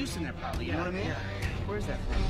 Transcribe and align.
Juice 0.00 0.16
in 0.16 0.22
there, 0.22 0.32
probably. 0.40 0.64
You 0.64 0.72
know 0.72 0.78
what 0.78 0.88
I 0.88 0.90
mean? 0.92 1.12
Where's 1.66 1.84
that 1.86 1.98
from? 2.08 2.29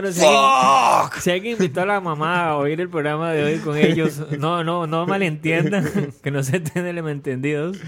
Bueno, 0.00 0.12
si 0.12 0.24
alguien, 0.24 1.20
si 1.20 1.30
alguien 1.32 1.52
invitó 1.54 1.80
a 1.80 1.86
la 1.86 2.00
mamá 2.00 2.50
a 2.50 2.56
oír 2.56 2.80
el 2.80 2.88
programa 2.88 3.32
de 3.32 3.42
hoy 3.42 3.58
con 3.58 3.76
ellos, 3.76 4.22
no, 4.38 4.62
no, 4.62 4.86
no 4.86 5.06
malentiendan, 5.06 6.12
que 6.22 6.30
no 6.30 6.42
se 6.44 6.58
estén 6.58 6.84
malentendidos. 7.02 7.78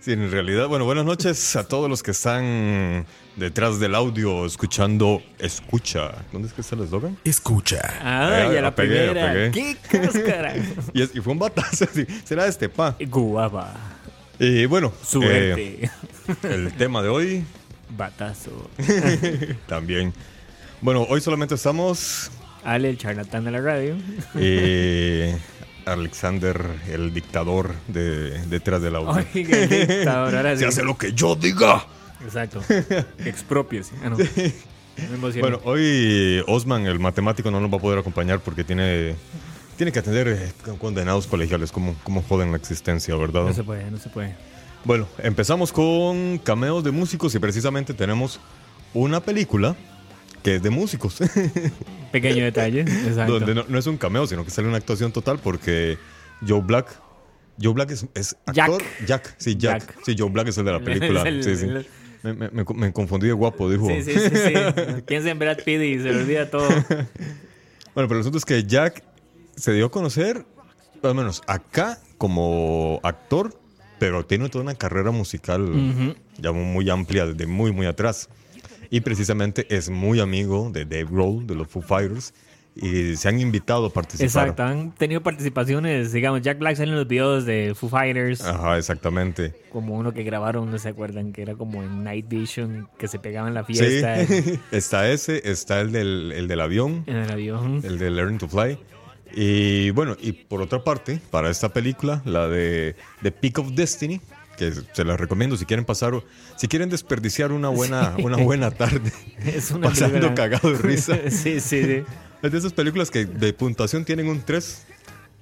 Sí, 0.00 0.12
en 0.12 0.30
realidad, 0.30 0.68
bueno, 0.68 0.84
buenas 0.84 1.06
noches 1.06 1.56
a 1.56 1.66
todos 1.66 1.88
los 1.88 2.02
que 2.02 2.10
están 2.10 3.06
detrás 3.36 3.80
del 3.80 3.94
audio 3.94 4.44
escuchando 4.44 5.22
Escucha. 5.38 6.12
¿Dónde 6.30 6.48
es 6.48 6.52
que 6.52 6.60
está 6.60 6.76
el 6.76 6.82
eslogan? 6.82 7.16
Escucha. 7.24 7.80
Ah, 8.02 8.42
Eh, 8.50 8.54
ya 8.56 8.60
la 8.60 8.68
apegué, 8.68 9.06
primera. 9.08 9.30
apegué. 9.30 9.50
¡Qué 9.52 9.76
cáscara! 9.90 10.54
Y, 10.92 11.00
es- 11.00 11.14
y 11.16 11.20
fue 11.22 11.32
un 11.32 11.38
batazo, 11.38 11.86
sí, 11.90 12.04
será 12.24 12.46
este 12.46 12.68
pa. 12.68 12.94
Guapa. 13.00 13.72
Y 14.38 14.66
bueno, 14.66 14.92
Suerte. 15.02 15.84
eh, 15.86 15.90
el 16.42 16.74
tema 16.74 17.00
de 17.00 17.08
hoy 17.08 17.44
Batazo. 17.96 18.68
también. 19.66 20.12
Bueno, 20.84 21.06
hoy 21.08 21.22
solamente 21.22 21.54
estamos 21.54 22.30
Ale, 22.62 22.90
el 22.90 22.98
charlatán 22.98 23.42
de 23.46 23.50
la 23.50 23.62
radio. 23.62 23.96
eh, 24.34 25.34
Alexander, 25.86 26.62
el 26.90 27.14
dictador 27.14 27.74
de 27.88 28.46
detrás 28.48 28.82
del 28.82 28.96
audio. 28.96 29.24
Oiga, 29.34 29.58
el 29.60 29.70
dictador, 29.70 30.36
ahora 30.36 30.50
Se 30.56 30.58
sí. 30.58 30.64
hace 30.66 30.82
lo 30.84 30.98
que 30.98 31.14
yo 31.14 31.36
diga. 31.36 31.86
Exacto. 32.22 32.60
Expropiese. 33.24 33.94
Ah, 34.04 34.10
no. 34.10 34.18
Bueno, 35.40 35.58
hoy 35.64 36.42
Osman, 36.46 36.86
el 36.86 36.98
matemático, 37.00 37.50
no 37.50 37.60
nos 37.60 37.72
va 37.72 37.78
a 37.78 37.80
poder 37.80 37.98
acompañar 37.98 38.40
porque 38.40 38.62
tiene, 38.62 39.16
tiene 39.78 39.90
que 39.90 40.00
atender 40.00 40.28
eh, 40.28 40.52
condenados 40.78 41.26
colegiales, 41.26 41.72
como, 41.72 41.94
como 42.04 42.22
joden 42.22 42.50
la 42.50 42.58
existencia, 42.58 43.16
¿verdad? 43.16 43.44
no 43.46 43.54
se 43.54 43.64
puede, 43.64 43.90
no 43.90 43.96
se 43.98 44.10
puede. 44.10 44.36
Bueno, 44.84 45.08
empezamos 45.18 45.72
con 45.72 46.36
cameos 46.38 46.84
de 46.84 46.90
músicos 46.90 47.34
y 47.34 47.38
precisamente 47.38 47.94
tenemos 47.94 48.38
una 48.92 49.20
película 49.20 49.74
que 50.44 50.54
es 50.56 50.62
de 50.62 50.70
músicos, 50.70 51.18
Pequeño 52.12 52.44
detalle. 52.44 52.82
Exacto. 52.82 53.40
donde 53.40 53.54
no, 53.56 53.64
no 53.68 53.78
es 53.78 53.86
un 53.88 53.96
cameo, 53.96 54.26
sino 54.28 54.44
que 54.44 54.50
sale 54.52 54.68
una 54.68 54.76
actuación 54.76 55.10
total 55.10 55.40
porque 55.42 55.98
Joe 56.46 56.60
Black, 56.60 56.86
Joe 57.60 57.72
Black 57.72 57.90
es, 57.90 58.06
es 58.14 58.36
actor, 58.46 58.80
Jack. 59.06 59.34
sí, 59.38 59.56
Jack. 59.56 59.80
Jack. 59.86 59.96
sí, 60.04 60.14
Joe 60.16 60.30
Black 60.30 60.48
es 60.48 60.58
el 60.58 60.64
de 60.66 60.72
la 60.72 60.80
película, 60.84 61.22
el- 61.22 61.42
sí, 61.42 61.56
sí. 61.56 61.64
el- 61.64 61.86
Me, 62.22 62.32
me- 62.34 62.50
me- 62.50 62.64
me 62.74 62.92
confundí 62.92 63.26
de 63.26 63.32
guapo, 63.32 63.68
dijo. 63.70 63.86
Sí, 63.88 64.02
sí, 64.02 64.12
sí, 64.12 64.30
sí. 64.30 65.02
Piensa 65.06 65.30
en 65.30 65.38
Brad 65.38 65.58
Pitt 65.64 65.80
y 65.82 65.98
se 65.98 66.04
le 66.12 66.16
olvida 66.22 66.48
todo. 66.50 66.68
Bueno, 66.68 68.08
pero 68.08 68.14
el 68.14 68.20
asunto 68.20 68.38
es 68.38 68.44
que 68.44 68.64
Jack 68.64 69.02
se 69.56 69.72
dio 69.72 69.86
a 69.86 69.90
conocer, 69.90 70.44
al 71.02 71.14
menos 71.14 71.42
acá, 71.46 71.98
como 72.18 72.98
actor, 73.02 73.58
pero 73.98 74.24
tiene 74.24 74.48
toda 74.48 74.62
una 74.64 74.74
carrera 74.74 75.10
musical 75.10 76.14
ya 76.38 76.52
muy 76.52 76.88
amplia, 76.90 77.26
desde 77.26 77.46
muy, 77.46 77.72
muy 77.72 77.86
atrás. 77.86 78.28
Y 78.94 79.00
precisamente 79.00 79.66
es 79.74 79.90
muy 79.90 80.20
amigo 80.20 80.70
de 80.72 80.84
Dave 80.84 81.06
Grohl, 81.10 81.44
de 81.48 81.56
los 81.56 81.66
Foo 81.66 81.82
Fighters, 81.82 82.32
y 82.76 83.16
se 83.16 83.28
han 83.28 83.40
invitado 83.40 83.86
a 83.86 83.90
participar. 83.90 84.26
Exacto, 84.46 84.62
han 84.62 84.92
tenido 84.92 85.20
participaciones, 85.20 86.12
digamos, 86.12 86.42
Jack 86.42 86.60
Black 86.60 86.76
sale 86.76 86.90
en 86.92 86.96
los 86.98 87.08
videos 87.08 87.44
de 87.44 87.72
Foo 87.74 87.88
Fighters, 87.88 88.40
Ajá, 88.42 88.78
exactamente. 88.78 89.52
como 89.72 89.96
uno 89.96 90.12
que 90.14 90.22
grabaron, 90.22 90.70
no 90.70 90.78
se 90.78 90.90
acuerdan, 90.90 91.32
que 91.32 91.42
era 91.42 91.56
como 91.56 91.82
en 91.82 92.04
Night 92.04 92.28
Vision, 92.28 92.88
que 92.96 93.08
se 93.08 93.18
pegaba 93.18 93.48
en 93.48 93.54
la 93.54 93.64
Sí, 93.66 93.74
fiesta, 93.74 94.20
en, 94.20 94.60
está 94.70 95.10
ese, 95.10 95.42
está 95.50 95.80
el 95.80 95.90
del, 95.90 96.30
el 96.30 96.46
del 96.46 96.60
avión, 96.60 97.02
en 97.08 97.16
el 97.16 97.30
avión. 97.32 97.80
el 97.82 97.98
de 97.98 98.10
Learn 98.10 98.38
to 98.38 98.46
Fly. 98.48 98.78
Y 99.34 99.90
bueno, 99.90 100.16
y 100.20 100.30
por 100.30 100.62
otra 100.62 100.84
parte, 100.84 101.20
para 101.32 101.50
esta 101.50 101.70
película, 101.72 102.22
la 102.24 102.46
de 102.46 102.94
The 103.22 103.32
Peak 103.32 103.58
of 103.58 103.72
Destiny, 103.72 104.20
que 104.56 104.72
se 104.92 105.04
la 105.04 105.16
recomiendo 105.16 105.56
si 105.56 105.64
quieren 105.64 105.84
pasar, 105.84 106.12
si 106.56 106.68
quieren 106.68 106.88
desperdiciar 106.88 107.52
una 107.52 107.68
buena, 107.68 108.14
una 108.22 108.36
buena 108.36 108.70
tarde 108.70 109.12
Es 109.44 109.70
una 109.70 109.88
pasando 109.88 110.34
cagado 110.34 110.72
de 110.72 110.78
risa. 110.78 111.18
sí, 111.30 111.60
sí, 111.60 111.82
sí. 111.82 112.02
Es 112.42 112.52
de 112.52 112.58
esas 112.58 112.72
películas 112.72 113.10
que 113.10 113.24
de 113.24 113.52
puntuación 113.52 114.04
tienen 114.04 114.28
un 114.28 114.42
3, 114.42 114.86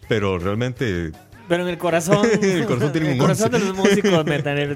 pero 0.08 0.38
realmente 0.38 1.10
Pero 1.48 1.64
en 1.64 1.68
el 1.68 1.78
corazón, 1.78 2.26
El 2.40 2.66
corazón 2.66 2.92
tiene 2.92 3.06
en 3.08 3.12
un 3.12 3.18
el 3.18 3.18
corazón 3.20 3.54
11. 3.54 3.58
de 3.58 3.68
los 3.68 3.76
músicos 3.76 4.24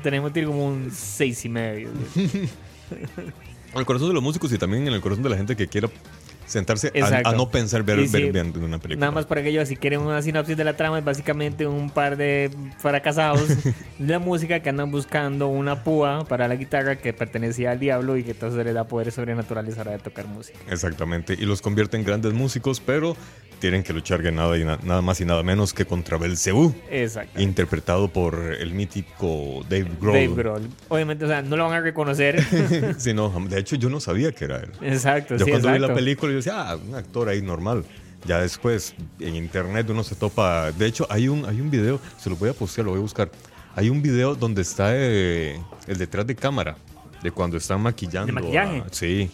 tenemos 0.03 0.33
tiene 0.33 0.49
como 0.49 0.67
un 0.67 0.91
seis 0.93 1.45
y 1.45 1.49
medio. 1.49 1.91
en 2.17 3.79
el 3.79 3.87
corazón 3.87 4.09
de 4.09 4.15
los 4.15 4.23
músicos 4.23 4.53
y 4.53 4.59
también 4.59 4.87
en 4.87 4.93
el 4.95 5.01
corazón 5.01 5.23
de 5.23 5.31
la 5.31 5.37
gente 5.37 5.55
que 5.57 5.69
quiera 5.69 5.89
sentarse 6.47 6.93
a, 7.01 7.29
a 7.29 7.33
no 7.33 7.51
pensar 7.51 7.83
ver, 7.83 8.07
sí, 8.07 8.13
ver 8.13 8.33
bien 8.33 8.53
una 8.63 8.79
película. 8.79 9.01
Nada 9.07 9.13
más 9.13 9.27
para 9.27 9.41
aquellos, 9.41 9.69
si 9.69 9.77
quieren 9.77 10.01
una 10.01 10.23
sinopsis 10.23 10.57
de 10.57 10.65
la 10.65 10.77
trama, 10.77 10.99
es 10.99 11.05
básicamente 11.05 11.67
un 11.67 11.91
par 11.91 12.17
de 12.17 12.51
fracasados 12.79 13.49
de 13.99 14.07
la 14.13 14.19
música 14.19 14.61
que 14.61 14.69
andan 14.69 14.91
buscando 14.91 15.49
una 15.49 15.83
púa 15.85 16.25
para 16.25 16.49
la 16.49 16.57
guitarra 16.57 16.97
que 16.97 17.13
pertenecía 17.13 17.73
al 17.73 17.81
diablo 17.81 18.17
y 18.17 18.23
que 18.25 18.31
entonces 18.33 18.65
les 18.65 18.75
da 18.75 18.85
poderes 18.85 19.15
sobrenaturales 19.15 19.75
a 19.75 19.79
la 19.79 19.83
hora 19.91 19.99
de 19.99 19.99
tocar 20.05 20.27
música. 20.27 20.59
Exactamente, 20.71 21.35
y 21.35 21.45
los 21.47 21.61
convierte 21.63 21.97
en 21.97 22.05
grandes 22.05 22.33
músicos, 22.33 22.81
pero 22.81 23.17
tienen 23.59 23.83
que 23.83 23.93
luchar 23.95 24.23
que 24.23 24.31
nada, 24.31 24.57
y 24.59 24.65
na- 24.65 24.79
nada 24.83 25.01
más 25.01 25.19
y 25.21 25.25
nada 25.25 25.43
menos 25.43 25.73
que 25.73 25.87
contra 25.87 26.19
Belcebú, 26.19 26.75
Exacto. 26.91 27.41
interpretado 27.41 28.09
por 28.09 28.35
el 28.61 28.73
mítico 28.75 29.63
Dave 29.69 29.89
Grohl. 30.01 30.13
Dave 30.15 30.35
Grohl. 30.35 30.69
Obviamente, 30.89 31.25
o 31.25 31.29
sea, 31.29 31.41
no 31.43 31.57
lo 31.57 31.65
van 31.65 31.73
a 31.75 31.81
reconocer. 31.81 32.37
Sí, 32.99 33.15
no, 33.15 33.31
de 33.49 33.59
hecho 33.59 33.77
yo 33.77 33.89
no 33.89 33.99
sabía 34.01 34.33
que 34.33 34.45
era 34.45 34.59
él. 34.59 34.71
exacto, 34.83 35.37
Yo 35.37 35.45
sí, 35.45 35.51
cuando 35.51 35.69
vi 35.69 35.75
exacto. 35.75 35.89
la 35.89 35.95
película 35.95 36.33
yo 36.37 36.53
decía, 36.53 36.71
ah, 36.71 36.77
un 36.77 36.95
actor 36.95 37.29
ahí 37.29 37.43
normal. 37.43 37.85
Ya 38.25 38.41
después 38.41 38.95
en 39.21 39.37
internet 39.37 39.89
uno 39.91 40.03
se 40.03 40.15
topa. 40.15 40.73
De 40.73 40.87
hecho, 40.87 41.07
hay 41.11 41.29
un, 41.29 41.45
hay 41.47 41.61
un 41.61 41.71
video, 41.71 42.01
se 42.19 42.29
lo 42.31 42.37
voy 42.37 42.49
a 42.51 42.53
postear, 42.53 42.85
lo 42.85 42.91
voy 42.93 42.99
a 42.99 43.03
buscar. 43.03 43.31
Hay 43.75 43.89
un 43.91 44.03
video 44.03 44.35
donde 44.35 44.63
está 44.63 44.91
eh, 44.95 45.61
el 45.87 45.99
detrás 45.99 46.27
de 46.27 46.35
cámara, 46.35 46.77
de 47.23 47.31
cuando 47.31 47.57
están 47.57 47.81
maquillando. 47.83 48.27
¿De 48.27 48.33
maquillaje? 48.33 48.79
a- 48.81 48.87
sí, 48.91 49.31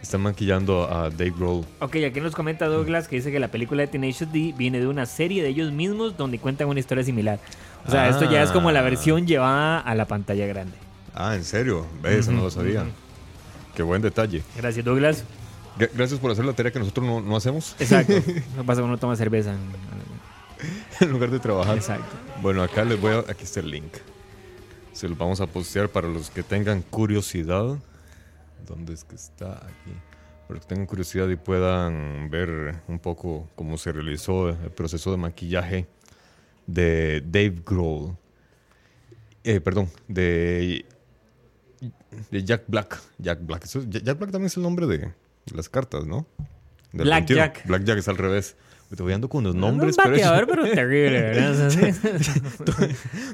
están 0.00 0.22
maquillando 0.22 0.90
a 0.90 1.10
Dave 1.10 1.32
Grohl. 1.38 1.64
Ok, 1.80 1.96
aquí 2.06 2.20
nos 2.20 2.34
comenta 2.34 2.66
Douglas 2.66 3.06
que 3.06 3.16
dice 3.16 3.30
que 3.30 3.38
la 3.38 3.48
película 3.48 3.82
de 3.82 3.88
Tenacious 3.88 4.32
D 4.32 4.54
viene 4.56 4.80
de 4.80 4.86
una 4.88 5.06
serie 5.06 5.42
de 5.42 5.50
ellos 5.50 5.70
mismos 5.72 6.16
donde 6.16 6.38
cuentan 6.38 6.68
una 6.68 6.80
historia 6.80 7.04
similar. 7.04 7.38
O 7.86 7.90
sea, 7.90 8.08
esto 8.08 8.28
ya 8.30 8.42
es 8.42 8.50
como 8.50 8.70
la 8.72 8.80
Ah. 8.80 8.82
versión 8.82 9.26
llevada 9.26 9.78
a 9.80 9.94
la 9.94 10.06
pantalla 10.06 10.46
grande. 10.46 10.74
Ah, 11.14 11.36
¿en 11.36 11.44
serio? 11.44 11.86
Eso 12.04 12.32
no 12.32 12.42
lo 12.44 12.50
sabía. 12.50 12.84
Qué 13.76 13.82
buen 13.82 14.02
detalle. 14.02 14.42
Gracias, 14.56 14.84
Douglas. 14.84 15.24
Gra- 15.78 15.90
Gracias 15.94 16.20
por 16.20 16.30
hacer 16.30 16.44
la 16.44 16.52
tarea 16.52 16.72
que 16.72 16.78
nosotros 16.78 17.06
no, 17.06 17.20
no 17.20 17.36
hacemos 17.36 17.74
Exacto. 17.78 18.14
No 18.56 18.64
pasa 18.64 18.80
cuando 18.80 18.84
uno 18.84 18.98
toma 18.98 19.16
cerveza. 19.16 19.54
en 21.00 21.10
lugar 21.10 21.30
de 21.30 21.38
trabajar. 21.40 21.76
Exacto. 21.76 22.14
Bueno, 22.40 22.62
acá 22.62 22.84
les 22.84 23.00
voy 23.00 23.12
a... 23.12 23.18
Aquí 23.20 23.44
está 23.44 23.60
el 23.60 23.70
link. 23.70 23.92
Se 24.92 25.08
lo 25.08 25.16
vamos 25.16 25.40
a 25.40 25.46
postear 25.46 25.88
para 25.88 26.08
los 26.08 26.30
que 26.30 26.42
tengan 26.42 26.82
curiosidad. 26.82 27.78
¿Dónde 28.66 28.92
es 28.94 29.04
que 29.04 29.14
está? 29.16 29.54
Aquí. 29.56 29.92
Para 30.46 30.60
que 30.60 30.66
tengan 30.66 30.86
curiosidad 30.86 31.28
y 31.28 31.36
puedan 31.36 32.28
ver 32.30 32.76
un 32.88 32.98
poco 32.98 33.48
cómo 33.56 33.78
se 33.78 33.90
realizó 33.92 34.50
el 34.50 34.56
proceso 34.70 35.10
de 35.10 35.16
maquillaje 35.16 35.86
de 36.66 37.22
Dave 37.26 37.62
Grohl. 37.64 38.16
Eh, 39.44 39.60
perdón, 39.60 39.88
de, 40.06 40.84
de 42.30 42.44
Jack 42.44 42.64
Black. 42.68 43.00
Jack 43.18 43.40
Black. 43.44 43.64
Eso- 43.64 43.82
Jack 43.88 44.04
Black 44.18 44.30
también 44.30 44.46
es 44.46 44.56
el 44.56 44.62
nombre 44.62 44.86
de 44.86 45.10
las 45.54 45.68
cartas, 45.68 46.06
¿no? 46.06 46.26
Del 46.92 47.06
Black 47.06 47.26
21. 47.28 47.36
Jack. 47.40 47.66
Black 47.66 47.84
Jack 47.84 47.98
es 47.98 48.08
al 48.08 48.16
revés. 48.18 48.56
Me 48.90 48.94
estoy 48.96 49.12
ando 49.14 49.28
con 49.30 49.42
los 49.42 49.54
Nombres, 49.54 49.96
un 49.96 50.04
pero 50.04 50.16
es- 50.16 50.22
bateador, 50.22 50.46
pero 50.50 50.70
terrible, 50.70 51.20
¿verdad? 51.22 51.50
O 51.66 51.70
sea, 51.70 51.92
sí. 51.92 52.00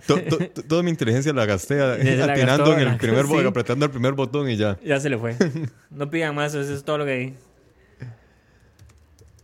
To- 0.07 0.23
to- 0.23 0.39
to- 0.51 0.63
toda 0.63 0.83
mi 0.85 0.91
inteligencia 0.91 1.33
la 1.33 1.47
gasté 1.47 1.81
atinando 1.83 2.79
en 2.79 2.89
el 2.89 2.97
primer 2.97 3.25
Sí. 3.25 3.31
botón, 3.33 3.47
apretando 3.49 3.85
el 3.85 3.91
primer 3.91 4.13
botón 4.13 4.49
y 4.49 4.57
ya. 4.57 4.79
ya 4.85 5.01
se 5.01 5.09
le 5.11 5.19
fue. 5.19 5.37
No 5.91 6.09
pidan 6.11 6.35
más, 6.37 6.55
eso 6.55 6.73
es 6.73 6.85
todo 6.85 6.99
lo 6.99 7.05
que 7.05 7.11
hay. 7.13 7.35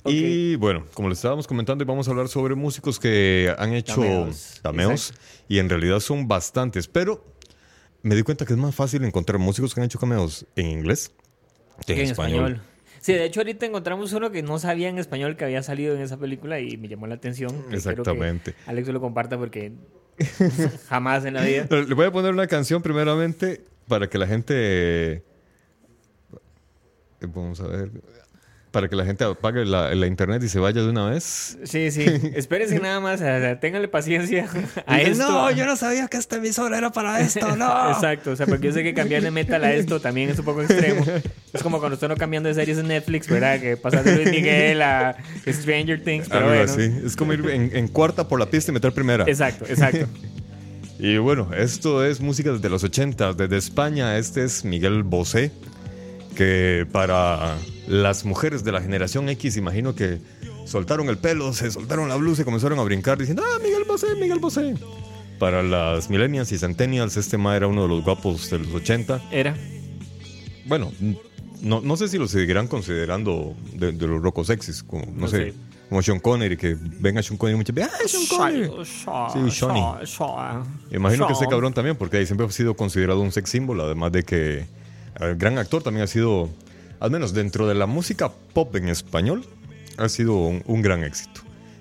Y 0.06 0.56
bueno, 0.56 0.84
como 0.92 1.08
les 1.08 1.18
estábamos 1.18 1.46
comentando, 1.46 1.84
vamos 1.86 2.06
a 2.06 2.10
hablar 2.10 2.28
sobre 2.28 2.54
músicos 2.54 3.00
que 3.00 3.54
han 3.58 3.72
hecho 3.72 4.28
Cameos. 4.62 5.14
y 5.48 5.58
en 5.58 5.68
realidad 5.70 5.98
son 6.00 6.28
bastantes, 6.28 6.86
pero 6.88 7.24
me 8.02 8.14
di 8.14 8.22
cuenta 8.22 8.44
que 8.44 8.52
es 8.52 8.58
más 8.58 8.74
fácil 8.74 9.02
encontrar 9.04 9.38
músicos 9.38 9.74
que 9.74 9.80
han 9.80 9.86
hecho 9.86 9.98
cameos 9.98 10.44
en 10.56 10.66
inglés 10.66 11.10
en, 11.86 11.98
en 11.98 12.04
español. 12.06 12.52
español. 12.52 12.62
Sí, 13.00 13.12
de 13.12 13.24
hecho 13.26 13.40
ahorita 13.40 13.66
encontramos 13.66 14.12
uno 14.14 14.30
que 14.30 14.42
no 14.42 14.58
sabía 14.58 14.88
en 14.88 14.98
español 14.98 15.36
que 15.36 15.44
había 15.44 15.62
salido 15.62 15.94
en 15.94 16.00
esa 16.00 16.16
película 16.16 16.58
y 16.60 16.76
me 16.78 16.88
llamó 16.88 17.06
la 17.06 17.16
atención. 17.16 17.50
quiero 17.50 17.68
que 17.68 17.76
Exactamente. 17.76 18.54
Alex 18.66 18.88
lo 18.88 19.00
comparta 19.00 19.36
porque 19.36 19.72
jamás 20.88 21.24
en 21.26 21.34
la 21.34 21.42
vida. 21.42 21.66
Le 21.70 21.94
voy 21.94 22.06
a 22.06 22.10
poner 22.12 22.32
una 22.32 22.46
canción 22.46 22.80
primeramente 22.82 23.60
para 23.88 24.08
que 24.08 24.16
la 24.18 24.26
gente... 24.26 24.54
eh, 24.56 25.22
Vamos 27.20 27.60
a 27.60 27.66
ver. 27.66 27.90
Para 28.74 28.88
que 28.88 28.96
la 28.96 29.04
gente 29.04 29.22
apague 29.22 29.64
la, 29.64 29.94
la 29.94 30.08
internet 30.08 30.42
y 30.42 30.48
se 30.48 30.58
vaya 30.58 30.82
de 30.82 30.88
una 30.88 31.08
vez. 31.08 31.56
Sí, 31.62 31.92
sí. 31.92 32.04
Espérense 32.34 32.80
nada 32.80 32.98
más. 32.98 33.20
O 33.20 33.22
sea, 33.22 33.60
ténganle 33.60 33.86
paciencia 33.86 34.48
a 34.84 35.00
esto. 35.00 35.30
No, 35.30 35.48
yo 35.52 35.64
no 35.64 35.76
sabía 35.76 36.08
que 36.08 36.16
esta 36.16 36.38
emisora 36.38 36.76
era 36.76 36.90
para 36.90 37.20
esto, 37.20 37.54
no. 37.54 37.90
Exacto, 37.92 38.32
o 38.32 38.36
sea, 38.36 38.46
porque 38.46 38.66
yo 38.66 38.72
sé 38.72 38.82
que 38.82 38.92
cambiar 38.92 39.22
de 39.22 39.30
metal 39.30 39.62
a 39.62 39.72
esto 39.72 40.00
también 40.00 40.28
es 40.28 40.40
un 40.40 40.44
poco 40.44 40.62
extremo. 40.62 41.04
Es 41.52 41.62
como 41.62 41.78
cuando 41.78 41.94
están 41.94 42.12
cambiando 42.16 42.48
de 42.48 42.56
series 42.56 42.78
en 42.78 42.88
Netflix, 42.88 43.28
¿verdad? 43.28 43.60
Que 43.60 43.76
pasas 43.76 44.04
de 44.04 44.16
Luis 44.16 44.30
Miguel 44.32 44.82
a 44.82 45.16
Stranger 45.46 46.02
Things, 46.02 46.28
pero 46.28 46.48
bueno. 46.48 46.64
Es 47.06 47.14
como 47.14 47.32
ir 47.32 47.48
en, 47.48 47.76
en 47.76 47.86
cuarta 47.86 48.26
por 48.26 48.40
la 48.40 48.46
pista 48.46 48.72
y 48.72 48.74
meter 48.74 48.90
primera. 48.90 49.22
Exacto, 49.24 49.66
exacto. 49.68 50.08
Y 50.96 51.18
bueno, 51.18 51.50
esto 51.52 52.04
es 52.04 52.20
música 52.20 52.52
desde 52.52 52.68
los 52.68 52.84
80, 52.84 53.34
desde 53.34 53.56
España. 53.56 54.16
Este 54.16 54.44
es 54.44 54.64
Miguel 54.64 55.02
Bosé, 55.02 55.50
que 56.36 56.86
para 56.92 57.56
las 57.86 58.24
mujeres 58.24 58.64
de 58.64 58.72
la 58.72 58.80
generación 58.80 59.28
X, 59.28 59.56
imagino 59.56 59.94
que 59.94 60.20
soltaron 60.64 61.08
el 61.08 61.18
pelo, 61.18 61.52
se 61.52 61.70
soltaron 61.70 62.08
la 62.08 62.16
blusa 62.16 62.42
y 62.42 62.44
comenzaron 62.44 62.78
a 62.78 62.82
brincar 62.82 63.18
diciendo, 63.18 63.42
ah, 63.44 63.58
Miguel 63.62 63.84
Bosé, 63.84 64.14
Miguel 64.16 64.38
Bosé. 64.38 64.74
Para 65.38 65.62
las 65.62 66.10
millennials 66.10 66.52
y 66.52 66.58
centennials, 66.58 67.16
este 67.16 67.36
ma 67.36 67.56
era 67.56 67.66
uno 67.66 67.82
de 67.82 67.88
los 67.88 68.04
guapos 68.04 68.50
de 68.50 68.60
los 68.60 68.72
80. 68.72 69.22
Era. 69.30 69.56
Bueno, 70.66 70.92
no, 71.60 71.80
no 71.80 71.96
sé 71.96 72.08
si 72.08 72.18
lo 72.18 72.28
seguirán 72.28 72.68
considerando 72.68 73.54
de, 73.72 73.92
de 73.92 74.06
los 74.06 74.22
rocos 74.22 74.46
sexys, 74.46 74.82
como, 74.82 75.06
no, 75.06 75.22
No 75.22 75.28
sé, 75.28 75.54
como 75.88 76.02
Sean 76.02 76.20
Connery, 76.20 76.56
que 76.56 76.76
venga 76.80 77.22
Sean 77.22 77.36
Connery 77.36 77.54
y 77.54 77.58
muchos, 77.58 77.76
¡ah, 77.82 78.08
Sean 78.08 78.26
Connery! 78.26 78.70
Sí, 78.84 79.60
Shawnee. 79.60 79.84
Imagino 80.90 81.26
que 81.26 81.32
este 81.32 81.46
cabrón 81.46 81.72
también, 81.72 81.96
porque 81.96 82.18
ahí 82.18 82.26
siempre 82.26 82.46
ha 82.46 82.50
sido 82.50 82.74
considerado 82.74 83.20
un 83.20 83.32
sex 83.32 83.50
symbol, 83.50 83.80
además 83.80 84.12
de 84.12 84.22
que 84.22 84.66
el 85.20 85.36
gran 85.36 85.58
actor 85.58 85.82
también 85.82 86.04
ha 86.04 86.06
sido, 86.06 86.48
al 87.04 87.10
menos 87.10 87.32
dentro 87.34 87.66
de 87.68 87.74
la 87.74 87.86
música 87.86 88.30
pop 88.52 88.74
en 88.76 88.88
español, 88.88 89.44
ha 89.96 90.08
sido 90.08 90.34
un, 90.36 90.62
un 90.66 90.82
gran 90.82 91.04
éxito. 91.04 91.40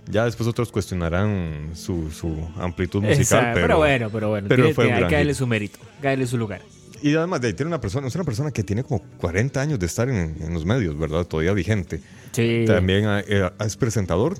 Ya 0.10 0.25
después 0.25 0.48
otros 0.50 0.70
cuestionarán 0.72 1.72
su, 1.75 2.12
su 2.12 2.27
amplitud 2.58 3.01
musical, 3.01 3.22
Exacto, 3.22 3.51
pero, 3.53 3.68
pero, 3.68 3.77
bueno, 3.77 4.10
pero 4.12 4.30
bueno. 4.30 4.48
pero 4.50 4.63
tiene- 4.63 4.75
fue 4.75 4.88
un 4.88 4.94
hay 4.94 5.08
que 5.08 5.15
darle 5.15 5.34
su 5.34 5.48
mérito, 5.48 5.80
darle 6.01 6.27
su 6.27 6.38
lugar. 6.38 6.62
Y 7.01 7.15
además 7.15 7.42
de 7.42 7.48
ahí 7.48 7.53
tiene 7.53 7.68
una 7.68 7.82
persona, 7.82 8.08
es 8.08 8.15
una 8.15 8.24
persona 8.24 8.51
que 8.51 8.63
tiene 8.63 8.84
como 8.84 9.01
40 9.18 9.60
años 9.62 9.80
de 9.80 9.86
estar 9.86 10.08
en, 10.10 10.36
en 10.42 10.53
los 10.53 10.65
medios, 10.65 10.98
¿verdad? 10.98 11.25
Todavía 11.25 11.53
vigente. 11.53 12.01
Sí. 12.32 12.63
También 12.68 13.06
ha- 13.06 13.22
eh, 13.22 13.50
es 13.65 13.75
presentador 13.77 14.38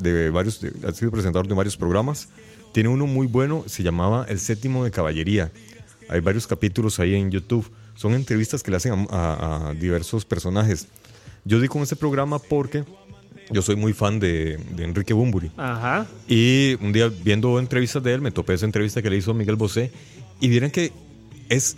de 0.00 0.30
varios, 0.30 0.60
ha 0.86 0.92
sido 0.92 1.10
presentador 1.10 1.48
de 1.48 1.54
varios 1.54 1.76
programas. 1.76 2.28
Tiene 2.72 2.90
uno 2.90 3.06
muy 3.06 3.26
bueno, 3.26 3.64
se 3.66 3.82
llamaba 3.82 4.26
El 4.28 4.38
Séptimo 4.38 4.84
de 4.84 4.90
Caballería. 4.90 5.50
Hay 6.08 6.20
varios 6.20 6.46
capítulos 6.46 7.00
ahí 7.00 7.14
en 7.14 7.30
YouTube. 7.30 7.70
Son 7.96 8.14
entrevistas 8.14 8.62
que 8.62 8.70
le 8.70 8.76
hacen 8.76 8.92
a, 8.92 9.06
a- 9.10 9.68
a 9.70 9.74
diversos 9.74 10.24
personajes. 10.24 10.86
Yo 11.44 11.60
di 11.60 11.68
con 11.68 11.82
ese 11.82 11.96
programa 11.96 12.38
porque 12.38 12.84
yo 13.50 13.62
soy 13.62 13.76
muy 13.76 13.92
fan 13.92 14.18
de, 14.18 14.58
de 14.74 14.84
Enrique 14.84 15.14
Bumburi. 15.14 15.50
Ajá. 15.56 16.06
Y 16.28 16.74
un 16.80 16.92
día 16.92 17.08
viendo 17.08 17.58
entrevistas 17.58 18.02
de 18.02 18.14
él, 18.14 18.20
me 18.20 18.30
topé 18.32 18.54
esa 18.54 18.66
entrevista 18.66 19.00
que 19.02 19.10
le 19.10 19.16
hizo 19.16 19.32
Miguel 19.34 19.56
Bosé. 19.56 19.90
Y 20.40 20.48
vieron 20.48 20.70
que 20.70 20.92
es 21.48 21.76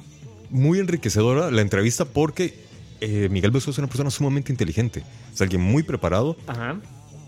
muy 0.51 0.79
enriquecedora 0.79 1.51
la 1.51 1.61
entrevista 1.61 2.05
porque 2.07 2.55
eh, 3.01 3.29
Miguel 3.31 3.51
Bosé 3.51 3.71
es 3.71 3.79
una 3.79 3.87
persona 3.87 4.11
sumamente 4.11 4.51
inteligente. 4.51 5.05
Es 5.33 5.41
alguien 5.43 5.61
muy 5.63 5.83
preparado 5.83 6.37
Ajá. 6.47 6.81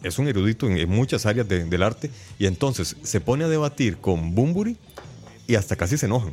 es 0.02 0.18
un 0.18 0.26
erudito 0.26 0.66
en, 0.68 0.78
en 0.78 0.88
muchas 0.88 1.26
áreas 1.26 1.46
de- 1.46 1.64
del 1.66 1.82
arte 1.82 2.10
y 2.38 2.46
entonces 2.46 2.96
se 3.02 3.20
pone 3.20 3.44
a 3.44 3.48
debatir 3.48 3.98
con 3.98 4.34
Bumburi 4.34 4.76
y 5.46 5.54
hasta 5.56 5.76
casi 5.76 5.98
se 5.98 6.06
enojan. 6.06 6.32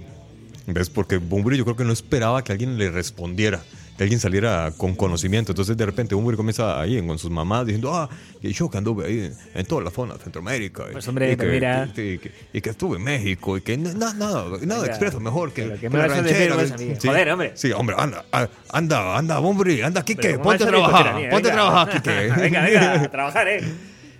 ¿Ves? 0.69 0.89
Porque 0.89 1.17
Bumburi 1.17 1.57
yo 1.57 1.63
creo 1.63 1.77
que 1.77 1.85
no 1.85 1.93
esperaba 1.93 2.43
que 2.43 2.51
alguien 2.51 2.77
le 2.77 2.91
respondiera, 2.91 3.61
alguien 3.99 4.19
saliera 4.19 4.73
con 4.75 4.95
conocimiento. 4.95 5.53
Entonces 5.53 5.77
de 5.77 5.85
repente 5.85 6.13
un 6.13 6.23
güey 6.25 6.35
comienza 6.35 6.79
ahí 6.79 7.01
con 7.07 7.17
sus 7.17 7.31
mamás 7.31 7.65
diciendo, 7.65 7.95
ah, 7.95 8.09
que 8.41 8.51
yo 8.51 8.69
que 8.69 8.77
anduve 8.77 9.05
ahí 9.05 9.31
en 9.55 9.65
toda 9.65 9.81
la 9.81 9.91
zona 9.91 10.15
de 10.15 10.19
Centroamérica. 10.19 10.83
y- 10.89 10.91
Pues, 10.91 11.07
hombre, 11.07 11.31
y 11.31 11.37
que, 11.37 11.45
mira. 11.45 11.89
que- 11.95 12.13
y 12.13 12.17
que- 12.17 12.31
y 12.51 12.59
que 12.61 12.69
estuve 12.69 12.97
en 12.97 13.03
México 13.05 13.57
y 13.57 13.61
que 13.61 13.77
na- 13.77 13.93
na- 13.93 14.13
nada, 14.13 14.43
nada 14.61 14.81
Oiga, 14.81 14.87
expreso 14.87 15.21
mejor 15.21 15.53
que, 15.53 15.69
que 15.69 15.79
que 15.79 15.89
me 15.89 15.99
la 15.99 16.07
vas 16.07 16.17
a 16.17 16.21
decir, 16.21 16.49
ranchera. 16.49 16.55
pues, 16.55 16.71
amigo. 16.73 16.95
Joder, 17.01 17.29
hombre. 17.31 17.51
Sí, 17.55 17.71
hombre, 17.71 17.95
anda, 17.97 18.25
anda, 18.69 19.17
anda, 19.17 19.39
hombre, 19.39 19.83
anda, 19.85 20.03
Pero, 20.05 20.17
ponte 20.17 20.27
a 20.27 20.37
¿cómo 20.37 20.49
va 20.49 20.57
salir 20.57 20.73
con 20.73 20.89
trabajar, 20.91 21.29
ponte 21.29 21.49
a 21.49 21.53
trabajar, 21.53 21.93
Kike. 21.93 22.11
venga, 22.41 22.61
venga, 22.61 23.01
a 23.03 23.09
trabajar, 23.11 23.47
eh. 23.47 23.61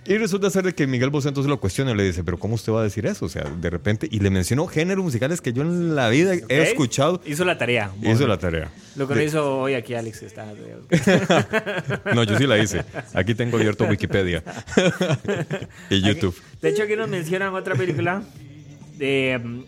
Y 0.08 0.16
resulta 0.16 0.48
ser 0.48 0.64
de 0.64 0.74
que 0.74 0.86
Miguel 0.86 1.10
Bosé 1.10 1.28
entonces 1.28 1.50
lo 1.50 1.60
cuestiona 1.60 1.90
y 1.90 1.94
le 1.94 2.02
dice, 2.02 2.24
pero 2.24 2.38
¿cómo 2.38 2.54
usted 2.54 2.72
va 2.72 2.80
a 2.80 2.82
decir 2.82 3.04
eso? 3.04 3.26
O 3.26 3.28
sea, 3.28 3.44
de 3.44 3.68
repente, 3.68 4.08
y 4.10 4.20
le 4.20 4.30
mencionó 4.30 4.66
géneros 4.66 5.04
musicales 5.04 5.42
que 5.42 5.52
yo 5.52 5.60
en 5.60 5.94
la 5.94 6.08
vida 6.08 6.32
he 6.48 6.62
escuchado. 6.62 7.20
Hizo 7.26 7.44
la 7.44 7.58
tarea. 7.58 7.92
Hizo 8.00 8.26
la 8.26 8.38
tarea. 8.38 8.70
Lo 8.96 9.06
que 9.06 9.14
no 9.14 9.20
hizo 9.20 9.58
hoy 9.58 9.74
aquí 9.74 9.92
Alex 9.92 10.22
está. 10.22 10.48
No, 12.14 12.24
yo 12.24 12.38
sí 12.38 12.46
la 12.46 12.56
hice. 12.56 12.86
Aquí 13.12 13.34
tengo 13.34 13.58
abierto 13.58 13.84
Wikipedia 13.84 14.42
y 15.90 16.00
YouTube. 16.00 16.34
De 16.62 16.70
hecho, 16.70 16.84
aquí 16.84 16.96
nos 16.96 17.08
mencionan 17.08 17.54
otra 17.54 17.74
película 17.74 18.22
de 18.96 19.38
mm, 19.44 19.62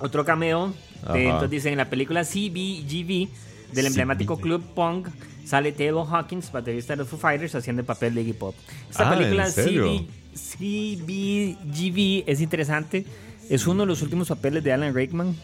otro 0.00 0.26
cameo. 0.26 0.74
De, 1.14 1.24
entonces 1.24 1.50
dicen 1.50 1.72
en 1.72 1.78
la 1.78 1.88
película 1.88 2.22
CBGB 2.22 3.28
del 3.72 3.86
emblemático 3.86 4.38
club 4.38 4.62
punk 4.74 5.08
sale 5.48 5.72
Taylor 5.72 6.06
Hawkins, 6.08 6.52
baterista 6.52 6.92
de 6.92 6.98
los 6.98 7.08
Foo 7.08 7.18
Fighters, 7.18 7.54
haciendo 7.54 7.80
el 7.80 7.86
papel 7.86 8.14
de 8.14 8.20
Iggy 8.22 8.32
Pop. 8.34 8.54
Esta 8.90 9.10
Ah, 9.10 9.16
película. 9.16 9.46
CB 9.50 10.06
CBGB 10.34 12.24
es 12.26 12.40
interesante. 12.40 13.04
Es 13.48 13.66
uno 13.66 13.80
de 13.82 13.86
los 13.86 14.02
últimos 14.02 14.28
papeles 14.28 14.62
de 14.62 14.72
Alan 14.72 14.94
Rickman, 14.94 15.34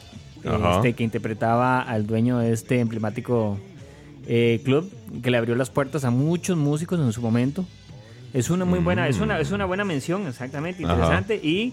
Ajá. 0.44 0.76
este, 0.76 0.92
que 0.92 1.04
interpretaba 1.04 1.80
al 1.80 2.06
dueño 2.06 2.38
de 2.38 2.52
este 2.52 2.80
emblemático 2.80 3.58
eh, 4.26 4.60
club, 4.64 4.90
que 5.22 5.30
le 5.30 5.38
abrió 5.38 5.54
las 5.54 5.70
puertas 5.70 6.04
a 6.04 6.10
muchos 6.10 6.56
músicos 6.56 7.00
en 7.00 7.12
su 7.12 7.20
momento. 7.22 7.64
Es 8.34 8.50
una 8.50 8.64
muy 8.64 8.80
buena, 8.80 9.08
es 9.08 9.20
una, 9.20 9.38
es 9.38 9.52
una 9.52 9.64
buena 9.64 9.84
mención, 9.84 10.26
exactamente, 10.26 10.84
Ajá. 10.84 10.94
interesante. 10.94 11.36
Y, 11.36 11.72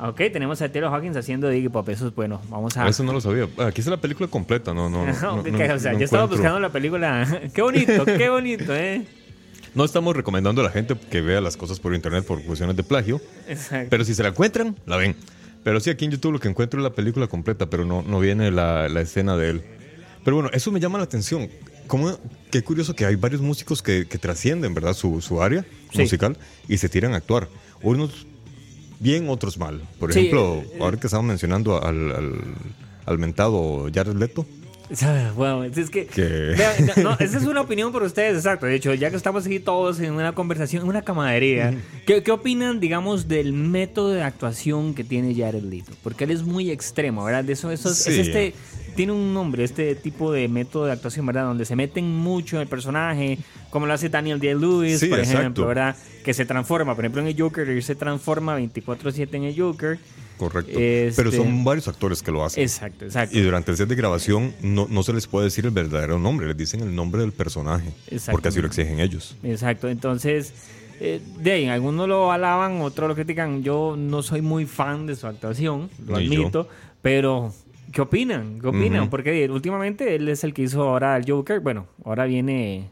ok, 0.00 0.16
tenemos 0.32 0.60
a 0.62 0.70
Taylor 0.70 0.92
Hawkins 0.92 1.16
haciendo 1.16 1.52
Iggy 1.52 1.68
Pop, 1.68 1.88
eso 1.88 2.08
es 2.08 2.14
bueno. 2.14 2.40
Vamos 2.48 2.76
a... 2.76 2.88
Eso 2.88 3.02
no 3.04 3.12
lo 3.12 3.20
sabía. 3.20 3.48
Aquí 3.58 3.80
está 3.80 3.90
la 3.90 4.00
película 4.00 4.28
completa, 4.28 4.72
no, 4.74 4.88
no. 4.90 5.06
no, 5.06 5.12
no, 5.22 5.34
Ok, 5.40 5.46
no- 5.48 5.74
o 5.74 5.78
sea, 5.78 5.92
no 5.92 5.98
yo 5.98 6.04
estaba 6.04 6.24
encuentro. 6.24 6.28
buscando 6.28 6.60
la 6.60 6.70
película. 6.70 7.40
qué 7.54 7.62
bonito, 7.62 8.04
qué 8.04 8.28
bonito, 8.28 8.74
¿eh? 8.74 9.06
No 9.74 9.84
estamos 9.84 10.14
recomendando 10.14 10.60
a 10.60 10.64
la 10.64 10.70
gente 10.70 10.94
que 11.10 11.20
vea 11.20 11.40
las 11.40 11.56
cosas 11.56 11.80
por 11.80 11.94
internet 11.94 12.24
por 12.24 12.42
cuestiones 12.44 12.76
de 12.76 12.84
plagio, 12.84 13.20
Exacto. 13.48 13.88
pero 13.90 14.04
si 14.04 14.14
se 14.14 14.22
la 14.22 14.28
encuentran, 14.28 14.76
la 14.86 14.96
ven. 14.96 15.16
Pero 15.64 15.80
sí, 15.80 15.90
aquí 15.90 16.04
en 16.04 16.12
YouTube 16.12 16.32
lo 16.34 16.38
que 16.40 16.48
encuentro 16.48 16.78
es 16.78 16.84
la 16.84 16.92
película 16.94 17.26
completa, 17.26 17.66
pero 17.70 17.84
no, 17.84 18.02
no 18.02 18.20
viene 18.20 18.50
la, 18.52 18.88
la 18.88 19.00
escena 19.00 19.36
de 19.36 19.50
él. 19.50 19.64
Pero 20.22 20.36
bueno, 20.36 20.50
eso 20.52 20.70
me 20.70 20.78
llama 20.78 20.98
la 20.98 21.04
atención. 21.04 21.48
¿Cómo, 21.86 22.18
qué 22.50 22.62
curioso 22.62 22.94
que 22.94 23.04
hay 23.04 23.16
varios 23.16 23.40
músicos 23.42 23.82
que, 23.82 24.06
que 24.06 24.16
trascienden, 24.18 24.74
¿verdad? 24.74 24.92
Su, 24.94 25.20
su 25.20 25.42
área 25.42 25.64
Sí. 25.92 26.02
musical 26.02 26.36
y 26.68 26.78
se 26.78 26.88
tiran 26.88 27.12
a 27.14 27.16
actuar. 27.16 27.48
Unos 27.82 28.26
bien, 29.04 29.28
otros 29.28 29.56
mal. 29.58 29.80
Por 30.00 30.12
Sí, 30.12 30.18
ejemplo, 30.18 30.56
eh, 30.56 30.78
ahora 30.80 30.98
que 30.98 31.06
estamos 31.06 31.26
mencionando 31.26 31.80
al, 31.80 32.10
al, 32.10 32.32
al 33.06 33.18
mentado 33.18 33.88
Jared 33.94 34.16
Leto, 34.16 34.44
Bueno, 35.36 35.64
es 35.64 35.90
que... 35.90 36.06
que... 36.06 36.22
Vean, 36.56 36.86
no, 36.96 37.02
no, 37.02 37.12
esa 37.18 37.38
es 37.38 37.44
una 37.44 37.62
opinión 37.62 37.90
por 37.92 38.02
ustedes, 38.02 38.36
exacto. 38.36 38.66
De 38.66 38.74
hecho, 38.74 38.92
ya 38.94 39.10
que 39.10 39.16
estamos 39.16 39.46
aquí 39.46 39.58
todos 39.58 39.98
en 40.00 40.12
una 40.12 40.32
conversación, 40.32 40.82
en 40.82 40.88
una 40.88 41.02
camaradería, 41.02 41.74
¿qué, 42.06 42.22
qué 42.22 42.30
opinan, 42.32 42.80
digamos, 42.80 43.26
del 43.28 43.52
método 43.52 44.10
de 44.10 44.22
actuación 44.22 44.94
que 44.94 45.04
tiene 45.04 45.34
Jared 45.34 45.62
Leto? 45.62 45.92
Porque 46.02 46.24
él 46.24 46.30
es 46.30 46.42
muy 46.42 46.70
extremo, 46.70 47.24
¿verdad? 47.24 47.44
De 47.44 47.54
eso, 47.54 47.70
eso 47.70 47.90
es, 47.90 48.06
este, 48.06 48.54
tiene 48.94 49.12
un 49.12 49.32
nombre, 49.34 49.64
este 49.64 49.94
tipo 49.94 50.32
de 50.32 50.48
método 50.48 50.86
de 50.86 50.92
actuación, 50.92 51.26
¿verdad? 51.26 51.44
Donde 51.44 51.64
se 51.64 51.76
meten 51.76 52.06
mucho 52.16 52.56
en 52.56 52.62
el 52.62 52.68
personaje, 52.68 53.38
como 53.70 53.86
lo 53.86 53.92
hace 53.92 54.08
Daniel 54.08 54.38
Day-Lewis, 54.40 55.00
Sí, 55.00 55.06
por 55.08 55.18
exacto. 55.18 55.40
ejemplo, 55.40 55.66
¿verdad? 55.66 55.96
Que 56.24 56.32
se 56.34 56.44
transforma, 56.44 56.94
por 56.94 57.04
ejemplo, 57.04 57.20
en 57.22 57.28
el 57.28 57.40
Joker, 57.40 57.68
él 57.68 57.82
se 57.82 57.94
transforma 57.94 58.56
24-7 58.58 59.34
en 59.36 59.44
el 59.44 59.58
Joker. 59.58 59.98
Correcto. 60.36 60.72
Este- 60.78 61.12
Pero 61.16 61.30
son 61.30 61.62
varios 61.64 61.86
actores 61.86 62.20
que 62.22 62.32
lo 62.32 62.44
hacen. 62.44 62.62
Exacto, 62.62 63.04
exacto. 63.04 63.38
Y 63.38 63.40
durante 63.42 63.70
el 63.70 63.76
set 63.76 63.88
de 63.88 63.94
grabación 63.94 64.52
no, 64.62 64.86
no 64.90 65.02
se 65.04 65.12
les 65.12 65.26
puede 65.28 65.44
decir 65.44 65.64
el 65.64 65.70
verdadero 65.70 66.18
nombre, 66.18 66.46
les 66.48 66.56
dicen 66.56 66.80
el 66.80 66.94
nombre 66.94 67.20
del 67.20 67.32
personaje. 67.32 67.92
Porque 68.32 68.48
así 68.48 68.60
lo 68.60 68.66
exigen 68.66 68.98
ellos. 68.98 69.36
Exacto, 69.44 69.88
entonces, 69.88 70.52
eh, 71.00 71.20
de 71.38 71.52
ahí, 71.52 71.66
algunos 71.68 72.08
lo 72.08 72.32
alaban, 72.32 72.80
otros 72.80 73.08
lo 73.08 73.14
critican. 73.14 73.62
Yo 73.62 73.94
no 73.96 74.22
soy 74.22 74.42
muy 74.42 74.66
fan 74.66 75.06
de 75.06 75.14
su 75.14 75.26
actuación, 75.28 75.88
lo 76.04 76.18
Ni 76.18 76.26
yo. 76.28 76.40
admito, 76.42 76.68
pero 77.00 77.52
¿qué 77.94 78.00
opinan? 78.02 78.60
¿Qué 78.60 78.66
opinan? 78.66 79.02
Ujú. 79.02 79.10
Porque 79.10 79.48
últimamente 79.50 80.14
él 80.16 80.28
es 80.28 80.44
el 80.44 80.52
que 80.52 80.62
hizo 80.62 80.82
ahora 80.82 81.16
el 81.16 81.24
Joker. 81.30 81.60
Bueno, 81.60 81.86
ahora 82.04 82.24
viene, 82.26 82.90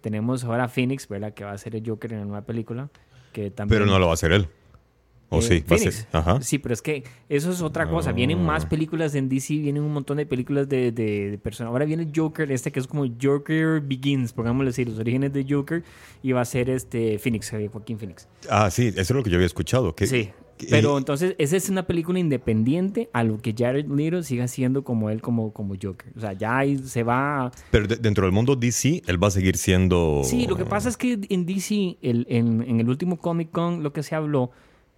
tenemos 0.00 0.44
ahora 0.44 0.68
Phoenix, 0.68 1.08
¿verdad? 1.08 1.32
Que 1.32 1.44
va 1.44 1.52
a 1.52 1.58
ser 1.58 1.76
el 1.76 1.88
Joker 1.88 2.12
en 2.12 2.18
la 2.20 2.24
nueva 2.26 2.42
película. 2.42 2.90
Que 3.32 3.50
también, 3.50 3.80
Pero 3.80 3.90
no 3.90 3.98
lo 3.98 4.06
va 4.06 4.12
a 4.12 4.14
hacer 4.14 4.32
él. 4.32 4.48
¿O 5.30 5.38
eh, 5.38 5.42
sí? 5.42 5.60
Va 5.60 5.76
a 5.76 5.78
Phoenix. 5.78 5.94
ser- 5.94 6.06
Ajá. 6.12 6.42
Sí, 6.42 6.58
pero 6.58 6.74
es 6.74 6.82
que 6.82 7.04
eso 7.30 7.50
es 7.50 7.62
otra 7.62 7.88
cosa. 7.88 8.12
Vienen 8.12 8.44
más 8.44 8.66
películas 8.66 9.14
en 9.14 9.30
DC, 9.30 9.54
vienen 9.54 9.82
un 9.82 9.92
montón 9.94 10.18
de 10.18 10.26
películas 10.26 10.68
de, 10.68 10.92
de, 10.92 11.30
de 11.30 11.38
personas. 11.38 11.70
Ahora 11.70 11.86
viene 11.86 12.06
Joker, 12.14 12.52
este 12.52 12.70
que 12.70 12.80
es 12.80 12.86
como 12.86 13.06
Joker 13.22 13.80
Begins, 13.80 14.34
pongámosle 14.34 14.68
así, 14.70 14.84
los 14.84 14.98
orígenes 14.98 15.32
de 15.32 15.46
Joker, 15.48 15.82
y 16.22 16.32
va 16.32 16.42
a 16.42 16.44
ser 16.44 16.68
este 16.68 17.18
Phoenix, 17.18 17.50
eh, 17.54 17.70
Joaquín 17.72 17.98
Phoenix. 17.98 18.28
Ah, 18.50 18.70
sí, 18.70 18.88
eso 18.88 19.00
es 19.00 19.10
lo 19.12 19.22
que 19.22 19.30
yo 19.30 19.36
había 19.36 19.46
escuchado. 19.46 19.94
Que, 19.94 20.06
Sí. 20.06 20.28
Pero 20.70 20.98
entonces, 20.98 21.34
esa 21.38 21.56
es 21.56 21.68
una 21.68 21.86
película 21.86 22.18
independiente 22.18 23.08
a 23.12 23.24
lo 23.24 23.38
que 23.38 23.54
Jared 23.56 23.86
Leto 23.86 24.22
siga 24.22 24.48
siendo 24.48 24.84
como 24.84 25.10
él, 25.10 25.20
como, 25.20 25.52
como 25.52 25.74
Joker. 25.80 26.12
O 26.16 26.20
sea, 26.20 26.32
ya 26.32 26.58
ahí 26.58 26.78
se 26.78 27.02
va. 27.02 27.50
pero 27.70 27.86
de- 27.86 27.96
dentro 27.96 28.24
del 28.26 28.32
mundo 28.32 28.56
DC, 28.56 29.02
él 29.06 29.22
va 29.22 29.28
a 29.28 29.30
seguir 29.30 29.56
siendo... 29.56 30.22
Sí, 30.24 30.46
lo 30.46 30.56
que 30.56 30.64
pasa 30.64 30.88
es 30.88 30.96
que 30.96 31.18
en 31.28 31.46
DC, 31.46 31.98
el- 32.02 32.26
en, 32.28 32.62
en 32.62 32.80
el 32.80 32.88
último 32.88 33.18
Comic 33.18 33.50
Con, 33.50 33.82
lo 33.82 33.92
que 33.92 34.02
se 34.02 34.14
habló, 34.14 34.50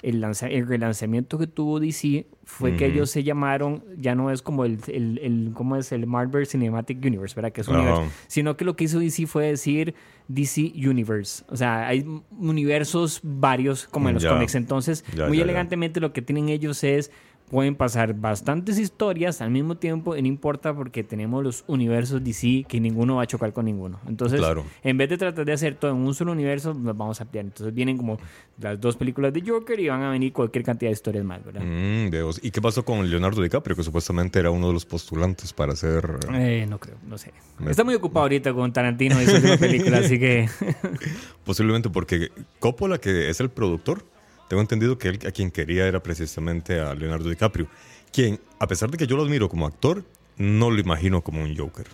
el, 0.04 0.20
lanza- 0.20 0.49
el 0.49 0.66
relanzamiento 0.66 1.38
que 1.38 1.46
tuvo 1.46 1.80
DC 1.80 2.26
fue 2.44 2.76
que 2.76 2.87
ellos 2.87 3.11
se 3.11 3.23
llamaron, 3.25 3.82
ya 3.96 4.14
no 4.14 4.30
es 4.30 4.42
como 4.42 4.64
el, 4.64 4.78
el, 4.88 5.18
el- 5.23 5.50
¿cómo 5.54 5.76
es? 5.76 5.90
El 5.92 6.06
Marvel 6.06 6.46
Cinematic 6.46 7.04
Universe, 7.04 7.34
¿verdad? 7.34 7.52
Que 7.52 7.62
es 7.62 7.68
un 7.68 7.76
universo. 7.76 8.04
Sino 8.26 8.56
que 8.56 8.64
lo 8.64 8.76
que 8.76 8.84
hizo 8.84 8.99
DC 8.99 9.26
fue 9.26 9.46
decir 9.46 9.94
DC 10.28 10.73
Universe. 10.76 11.44
O 11.49 11.56
sea, 11.56 11.88
hay 11.88 12.04
universos 12.30 13.20
varios 13.23 13.87
como 13.88 14.08
en 14.08 14.14
los 14.14 14.23
Ya. 14.23 14.30
cómics. 14.30 14.54
Entonces, 14.54 15.04
muy 15.28 15.40
elegantemente 15.40 16.00
lo 16.00 16.12
que 16.12 16.23
tienen 16.23 16.49
ellos 16.50 16.84
es 16.84 17.11
pueden 17.50 17.76
pasar 17.76 18.14
bastantes 18.14 18.78
historias 18.78 19.40
al 19.40 19.50
mismo 19.50 19.76
tiempo 19.76 20.16
y 20.16 20.22
no 20.22 20.28
importa 20.28 20.74
porque 20.74 21.04
tenemos 21.04 21.44
los 21.44 21.64
universos 21.68 22.24
DC 22.24 22.64
que 22.66 22.80
ninguno 22.80 23.16
va 23.16 23.22
a 23.22 23.26
chocar 23.26 23.52
con 23.52 23.66
ninguno. 23.66 24.00
Entonces, 24.08 24.40
Claro. 24.40 24.64
en 24.82 24.96
vez 24.98 25.08
de 25.10 25.18
tratar 25.18 25.44
de 25.44 25.52
hacer 25.52 25.74
todo 25.76 25.90
en 25.92 25.98
un 25.98 26.14
solo 26.14 26.32
universo, 26.32 26.74
nos 26.74 26.96
vamos 26.96 27.20
a 27.20 27.24
ampliar. 27.24 27.44
Entonces 27.44 27.72
vienen 27.74 27.96
como 27.96 28.18
las 28.58 28.80
dos 28.80 28.96
películas 28.96 29.32
de 29.32 29.42
Joker 29.46 29.78
y 29.78 29.88
van 29.88 30.02
a 30.02 30.10
venir 30.10 30.32
cualquier 30.32 30.64
cantidad 30.64 30.88
de 30.90 30.94
historias 30.94 31.24
más, 31.24 31.44
¿verdad? 31.44 31.60
Mm, 31.64 32.10
Dios. 32.10 32.40
¿Y 32.42 32.50
qué 32.50 32.60
pasó 32.62 32.84
con 32.84 33.08
Leonardo 33.08 33.40
DiCaprio, 33.42 33.76
que 33.76 33.82
supuestamente 33.84 34.38
era 34.40 34.50
uno 34.50 34.68
de 34.68 34.72
los 34.72 34.84
postulantes 34.86 35.52
para 35.52 35.76
ser... 35.76 36.18
Eh, 36.32 36.66
no 36.68 36.78
creo, 36.80 36.96
no 37.06 37.18
sé. 37.18 37.32
Me- 37.58 37.70
Está 37.70 37.84
muy 37.84 37.94
ocupado 37.94 38.22
ahorita 38.24 38.52
con 38.52 38.72
Tarantino 38.72 39.20
y 39.22 39.26
su 39.26 39.58
película, 39.60 39.98
así 39.98 40.18
que... 40.18 40.48
Posiblemente 41.44 41.90
porque 41.90 42.30
Coppola, 42.58 42.98
que 42.98 43.28
es 43.30 43.40
el 43.40 43.50
productor, 43.50 44.04
tengo 44.48 44.60
entendido 44.60 44.98
que 44.98 45.08
él 45.08 45.18
a 45.26 45.30
quien 45.30 45.50
quería 45.50 45.86
era 45.86 46.02
precisamente 46.02 46.80
a 46.80 46.94
Leonardo 46.94 47.28
DiCaprio, 47.28 47.66
quien, 48.12 48.40
a 48.58 48.66
pesar 48.66 48.90
de 48.90 48.98
que 48.98 49.06
yo 49.06 49.16
lo 49.16 49.24
admiro 49.24 49.48
como 49.48 49.66
actor, 49.66 50.04
no 50.36 50.70
lo 50.70 50.80
imagino 50.80 51.22
como 51.22 51.42
un 51.42 51.56
Joker. 51.56 51.86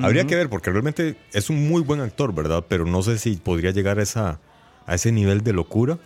Habría 0.00 0.26
que 0.26 0.36
ver, 0.36 0.48
porque 0.48 0.70
realmente 0.70 1.16
es 1.32 1.50
un 1.50 1.68
muy 1.68 1.82
buen 1.82 2.00
actor, 2.00 2.32
¿verdad? 2.32 2.64
Pero 2.68 2.86
no 2.86 3.02
sé 3.02 3.18
si 3.18 3.36
podría 3.36 3.72
llegar 3.72 3.98
a, 3.98 4.02
esa, 4.02 4.40
a 4.86 4.94
ese 4.94 5.10
nivel 5.10 5.42
de 5.42 5.52
locura 5.52 5.98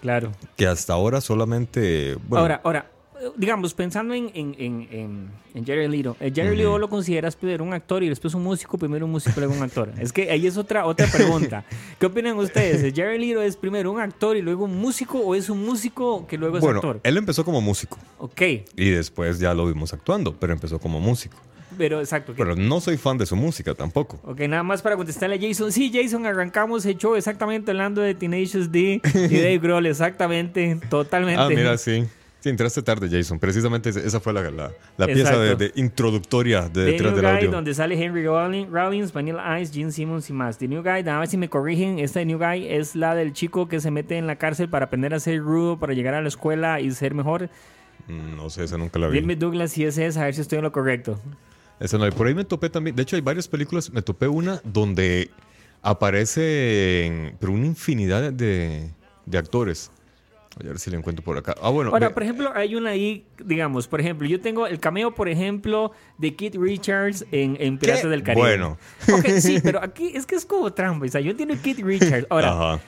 claro. 0.00 0.32
que 0.56 0.66
hasta 0.66 0.92
ahora 0.92 1.20
solamente... 1.20 2.16
Bueno, 2.26 2.42
Ahora, 2.42 2.60
ahora, 2.64 2.90
digamos, 3.36 3.74
pensando 3.74 4.14
en, 4.14 4.30
en, 4.34 4.54
en, 4.58 4.88
en, 4.90 5.28
en 5.54 5.64
Jared 5.66 5.90
Leto, 5.90 6.16
eh, 6.20 6.32
Jared 6.34 6.56
Leto 6.56 6.78
lo 6.78 6.88
consideras 6.88 7.34
primero 7.36 7.64
un 7.64 7.72
actor 7.72 8.02
y 8.02 8.08
después 8.08 8.34
un 8.34 8.42
músico, 8.44 8.78
primero 8.78 9.06
un 9.06 9.12
músico 9.12 9.34
y 9.36 9.40
luego 9.40 9.54
un 9.54 9.62
actor. 9.62 9.90
Es 9.98 10.12
que 10.12 10.30
ahí 10.30 10.46
es 10.46 10.56
otra, 10.56 10.86
otra 10.86 11.06
pregunta. 11.06 11.64
¿Qué 11.98 12.06
opinan 12.06 12.36
ustedes? 12.38 12.92
¿Jared 12.94 13.20
Leto 13.20 13.42
es 13.42 13.56
primero 13.56 13.90
un 13.90 14.00
actor 14.00 14.36
y 14.36 14.42
luego 14.42 14.64
un 14.64 14.76
músico 14.78 15.18
o 15.18 15.34
es 15.34 15.48
un 15.50 15.64
músico 15.64 16.26
que 16.26 16.38
luego 16.38 16.56
es 16.58 16.62
bueno, 16.62 16.78
actor? 16.78 17.00
él 17.02 17.16
empezó 17.16 17.44
como 17.44 17.60
músico 17.60 17.98
Ok, 18.18 18.40
y 18.76 18.90
después 18.90 19.38
ya 19.38 19.54
lo 19.54 19.66
vimos 19.66 19.92
actuando, 19.92 20.34
pero 20.38 20.52
empezó 20.52 20.78
como 20.78 21.00
músico. 21.00 21.36
pero 21.76 22.00
exacto. 22.00 22.34
que- 22.34 22.42
Pero 22.42 22.56
no 22.56 22.80
soy 22.80 22.96
fan 22.96 23.18
de 23.18 23.26
su 23.26 23.36
música 23.36 23.74
tampoco. 23.74 24.18
Ok, 24.24 24.40
nada 24.40 24.62
más 24.62 24.82
para 24.82 24.96
contestarle 24.96 25.36
a 25.36 25.40
Jason. 25.48 25.70
Sí, 25.70 25.90
Jason, 25.92 26.24
arrancamos 26.26 26.84
el 26.86 26.96
show 26.96 27.14
exactamente 27.14 27.70
hablando 27.70 28.00
de 28.00 28.14
Tenacious 28.14 28.70
D 28.72 29.00
y 29.14 29.18
Dave 29.36 29.58
Grohl, 29.58 29.86
exactamente, 29.86 30.78
totalmente. 30.88 31.40
Ah, 31.42 31.48
mira, 31.48 31.76
sí. 31.78 32.04
Sí, 32.48 32.50
entraste 32.50 32.82
tarde, 32.82 33.08
Jason. 33.10 33.38
Precisamente 33.38 33.90
esa- 33.90 34.20
fue 34.20 34.32
la, 34.32 34.50
la, 34.50 34.72
la 34.96 35.06
pieza 35.06 35.36
de, 35.38 35.54
de 35.56 35.72
introductoria 35.76 36.62
de 36.62 36.68
The 36.70 36.80
detrás 36.92 37.12
New 37.12 37.16
del 37.22 37.24
Guy, 37.30 37.34
audio. 37.36 37.50
donde 37.50 37.74
sale 37.74 38.02
Henry 38.02 38.24
Rollin- 38.24 38.68
Rollins, 38.70 39.12
Vanilla 39.12 39.60
Ice, 39.60 39.72
Gene 39.72 39.92
Simmons 39.92 40.30
y 40.30 40.32
más. 40.32 40.58
The 40.58 40.68
New 40.68 40.82
Guy, 40.82 41.08
a 41.08 41.18
ver 41.18 41.28
si 41.28 41.36
me 41.36 41.48
corrigen, 41.48 41.98
esta 41.98 42.20
de 42.20 42.26
New 42.26 42.38
Guy 42.38 42.66
es 42.68 42.94
la 42.96 43.14
del 43.14 43.32
chico 43.32 43.68
que 43.68 43.80
se 43.80 43.90
mete 43.90 44.16
en 44.16 44.26
la 44.26 44.36
cárcel 44.36 44.68
para 44.68 44.86
aprender 44.86 45.12
a 45.14 45.20
ser 45.20 45.40
rudo, 45.40 45.78
para 45.78 45.92
llegar 45.92 46.14
a 46.14 46.22
la 46.22 46.28
escuela 46.28 46.80
y 46.80 46.90
ser 46.92 47.14
mejor. 47.14 47.50
Mm, 48.06 48.36
No 48.36 48.48
sé, 48.50 48.64
esa 48.64 48.78
nunca 48.78 48.98
la 48.98 49.08
vi. 49.08 49.20
Dime 49.20 49.36
Douglas 49.36 49.72
si 49.72 49.84
es 49.84 49.98
esa, 49.98 50.22
a 50.22 50.24
ver 50.24 50.34
si 50.34 50.40
estoy 50.40 50.58
en 50.58 50.64
lo 50.64 50.72
correcto. 50.72 51.20
Esa 51.80 51.98
no. 51.98 52.08
Por 52.10 52.26
ahí 52.26 52.34
me 52.34 52.44
topé 52.44 52.70
también. 52.70 52.96
De 52.96 53.02
hecho, 53.02 53.16
hay 53.16 53.22
varias 53.22 53.46
películas. 53.46 53.92
Me 53.92 54.02
topé 54.02 54.26
una 54.26 54.60
donde 54.64 55.30
aparece 55.82 57.34
pero 57.38 57.52
una 57.52 57.66
infinidad 57.66 58.32
de, 58.32 58.90
de 59.26 59.38
actores. 59.38 59.90
A 60.60 60.64
ver 60.66 60.78
si 60.78 60.90
lo 60.90 60.98
encuentro 60.98 61.24
por 61.24 61.36
acá. 61.38 61.54
Ah, 61.62 61.70
bueno. 61.70 61.90
Ahora, 61.90 62.12
por 62.14 62.22
ejemplo, 62.22 62.50
hay 62.54 62.74
una 62.74 62.90
ahí, 62.90 63.24
digamos, 63.44 63.86
por 63.88 64.00
ejemplo, 64.00 64.26
yo 64.26 64.40
tengo 64.40 64.66
el 64.66 64.80
cameo, 64.80 65.14
por 65.14 65.28
ejemplo, 65.28 65.92
de 66.18 66.34
Kit 66.34 66.56
Richards 66.56 67.24
en, 67.32 67.56
en 67.60 67.78
Piratas 67.78 68.02
¿Qué? 68.02 68.08
del 68.08 68.22
Caribe. 68.22 68.46
Bueno. 68.46 68.78
Ok, 69.12 69.26
sí, 69.40 69.60
pero 69.62 69.82
aquí 69.82 70.12
es 70.14 70.26
que 70.26 70.34
es 70.34 70.44
como 70.44 70.72
trampa. 70.72 71.06
O 71.06 71.08
sea, 71.08 71.20
yo 71.20 71.30
entiendo 71.30 71.54
Kit 71.62 71.78
Richards. 71.80 72.26
Ahora, 72.30 72.52
Ajá. 72.52 72.80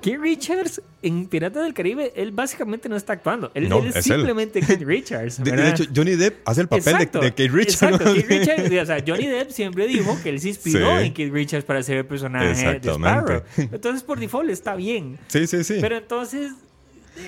Kit 0.00 0.16
Richards 0.20 0.80
en 1.02 1.26
Piratas 1.26 1.64
del 1.64 1.74
Caribe, 1.74 2.12
él 2.14 2.30
básicamente 2.30 2.88
no 2.88 2.94
está 2.94 3.14
actuando. 3.14 3.50
Él, 3.54 3.68
No, 3.68 3.80
él 3.80 3.86
es, 3.88 3.96
es 3.96 4.06
él. 4.06 4.14
simplemente 4.14 4.60
Kit 4.60 4.82
Richards. 4.86 5.42
De, 5.42 5.68
hecho, 5.70 5.84
Johnny 5.94 6.14
Depp 6.14 6.36
hace 6.48 6.60
el 6.60 6.68
papel 6.68 6.94
Exacto, 6.94 7.18
de, 7.18 7.24
de 7.24 7.30
Kate 7.32 7.48
Richards. 7.48 7.82
Exacto, 7.82 8.04
¿no? 8.04 8.14
Kit 8.14 8.28
Richards. 8.28 8.70
O 8.82 8.86
sea, 8.86 9.02
Johnny 9.04 9.26
Depp 9.26 9.50
siempre 9.50 9.88
dijo 9.88 10.16
que 10.22 10.28
él 10.28 10.38
se 10.40 10.50
inspiró 10.50 11.00
Sí. 11.00 11.06
en 11.06 11.12
Kit 11.14 11.32
Richards 11.32 11.64
para 11.64 11.80
hacer 11.80 11.96
el 11.96 12.06
personaje 12.06 12.78
de. 12.78 12.92
Sparrow. 12.92 13.42
Entonces, 13.56 14.04
por 14.04 14.20
default 14.20 14.50
está 14.50 14.76
bien. 14.76 15.18
Sí, 15.26 15.48
sí, 15.48 15.64
sí. 15.64 15.78
Pero 15.80 15.96
entonces. 15.96 16.52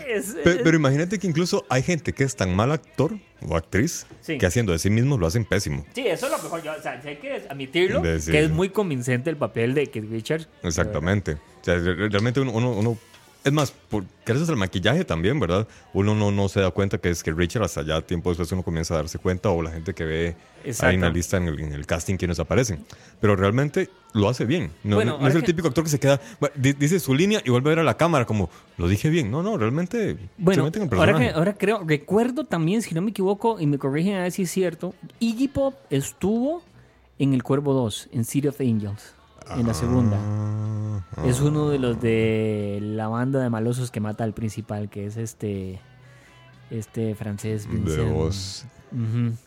Es- 0.08 0.34
Pe- 0.42 0.50
es- 0.50 0.58
Pero, 0.62 0.76
imagínate 0.76 1.18
que 1.18 1.26
incluso 1.26 1.64
hay 1.68 1.82
gente 1.82 2.12
que 2.12 2.24
es 2.24 2.36
tan 2.36 2.54
mal 2.54 2.70
actor 2.72 3.14
o 3.46 3.56
actriz 3.56 4.06
Sí. 4.20 4.38
que 4.38 4.46
haciendo 4.46 4.72
de 4.72 4.78
sí 4.78 4.90
mismo 4.90 5.16
lo 5.18 5.26
hacen 5.26 5.44
pésimo. 5.44 5.84
Sí, 5.94 6.06
eso 6.06 6.26
es 6.26 6.32
lo 6.32 6.38
mejor. 6.38 6.62
Yo, 6.62 6.72
o 6.78 6.82
sea, 6.82 7.00
hay 7.04 7.16
que 7.16 7.42
admitirlo, 7.48 8.00
De- 8.00 8.20
sí. 8.20 8.30
que 8.32 8.40
es 8.40 8.50
muy 8.50 8.68
convincente 8.70 9.30
el 9.30 9.36
papel 9.36 9.74
de 9.74 9.86
Kit 9.88 10.04
Richards. 10.10 10.48
Exactamente. 10.62 11.32
O 11.34 11.64
sea, 11.64 11.74
re- 11.76 12.08
realmente 12.08 12.40
uno, 12.40 12.52
uno- 12.52 12.72
uno- 12.72 12.98
es 13.42 13.52
más, 13.52 13.70
por, 13.70 14.04
gracias 14.26 14.48
al 14.48 14.56
maquillaje 14.56 15.04
también, 15.04 15.40
¿verdad? 15.40 15.66
Uno 15.94 16.14
no, 16.14 16.30
no 16.30 16.48
se 16.48 16.60
da 16.60 16.70
cuenta 16.70 16.98
que 16.98 17.10
es 17.10 17.22
que 17.22 17.32
Richard 17.32 17.62
hasta 17.64 17.82
ya 17.82 18.00
tiempo 18.02 18.30
después 18.30 18.50
uno 18.52 18.62
comienza 18.62 18.94
a 18.94 18.98
darse 18.98 19.18
cuenta 19.18 19.48
o 19.50 19.62
la 19.62 19.70
gente 19.70 19.94
que 19.94 20.04
ve 20.04 20.36
Exacto. 20.64 20.86
ahí 20.90 20.94
en 20.96 21.00
la 21.00 21.08
lista 21.10 21.36
en 21.38 21.48
el, 21.48 21.58
en 21.60 21.72
el 21.72 21.86
casting 21.86 22.16
quienes 22.16 22.38
aparecen. 22.38 22.84
Pero 23.20 23.36
realmente 23.36 23.88
lo 24.12 24.28
hace 24.28 24.44
bien. 24.44 24.70
No, 24.84 24.96
Bueno, 24.96 25.18
es 25.26 25.34
el 25.34 25.40
que- 25.40 25.46
típico 25.46 25.68
actor 25.68 25.84
que 25.84 25.90
se 25.90 25.98
queda, 26.00 26.20
dice 26.56 27.00
su 27.00 27.14
línea 27.14 27.40
y 27.44 27.50
vuelve 27.50 27.70
a 27.70 27.72
ver 27.72 27.78
a 27.78 27.84
la 27.84 27.96
cámara 27.96 28.26
como, 28.26 28.50
lo 28.76 28.88
dije 28.88 29.08
bien. 29.08 29.30
No, 29.30 29.42
no, 29.42 29.56
realmente 29.56 30.14
se 30.14 30.18
Bueno, 30.36 30.66
en 30.72 30.94
ahora, 30.94 31.18
que, 31.18 31.30
ahora 31.30 31.54
creo, 31.54 31.82
recuerdo 31.86 32.44
también, 32.44 32.82
si 32.82 32.94
no 32.94 33.00
me 33.02 33.10
equivoco, 33.10 33.58
y 33.60 33.66
me 33.66 33.78
corrigen 33.78 34.16
a 34.16 34.22
ver 34.22 34.32
si 34.32 34.42
es 34.42 34.50
cierto, 34.50 34.94
Iggy 35.18 35.48
Pop 35.48 35.74
estuvo 35.90 36.62
en 37.18 37.34
El 37.34 37.42
Cuervo 37.42 37.72
2, 37.74 38.08
en 38.12 38.24
City 38.24 38.48
of 38.48 38.60
Angels, 38.60 39.14
en 39.56 39.66
la 39.66 39.74
segunda. 39.74 40.16
Ah, 41.16 41.24
Es 41.26 41.40
uno 41.40 41.68
de 41.70 41.78
los 41.78 42.00
de 42.00 42.78
la 42.82 43.08
banda 43.08 43.40
de 43.42 43.50
malosos 43.50 43.90
que 43.90 44.00
mata 44.00 44.24
al 44.24 44.32
principal, 44.32 44.88
que 44.88 45.06
es 45.06 45.16
este 45.16 45.80
este 46.70 47.14
francés. 47.14 47.66
de 47.70 48.02
voz. 48.04 48.64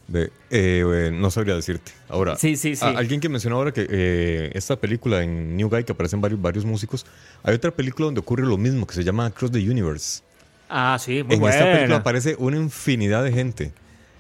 De, 0.08 0.24
eh, 0.24 0.30
eh, 0.50 1.12
no 1.14 1.30
sabría 1.30 1.56
decirte. 1.56 1.92
Ahora, 2.08 2.38
Sí, 2.38 2.56
sí, 2.56 2.76
sí. 2.78 2.86
alguien 2.86 3.20
que 3.20 3.28
mencionó 3.28 3.58
ahora 3.58 3.72
que 3.74 3.86
eh, 3.90 4.52
esta 4.54 4.78
película 4.78 5.22
en 5.22 5.58
New 5.58 5.70
Guy, 5.70 5.84
que 5.84 5.92
aparecen 5.92 6.22
varios, 6.22 6.42
varios 6.42 6.64
músicos, 6.66 7.06
hay 7.44 7.56
otra 7.56 7.72
película 7.72 8.06
donde 8.06 8.20
ocurre 8.22 8.46
lo 8.46 8.58
mismo, 8.58 8.88
que 8.88 8.94
se 8.96 9.04
llama 9.04 9.26
Across 9.26 9.52
the 9.52 9.70
Universe. 9.70 10.22
Ah, 10.70 10.98
sí, 11.00 11.24
muy 11.24 11.36
en 11.36 11.40
buena. 11.42 11.56
esta 11.58 11.72
película 11.72 11.98
aparece 11.98 12.36
una 12.40 12.58
infinidad 12.58 13.22
de 13.24 13.32
gente. 13.34 13.74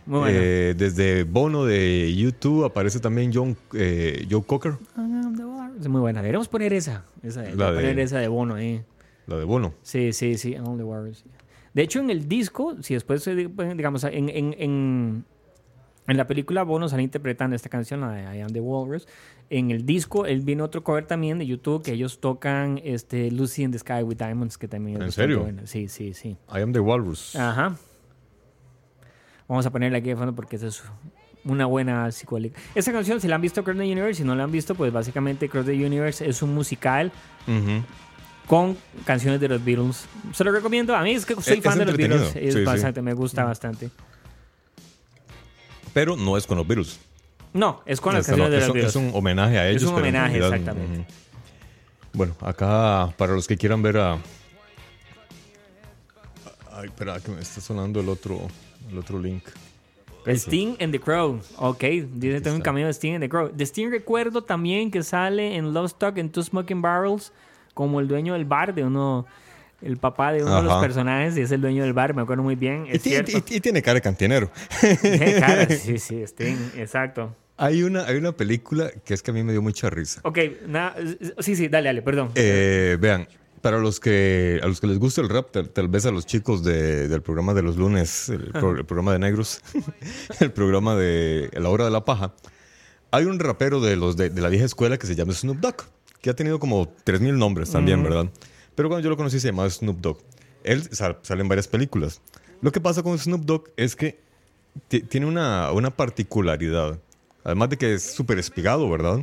Muy. 0.05 0.29
Eh, 0.33 0.74
desde 0.77 1.24
Bono 1.24 1.63
de 1.65 2.13
YouTube 2.15 2.65
aparece 2.65 3.00
también 3.00 3.31
John, 3.33 3.55
eh, 3.74 4.25
Joe 4.29 4.43
Cocker, 4.43 4.74
Es 5.79 5.88
muy 5.88 6.01
buena. 6.01 6.22
Deberíamos 6.22 6.48
poner 6.50 6.74
esa. 6.74 7.05
esa 7.22 7.41
La 7.55 7.72
de- 7.72 7.79
poner 7.79 8.00
esa 8.00 8.19
de 8.19 8.27
Bono, 8.27 8.55
la 8.57 9.38
de 9.38 9.43
Bono. 9.45 9.74
Sí, 9.81 10.12
sí, 10.13 10.38
sí. 10.38 10.55
All 10.55 10.77
the 10.77 10.83
Warriors. 10.83 11.24
De 11.74 11.81
hecho, 11.81 12.00
en 12.01 12.10
el 12.10 12.27
disco, 12.27 12.75
si 12.81 12.93
después, 12.93 13.25
eh, 13.27 13.50
digamos, 13.75 14.03
en, 14.03 14.29
en, 14.29 14.53
en, 14.60 15.25
en 16.07 16.17
la 16.17 16.27
película 16.27 16.63
Bono 16.63 16.88
sale 16.89 17.01
interpretando 17.03 17.55
esta 17.55 17.69
canción, 17.69 18.01
la 18.01 18.12
de 18.12 18.38
I 18.38 18.41
Am 18.41 18.51
the 18.51 18.60
Walrus. 18.60 19.07
En 19.50 19.72
el 19.72 19.86
disco, 19.86 20.25
él 20.25 20.41
viene 20.41 20.62
otro 20.63 20.83
cover 20.83 21.05
también 21.05 21.39
de 21.39 21.45
YouTube 21.48 21.81
que 21.83 21.93
ellos 21.93 22.19
tocan 22.19 22.79
este, 22.83 23.31
Lucy 23.31 23.63
in 23.63 23.72
the 23.72 23.79
Sky 23.79 24.03
with 24.03 24.17
Diamonds, 24.17 24.57
que 24.57 24.67
también 24.67 24.98
es 25.01 25.05
¿En 25.05 25.12
serio? 25.13 25.41
buena. 25.41 25.65
Sí, 25.65 25.88
sí, 25.88 26.13
sí. 26.13 26.38
I 26.53 26.60
am 26.62 26.74
the 26.74 26.79
Walrus. 26.79 27.36
Ajá. 27.36 27.75
Vamos 29.47 29.65
a 29.65 29.69
ponerla 29.71 29.97
aquí 30.00 30.09
de 30.09 30.15
fondo 30.15 30.33
porque 30.33 30.55
esa 30.55 30.67
es 30.67 30.83
una 31.45 31.65
buena 31.65 32.12
psicólica. 32.12 32.60
Esa 32.75 32.91
canción, 32.91 33.19
si 33.19 33.27
la 33.27 33.36
han 33.36 33.41
visto 33.41 33.63
Cross 33.63 33.77
the 33.77 33.84
Universe, 33.84 34.15
si 34.15 34.23
no 34.23 34.36
la 34.36 34.43
han 34.45 34.51
visto, 34.51 34.75
pues 34.75 34.91
básicamente 34.93 35.49
Cross 35.49 35.65
the 35.65 35.73
Universe 35.86 36.27
es 36.27 36.41
un 36.41 36.53
musical 36.53 37.12
con 38.47 38.77
canciones 39.06 39.39
de 39.41 39.49
los 39.49 39.63
Beatles. 39.63 40.06
Se 40.34 40.43
lo 40.43 40.51
recomiendo. 40.51 40.95
A 40.95 41.01
mí 41.03 41.12
es 41.12 41.25
que 41.25 41.36
soy 41.36 41.58
Es- 41.58 41.63
fan 41.63 41.73
es 41.73 41.79
de 41.79 41.86
los. 41.86 41.97
Beatles. 41.97 42.36
Es 42.36 42.53
Sí, 42.53 42.60
sí. 42.60 42.65
bastante, 42.65 43.01
me 43.01 43.13
gusta 43.13 43.43
bastante. 43.43 43.89
Pero 45.93 46.15
no 46.15 46.38
es 46.38 46.47
con 46.47 46.58
los 46.58 46.65
Beatles. 46.67 46.99
No, 47.53 47.82
es 47.86 48.01
con 48.01 48.13
las 48.13 48.21
Esta 48.21 48.36
no, 48.38 48.43
canciones 48.45 48.51
de 48.51 48.58
es, 48.58 48.62
los 48.63 48.69
un- 48.69 48.73
Beatles. 48.73 48.95
es 48.95 49.13
un 49.13 49.17
homenaje 49.19 49.60
a 49.60 49.69
ellos. 49.69 49.84
un 49.84 49.89
pero 49.95 50.08
en 50.08 50.15
homenaje, 50.15 50.39
realidad- 50.39 50.58
exactamente. 50.60 51.13
Bueno, 52.13 52.36
acá 52.41 53.13
para 53.17 53.34
los 53.34 53.47
que 53.47 53.58
quieran 53.58 53.82
ver 53.82 53.97
a. 53.97 54.17
Ay, 56.71 56.86
espera, 56.86 57.19
que 57.19 57.32
me 57.32 57.41
está 57.41 57.62
sonando 57.62 57.99
el 57.99 58.10
otro, 58.10 58.47
el 58.91 58.98
otro 58.98 59.19
link. 59.19 59.43
Sting 60.26 60.76
and 60.80 60.91
the 60.93 61.00
Crow. 61.00 61.41
Ok, 61.58 61.84
dice 62.13 62.39
tengo 62.41 62.56
un 62.56 62.62
cameo 62.62 62.88
de 62.88 62.93
Sting 62.93 63.15
and 63.15 63.24
the 63.24 63.30
Crow. 63.30 63.52
De 63.54 63.63
Sting 63.65 63.89
recuerdo 63.89 64.41
también 64.43 64.89
que 64.89 65.04
sale 65.04 65.56
en 65.58 65.74
Love 65.74 65.88
Stock 65.88 66.17
and 66.17 66.32
Two 66.32 66.43
Smoking 66.43 66.82
Barrels 66.82 67.34
como 67.74 68.00
el 68.00 68.08
dueño 68.08 68.34
del 68.34 68.46
bar 68.46 68.74
de 68.74 68.84
uno. 68.86 69.26
El 69.82 69.98
papá 69.98 70.32
de 70.32 70.41
uno 70.41 70.56
de 70.58 70.63
los 70.63 70.76
personajes 70.82 71.36
y 71.38 71.41
es 71.41 71.52
el 71.52 71.60
dueño 71.60 71.84
del 71.84 71.91
bar, 71.91 72.13
me 72.15 72.22
acuerdo 72.22 72.41
muy 72.41 72.56
bien. 72.56 72.86
Y, 72.88 72.91
Es 72.91 73.02
ti- 73.02 73.10
cierto. 73.10 73.32
y- 73.34 73.56
y 73.56 73.60
tiene 73.60 73.82
cara 73.82 73.96
de 73.96 74.02
cantinero. 74.02 74.50
Tiene 75.02 75.39
cara, 75.41 75.67
sí, 75.69 75.98
sí, 76.00 76.22
Sting, 76.26 76.56
exacto. 76.78 77.36
Hay 77.58 77.84
una, 77.84 78.06
hay 78.06 78.15
una 78.15 78.32
película 78.32 78.89
que 79.04 79.13
es 79.13 79.22
que 79.22 79.32
a 79.32 79.34
mí 79.34 79.43
me 79.43 79.52
dio 79.52 79.62
mucha 79.62 79.89
risa. 79.89 80.22
Ok, 80.24 80.39
nada, 80.67 80.96
sí, 81.39 81.58
sí, 81.58 81.67
dale, 81.67 81.88
dale, 81.89 82.02
perdón. 82.02 82.32
Eh, 82.36 82.98
vean, 82.98 83.28
para 83.63 83.80
los 83.80 83.99
que 83.99 84.60
a 84.62 84.67
los 84.67 84.80
que 84.82 84.88
les 84.88 84.99
gusta 84.99 85.21
el 85.21 85.30
rap, 85.30 85.49
tal, 85.52 85.69
tal 85.69 85.88
vez 85.88 86.06
a 86.06 86.12
los 86.12 86.26
chicos 86.28 86.63
de- 86.63 87.08
del 87.08 87.21
programa 87.23 87.54
de 87.56 87.62
los 87.63 87.78
lunes, 87.78 88.28
el, 88.30 88.52
pro- 88.52 88.76
el 88.78 88.86
programa 88.86 89.13
de 89.13 89.19
negros, 89.19 89.62
el 90.39 90.52
programa 90.52 90.95
de 90.95 91.49
La 91.54 91.69
Hora 91.69 91.86
de 91.86 91.91
la 91.91 92.04
Paja, 92.06 92.34
hay 93.12 93.26
un 93.26 93.39
rapero 93.39 93.80
de 93.80 93.95
los 93.95 94.17
de, 94.17 94.30
de 94.30 94.41
la 94.41 94.49
vieja 94.49 94.65
escuela 94.65 94.97
que 94.97 95.08
se 95.08 95.15
llama 95.15 95.34
Snoop 95.34 95.58
Dogg, 95.60 95.78
que 96.21 96.30
ha 96.30 96.36
tenido 96.36 96.60
como 96.60 96.93
3.000 97.06 97.34
nombres 97.38 97.71
también, 97.71 98.04
¿verdad? 98.04 98.30
Pero 98.76 98.89
cuando 98.89 99.04
yo 99.04 99.10
lo 99.10 99.17
conocí 99.17 99.39
se 99.39 99.47
llamaba 99.47 99.69
Snoop 99.69 99.99
Dogg. 100.02 100.17
Él 100.63 100.84
sal- 100.91 101.19
sale 101.21 101.41
en 101.41 101.47
varias 101.47 101.67
películas. 101.67 102.21
Lo 102.62 102.71
que 102.71 102.82
pasa 102.82 103.02
con 103.02 103.17
Snoop 103.17 103.41
Dogg 103.45 103.63
es 103.78 103.95
que 103.95 104.19
ti- 104.89 105.02
tiene 105.02 105.26
una, 105.26 105.71
una 105.71 105.89
particularidad. 105.89 106.99
Además 107.45 107.69
de 107.69 107.78
que 107.78 107.93
es 107.93 108.04
súper 108.13 108.39
espigado, 108.39 108.89
¿verdad? 108.89 109.19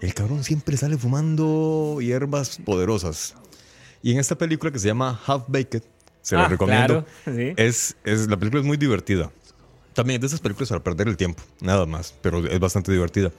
El 0.00 0.14
cabrón 0.14 0.42
siempre 0.44 0.76
sale 0.76 0.96
fumando 0.96 1.98
hierbas 2.00 2.58
poderosas. 2.64 3.34
Y 4.02 4.12
en 4.12 4.18
esta 4.18 4.36
película 4.36 4.70
que 4.72 4.78
se 4.78 4.86
llama 4.88 5.20
Half 5.26 5.44
Baked, 5.48 5.82
se 6.22 6.36
la 6.36 6.44
Ah, 6.44 6.48
recomiendo. 6.48 7.04
claro, 7.04 7.36
sí. 7.38 7.52
es, 7.56 7.96
es, 8.04 8.28
la 8.28 8.36
película 8.36 8.60
es 8.60 8.66
muy 8.66 8.76
divertida. 8.76 9.30
También 9.94 10.16
es 10.16 10.20
de 10.22 10.26
esas 10.28 10.40
películas 10.40 10.68
para 10.70 10.82
perder 10.82 11.08
el 11.08 11.16
tiempo, 11.16 11.42
nada 11.60 11.84
más, 11.86 12.14
pero 12.22 12.46
es 12.46 12.58
bastante 12.60 12.92
divertida. 12.92 13.32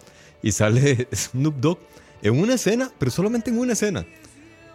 Y 0.43 0.51
sale 0.51 1.07
Snoop 1.13 1.55
Dogg 1.57 1.79
en 2.21 2.39
una 2.39 2.55
escena, 2.55 2.91
pero 2.99 3.09
solamente 3.11 3.49
en 3.49 3.57
una 3.57 3.73
escena, 3.73 4.05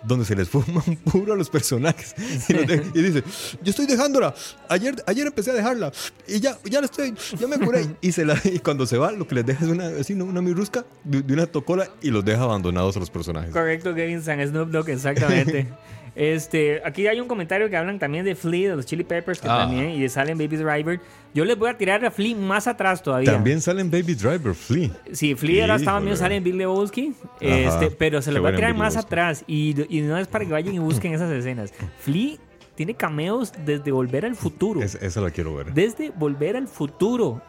donde 0.04 0.24
se 0.24 0.35
les 0.37 0.48
fuma 0.48 0.82
un 0.87 0.96
puro 0.96 1.32
a 1.32 1.37
los 1.37 1.48
personajes. 1.50 2.14
Y, 2.48 2.52
los 2.52 2.66
de- 2.66 2.90
y 2.94 3.02
dice, 3.02 3.22
yo 3.62 3.70
estoy 3.70 3.87
dejándola. 3.87 4.35
Ayer, 4.68 4.94
ayer 5.06 5.26
empecé 5.26 5.50
a 5.50 5.54
dejarla. 5.54 5.92
Y 6.28 6.40
ya, 6.40 6.59
ya 6.64 6.80
la 6.80 6.87
estoy, 6.87 7.14
ya 7.38 7.46
me 7.46 7.59
curé. 7.59 7.87
Y, 8.00 8.12
se 8.12 8.24
la, 8.24 8.40
y 8.44 8.59
cuando 8.61 8.87
se 8.87 8.98
va, 8.98 9.11
lo 9.12 9.26
que 9.26 9.35
les 9.37 9.46
deja 9.46 9.64
es 9.64 9.70
una, 9.70 9.87
así, 10.00 10.14
¿no? 10.14 10.24
una 10.24 10.42
mirusca 10.42 10.85
de, 11.04 11.22
de 11.22 11.32
una 11.35 11.46
tocola 11.46 11.88
y 12.02 12.11
los 12.11 12.24
deja 12.24 12.42
abandonados 12.42 12.96
a 12.96 13.00
los 13.00 13.11
personajes. 13.11 13.52
Correcto, 13.52 13.94
Kevin 13.94 14.22
San 14.22 14.46
Snoop 14.46 14.70
Dogg, 14.70 14.90
exactamente. 14.90 15.68
este, 16.16 16.81
aquí 16.85 17.07
hay 17.07 17.20
un 17.20 17.29
comentario 17.29 17.68
que 17.70 17.76
hablan 17.76 17.98
también 17.98 18.24
de 18.24 18.35
Flea, 18.35 18.70
de 18.70 18.76
los 18.76 18.87
Chili 18.87 19.05
Peppers, 19.05 19.40
que 19.40 19.48
Ah. 19.48 19.59
también, 19.59 19.90
y 19.90 20.00
de 20.00 20.09
salen 20.09 20.38
Baby 20.38 20.57
Driver. 20.57 20.98
Yo 21.35 21.44
les 21.44 21.59
voy 21.59 21.68
a 21.68 21.76
tirar 21.76 22.02
a 22.05 22.11
Flea 22.11 22.35
más 22.35 22.66
atrás 22.66 23.02
todavía. 23.02 23.31
También 23.33 23.61
salen 23.61 23.90
Baby 23.90 24.14
Driver, 24.14 24.55
Flea. 24.55 24.90
Sí, 25.12 25.35
Flea 25.35 25.64
era 25.64 25.76
estaba 25.76 26.00
mío, 26.00 26.09
Híjole. 26.14 26.18
sale 26.18 26.37
en 26.37 26.44
Big 26.44 26.55
Lebowski, 26.55 27.12
este, 27.40 27.90
pero 27.90 28.22
se 28.22 28.33
los 28.33 28.40
voy 28.40 28.52
a 28.52 28.57
tirar 28.57 28.74
más 28.74 28.96
atrás. 28.96 29.44
Y, 29.46 29.74
y 29.94 30.00
no 30.00 30.16
es 30.16 30.26
para 30.26 30.44
que 30.46 30.52
vayan 30.52 30.74
y 30.74 30.79
busquen 30.79 31.12
esas 31.12 31.31
escenas. 31.31 31.72
Flea 32.00 32.37
tiene 32.74 32.94
cameos 32.94 33.52
desde 33.66 33.92
Volver 33.92 34.24
al 34.24 34.35
Futuro. 34.37 34.83
Es- 34.83 34.94
esa 34.96 35.20
la 35.20 35.31
quiero 35.31 35.55
ver. 35.55 35.72
Desde 35.74 36.11
Volver 36.11 36.57
al 36.57 36.66
Futuro. 36.68 37.42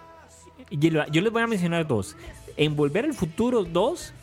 Yo 0.70 1.22
les 1.22 1.32
voy 1.32 1.42
a 1.42 1.48
mencionar 1.48 1.88
dos. 1.88 2.18
En 2.58 2.76
Volver 2.76 3.06
al 3.06 3.14
Futuro 3.14 3.64
2, 3.64 4.14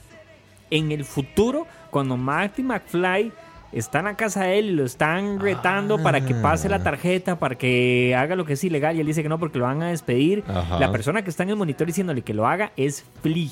en 0.70 0.92
el 0.92 1.04
futuro, 1.04 1.66
cuando 1.90 2.16
Marty 2.16 2.62
McFly 2.62 3.32
está 3.72 3.98
en 4.00 4.04
la 4.06 4.16
casa 4.16 4.44
de 4.44 4.58
él 4.58 4.66
y 4.66 4.72
lo 4.72 4.84
están 4.84 5.40
retando 5.40 6.02
para 6.02 6.24
que 6.24 6.34
pase 6.34 6.68
la 6.68 6.82
tarjeta, 6.82 7.38
para 7.38 7.56
que 7.56 8.14
haga 8.16 8.36
lo 8.36 8.44
que 8.44 8.52
es 8.54 8.64
ilegal 8.64 8.96
y 8.96 9.00
él 9.00 9.06
dice 9.06 9.22
que 9.22 9.28
no 9.28 9.38
porque 9.38 9.58
lo 9.58 9.64
van 9.64 9.82
a 9.82 9.88
despedir. 9.88 10.44
Ajá. 10.48 10.78
La 10.78 10.92
persona 10.92 11.22
que 11.22 11.30
está 11.30 11.42
en 11.42 11.50
el 11.50 11.56
monitor 11.56 11.86
diciéndole 11.86 12.22
que 12.22 12.34
lo 12.34 12.46
haga 12.46 12.72
es 12.76 13.04
Flea. 13.22 13.48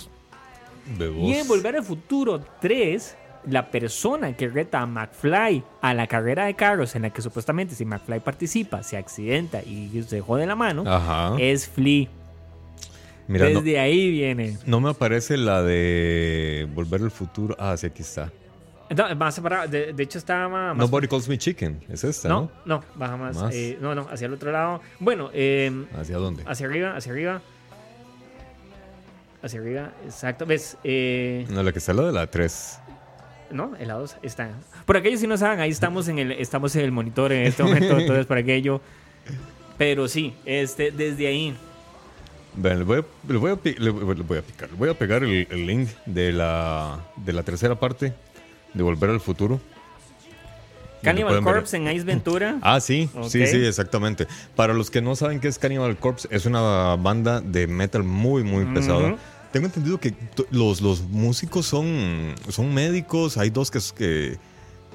Y 0.98 1.32
en. 1.34 1.46
Volver 1.48 1.76
al 1.76 1.84
Futuro 1.84 2.40
3, 2.60 3.16
la 3.48 3.70
persona 3.70 4.36
que 4.36 4.48
reta 4.48 4.80
a 4.80 4.86
McFly 4.86 5.62
a 5.80 5.94
la 5.94 6.06
carrera 6.06 6.44
de 6.46 6.54
carros 6.54 6.94
en 6.96 7.02
la 7.02 7.10
que 7.10 7.22
supuestamente 7.22 7.74
si 7.74 7.84
McFly 7.84 8.20
participa, 8.20 8.82
se 8.82 8.96
accidenta 8.96 9.62
y 9.62 10.02
se 10.06 10.20
jode 10.20 10.46
la 10.46 10.56
mano, 10.56 10.84
Ajá. 10.86 11.36
es 11.38 11.68
Flea. 11.68 12.08
Mira, 13.28 13.48
no, 13.50 13.60
Desde 13.60 13.78
ahí 13.78 14.10
viene. 14.10 14.58
no 14.66 14.80
me 14.80 14.90
aparece 14.90 15.36
la 15.36 15.62
de 15.62 16.68
Volver 16.74 17.02
al 17.02 17.10
Futuro. 17.12 17.56
Ah, 17.58 17.76
sí, 17.76 17.86
aquí 17.86 18.02
está. 18.02 18.30
No, 18.96 19.14
más 19.16 19.34
separado. 19.34 19.68
De, 19.68 19.92
de 19.92 20.02
hecho, 20.02 20.18
estaba 20.18 20.48
más. 20.48 20.76
Nobody 20.76 21.08
Calls 21.08 21.28
Me 21.28 21.38
Chicken. 21.38 21.80
Es 21.88 22.04
esta, 22.04 22.28
¿no? 22.28 22.50
no, 22.64 22.78
no, 22.78 22.84
baja 22.96 23.16
más. 23.16 23.36
Más. 23.36 23.54
eh, 23.54 23.78
no, 23.80 23.94
no, 23.94 24.06
hacia 24.10 24.26
el 24.26 24.32
otro 24.34 24.50
lado. 24.52 24.80
Bueno, 25.00 25.30
eh, 25.32 25.86
¿Hacia 25.98 26.16
dónde? 26.18 26.42
hacia 26.46 26.66
arriba, 26.66 26.96
hacia 26.96 27.12
arriba. 27.12 27.42
Hacia 29.42 29.60
arriba, 29.60 29.92
exacto. 30.04 30.46
¿Ves? 30.46 30.76
Eh, 30.84 31.46
No, 31.50 31.62
la 31.62 31.72
que 31.72 31.78
está 31.78 31.92
es 31.92 31.98
la 31.98 32.04
de 32.06 32.12
la 32.12 32.26
3. 32.28 32.78
no, 33.50 33.72
el 33.78 33.88
lado 33.88 34.00
2 34.02 34.16
está. 34.22 34.50
Por 34.86 34.96
aquellos 34.96 35.18
si 35.20 35.26
no 35.26 35.36
saben, 35.36 35.58
ahí 35.60 35.70
estamos 35.70 36.06
en 36.08 36.18
el, 36.20 36.32
estamos 36.32 36.74
en 36.76 36.82
el 36.82 36.92
monitor 36.92 37.32
en 37.32 37.46
este 37.46 37.62
momento, 37.64 37.96
todo 38.06 38.18
es 38.18 38.26
para 38.26 38.40
aquello. 38.40 38.80
Pero 39.78 40.06
sí, 40.06 40.34
este, 40.44 40.92
desde 40.92 41.26
ahí. 41.26 41.56
Le 42.62 42.84
voy 42.84 42.98
a, 43.00 43.04
le 43.32 43.38
voy 43.38 43.50
a, 43.50 43.56
pi- 43.56 43.74
le 43.78 43.90
voy 43.90 44.14
le 44.14 44.22
voy 44.22 44.38
a 44.38 44.42
picar. 44.42 44.70
Le 44.70 44.76
voy 44.76 44.88
a 44.90 44.94
pegar 44.94 45.24
el, 45.24 45.48
el 45.50 45.66
link 45.66 45.88
de 46.06 46.32
la, 46.32 47.00
de 47.16 47.32
la 47.32 47.42
tercera 47.42 47.74
parte 47.74 48.12
de 48.74 48.82
Volver 48.82 49.10
al 49.10 49.20
Futuro. 49.20 49.60
Cannibal 51.02 51.34
ver- 51.34 51.42
Corpse 51.42 51.76
en 51.76 51.88
Ace 51.88 52.04
Ventura. 52.04 52.58
Ah, 52.62 52.80
sí, 52.80 53.08
sí, 53.28 53.46
sí, 53.46 53.64
exactamente. 53.64 54.26
Para 54.54 54.72
los 54.72 54.90
que 54.90 55.02
no 55.02 55.16
saben 55.16 55.40
qué 55.40 55.48
es 55.48 55.58
Cannibal 55.58 55.96
Corpse, 55.96 56.28
es 56.30 56.46
una 56.46 56.94
banda 56.96 57.40
de 57.40 57.66
metal 57.66 58.04
muy, 58.04 58.44
muy 58.44 58.64
pesada. 58.66 59.16
Tengo 59.52 59.66
entendido 59.66 59.98
que 60.00 60.14
los, 60.50 60.80
los 60.80 61.02
músicos 61.02 61.66
son, 61.66 62.34
son 62.48 62.72
médicos. 62.72 63.36
Hay 63.36 63.50
dos 63.50 63.70
que, 63.70 63.80
que 63.96 64.38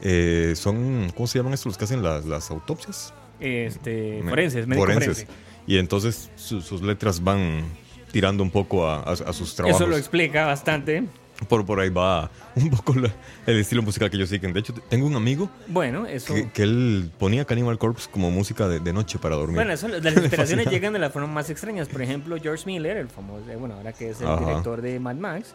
eh, 0.02 0.54
son, 0.56 1.12
¿cómo 1.16 1.28
se 1.28 1.38
llaman 1.38 1.54
estos 1.54 1.68
los 1.68 1.78
que 1.78 1.84
hacen 1.84 2.02
las, 2.02 2.26
las 2.26 2.50
autopsias? 2.52 3.14
Este, 3.40 4.24
forenses, 4.28 4.66
médico 4.66 4.86
forenses. 4.88 5.26
forense. 5.26 5.28
Y 5.68 5.78
entonces 5.78 6.32
su- 6.38 6.62
sus 6.62 6.82
letras 6.82 7.24
van 7.24 7.66
tirando 8.12 8.42
un 8.42 8.50
poco 8.50 8.88
a, 8.88 9.02
a- 9.02 9.12
a 9.12 9.34
sus 9.34 9.54
trabajos. 9.54 9.80
Eso 9.82 9.88
lo 9.90 9.98
explica 9.98 10.46
bastante. 10.48 11.04
Por, 11.48 11.66
por 11.66 11.80
ahí 11.80 11.90
va 11.90 12.30
un 12.56 12.70
poco 12.70 12.94
la- 12.96 13.14
el 13.46 13.60
estilo 13.60 13.82
musical 13.84 14.10
que 14.10 14.18
ellos 14.18 14.30
siguen. 14.30 14.54
De 14.54 14.60
hecho, 14.60 14.74
te- 14.74 14.82
tengo 14.82 15.06
un 15.08 15.16
amigo 15.16 15.50
Bueno, 15.68 16.06
eso. 16.06 16.34
que, 16.34 16.50
que 16.50 16.64
él 16.64 17.12
ponía 17.20 17.46
Cannibal 17.46 17.78
Corpse 17.78 18.10
como 18.12 18.32
música 18.32 18.68
de, 18.68 18.80
de 18.80 18.94
noche 18.94 19.20
para 19.20 19.36
dormir. 19.36 19.56
Bueno, 19.56 19.72
eso, 19.74 19.88
las 19.88 20.16
inspiraciones 20.18 20.68
llegan 20.72 20.94
de 20.94 21.00
las 21.00 21.12
formas 21.14 21.32
más 21.32 21.50
extrañas. 21.50 21.88
Por 21.88 22.02
ejemplo, 22.02 22.38
George 22.42 22.64
Miller, 22.66 22.98
el 22.98 23.10
famoso, 23.10 23.44
bueno, 23.60 23.76
ahora 23.76 23.94
que 23.94 24.10
es 24.10 24.22
el 24.22 24.28
Ajá. 24.28 24.40
director 24.46 24.82
de 24.82 25.00
Mad 25.00 25.16
Max. 25.16 25.54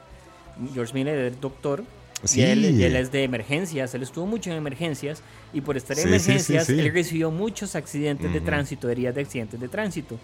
George 0.74 0.92
Miller 0.94 1.18
es 1.18 1.40
doctor. 1.40 1.82
Sí. 2.24 2.38
Y 2.40 2.42
él, 2.44 2.64
y 2.78 2.84
él 2.84 2.94
es 2.94 3.10
de 3.10 3.24
emergencias, 3.24 3.92
él 3.96 4.02
estuvo 4.04 4.26
mucho 4.26 4.48
en 4.50 4.56
emergencias 4.56 5.22
y 5.52 5.60
por 5.60 5.76
estar 5.76 5.96
en 5.98 6.02
Sí, 6.04 6.08
emergencias 6.08 6.66
sí. 6.66 6.78
él 6.78 6.92
recibió 6.92 7.32
muchos 7.32 7.74
accidentes 7.74 8.30
de 8.32 8.38
Ujú. 8.38 8.46
tránsito, 8.46 8.88
heridas 8.88 9.14
de 9.16 9.22
accidentes 9.22 9.58
de 9.58 9.66
tránsito. 9.66 10.18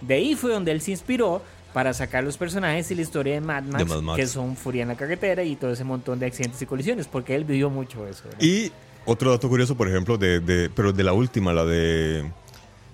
De 0.00 0.14
ahí 0.14 0.34
fue 0.34 0.50
donde 0.50 0.72
él 0.72 0.80
se 0.80 0.90
inspiró 0.90 1.42
para 1.74 1.92
sacar 1.92 2.24
los 2.24 2.38
personajes 2.38 2.90
y 2.90 2.94
la 2.94 3.02
historia 3.02 3.34
de 3.34 3.40
Mad 3.42 3.64
Max, 3.64 3.86
Mad 3.86 4.00
Max. 4.00 4.16
que 4.20 4.26
son 4.26 4.56
Furia 4.56 4.82
en 4.82 4.88
la 4.88 4.96
carretera 4.96 5.42
y 5.42 5.56
todo 5.56 5.72
ese 5.72 5.84
montón 5.84 6.18
de 6.20 6.26
accidentes 6.26 6.62
y 6.62 6.66
colisiones, 6.66 7.06
porque 7.08 7.34
él 7.34 7.44
vivió 7.44 7.68
mucho 7.68 8.06
eso. 8.08 8.22
¿verdad? 8.24 8.40
Y 8.40 8.72
otro 9.04 9.30
dato 9.32 9.48
curioso, 9.48 9.76
por 9.76 9.88
ejemplo, 9.88 10.16
de, 10.16 10.40
de- 10.40 10.70
pero 10.70 10.92
de 10.92 11.02
la 11.04 11.12
última, 11.12 11.52
la 11.52 11.64
de, 11.66 12.24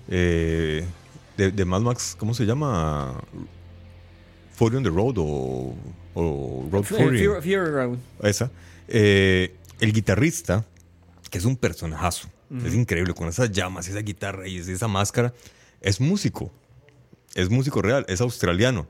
eh, 0.09 0.83
de, 1.37 1.51
de 1.51 1.65
Mad 1.65 1.81
Max, 1.81 2.15
¿cómo 2.17 2.33
se 2.33 2.43
llama? 2.45 3.21
Fury 4.55 4.75
on 4.77 4.83
the 4.83 4.89
Road 4.89 5.15
o, 5.17 5.75
o 6.13 6.67
Road 6.71 6.83
Fury. 6.83 7.19
Fury- 7.25 7.41
Fury 7.41 7.55
Road. 7.55 7.97
Esa. 8.23 8.51
Eh, 8.87 9.55
el 9.79 9.93
guitarrista, 9.93 10.65
que 11.29 11.37
es 11.37 11.45
un 11.45 11.55
personajazo, 11.55 12.27
es 12.65 12.73
increíble, 12.75 13.13
con 13.13 13.29
esas 13.29 13.49
llamas, 13.49 13.87
esa 13.87 13.99
guitarra 14.01 14.45
y 14.45 14.57
esa 14.57 14.87
máscara, 14.89 15.33
es 15.79 16.01
músico. 16.01 16.51
Es 17.35 17.49
músico 17.49 17.81
real, 17.81 18.05
es 18.07 18.21
australiano. 18.21 18.87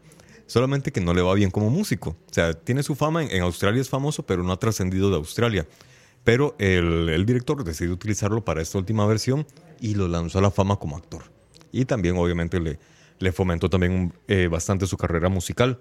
Solamente 0.48 0.92
que 0.92 1.00
no 1.00 1.14
le 1.14 1.22
va 1.22 1.34
bien 1.34 1.52
como 1.52 1.70
músico. 1.70 2.10
O 2.10 2.34
sea, 2.34 2.54
tiene 2.54 2.84
su 2.84 2.96
fama, 2.96 3.24
en, 3.24 3.42
Australia 3.42 3.82
es 3.82 3.90
famoso, 3.90 4.26
pero 4.26 4.44
no 4.44 4.52
ha 4.52 4.60
trascendido 4.60 5.10
de 5.10 5.16
Australia. 5.16 5.68
Pero 6.24 6.56
el, 6.60 7.26
director 7.26 7.64
decidió 7.64 7.94
utilizarlo 7.94 8.44
para 8.44 8.62
esta 8.62 8.78
última 8.78 9.06
versión 9.06 9.48
y 9.80 9.96
lo 9.96 10.08
lanzó 10.08 10.40
a 10.40 10.42
la 10.42 10.52
fama 10.52 10.76
como 10.76 10.98
actor. 10.98 11.24
Y 11.72 11.86
también, 11.86 12.18
obviamente, 12.18 12.60
le, 12.60 12.80
le 13.20 13.32
fomentó 13.32 13.70
también 13.70 14.14
eh, 14.28 14.48
bastante 14.48 14.88
su 14.88 14.98
carrera 14.98 15.30
musical. 15.30 15.80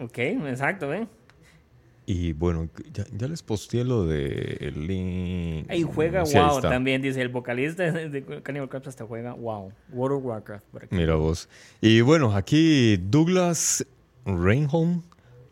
Ok, 0.00 0.18
exacto, 0.18 0.88
¿ven? 0.88 1.08
Y 2.06 2.32
bueno, 2.32 2.68
ya, 2.92 3.06
ya 3.16 3.28
les 3.28 3.42
posteé 3.42 3.82
lo 3.84 4.04
de 4.04 4.58
el 4.60 4.86
link. 4.86 5.70
Ahí 5.70 5.82
juega 5.82 6.26
Sí, 6.26 6.36
WoW 6.36 6.60
también, 6.60 7.00
dice 7.00 7.22
el 7.22 7.30
vocalista 7.30 7.90
de 7.90 8.42
Cannibal 8.42 8.68
Corpse 8.68 8.90
hasta 8.90 9.06
juega 9.06 9.32
WoW. 9.32 9.72
World 9.90 10.18
of 10.18 10.24
Warcraft. 10.24 10.64
por 10.66 10.84
aquí. 10.84 10.94
Mira 10.94 11.14
vos. 11.14 11.48
Y 11.80 12.02
bueno, 12.02 12.36
aquí 12.36 12.98
Douglas 12.98 13.86
Reinholm 14.26 15.02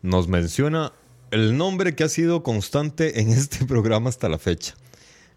nos 0.03 0.27
menciona 0.27 0.91
el 1.31 1.57
nombre 1.57 1.95
que 1.95 2.03
ha 2.03 2.09
sido 2.09 2.43
constante 2.43 3.19
en 3.19 3.29
este 3.31 3.65
programa 3.65 4.09
hasta 4.09 4.29
la 4.29 4.37
fecha. 4.37 4.75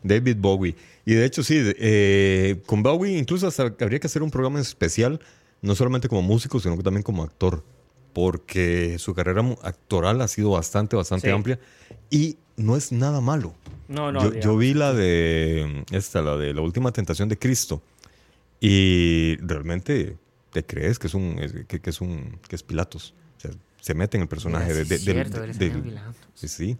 David 0.03 0.37
Bowie. 0.39 0.77
Y 1.07 1.15
de 1.15 1.25
hecho, 1.25 1.43
sí, 1.43 1.57
eh, 1.79 2.63
con 2.67 2.83
Bowie 2.83 3.17
incluso 3.17 3.47
hasta 3.47 3.75
habría 3.81 3.99
que 3.99 4.07
hacer 4.07 4.23
un 4.23 4.31
programa 4.31 4.61
especial, 4.61 5.21
no 5.63 5.75
solamente 5.75 6.09
como 6.09 6.23
músico, 6.23 6.61
sino 6.61 6.77
que 6.77 6.83
también 6.83 7.03
como 7.03 7.23
actor. 7.23 7.65
Porque 8.17 8.99
su 8.99 9.15
carrera 9.15 9.43
actoral 9.63 10.23
ha 10.23 10.29
sido 10.29 10.53
bastante, 10.53 10.97
bastante 10.97 11.27
Sí. 11.27 11.35
amplia. 11.35 11.59
Y 12.09 12.39
no 12.57 12.75
es 12.75 12.91
nada 12.91 13.21
malo. 13.21 13.55
No, 13.89 14.11
no. 14.11 14.23
yo, 14.33 14.41
yo 14.41 14.57
vi 14.57 14.73
la 14.73 14.95
de 14.95 15.85
esta, 15.93 16.23
la 16.23 16.39
de 16.39 16.55
la 16.55 16.63
última 16.63 16.93
tentación 16.93 17.29
de 17.29 17.39
Cristo. 17.39 17.83
Y 18.59 19.37
realmente 19.43 20.17
te 20.51 20.65
crees 20.65 20.99
que 20.99 21.09
es 21.09 21.15
un 21.15 21.37
que, 21.69 21.79
que 21.79 21.91
es 21.91 22.01
un 22.01 22.39
que 22.49 22.57
es 22.57 22.63
Pilatos. 22.63 23.13
O 23.37 23.41
sea, 23.41 23.51
se 23.83 23.93
mete 23.93 24.17
en 24.17 24.23
el 24.23 24.29
personaje 24.29 24.73
Mira, 24.73 24.79
de, 24.79 24.85
sí 24.85 24.89
de- 24.89 24.97
del- 24.99 25.15
cierto, 25.27 25.41
del- 25.43 25.51
Emilio 25.51 25.83
Pilatos. 25.83 26.17
sí, 26.33 26.49
sí. 26.49 26.77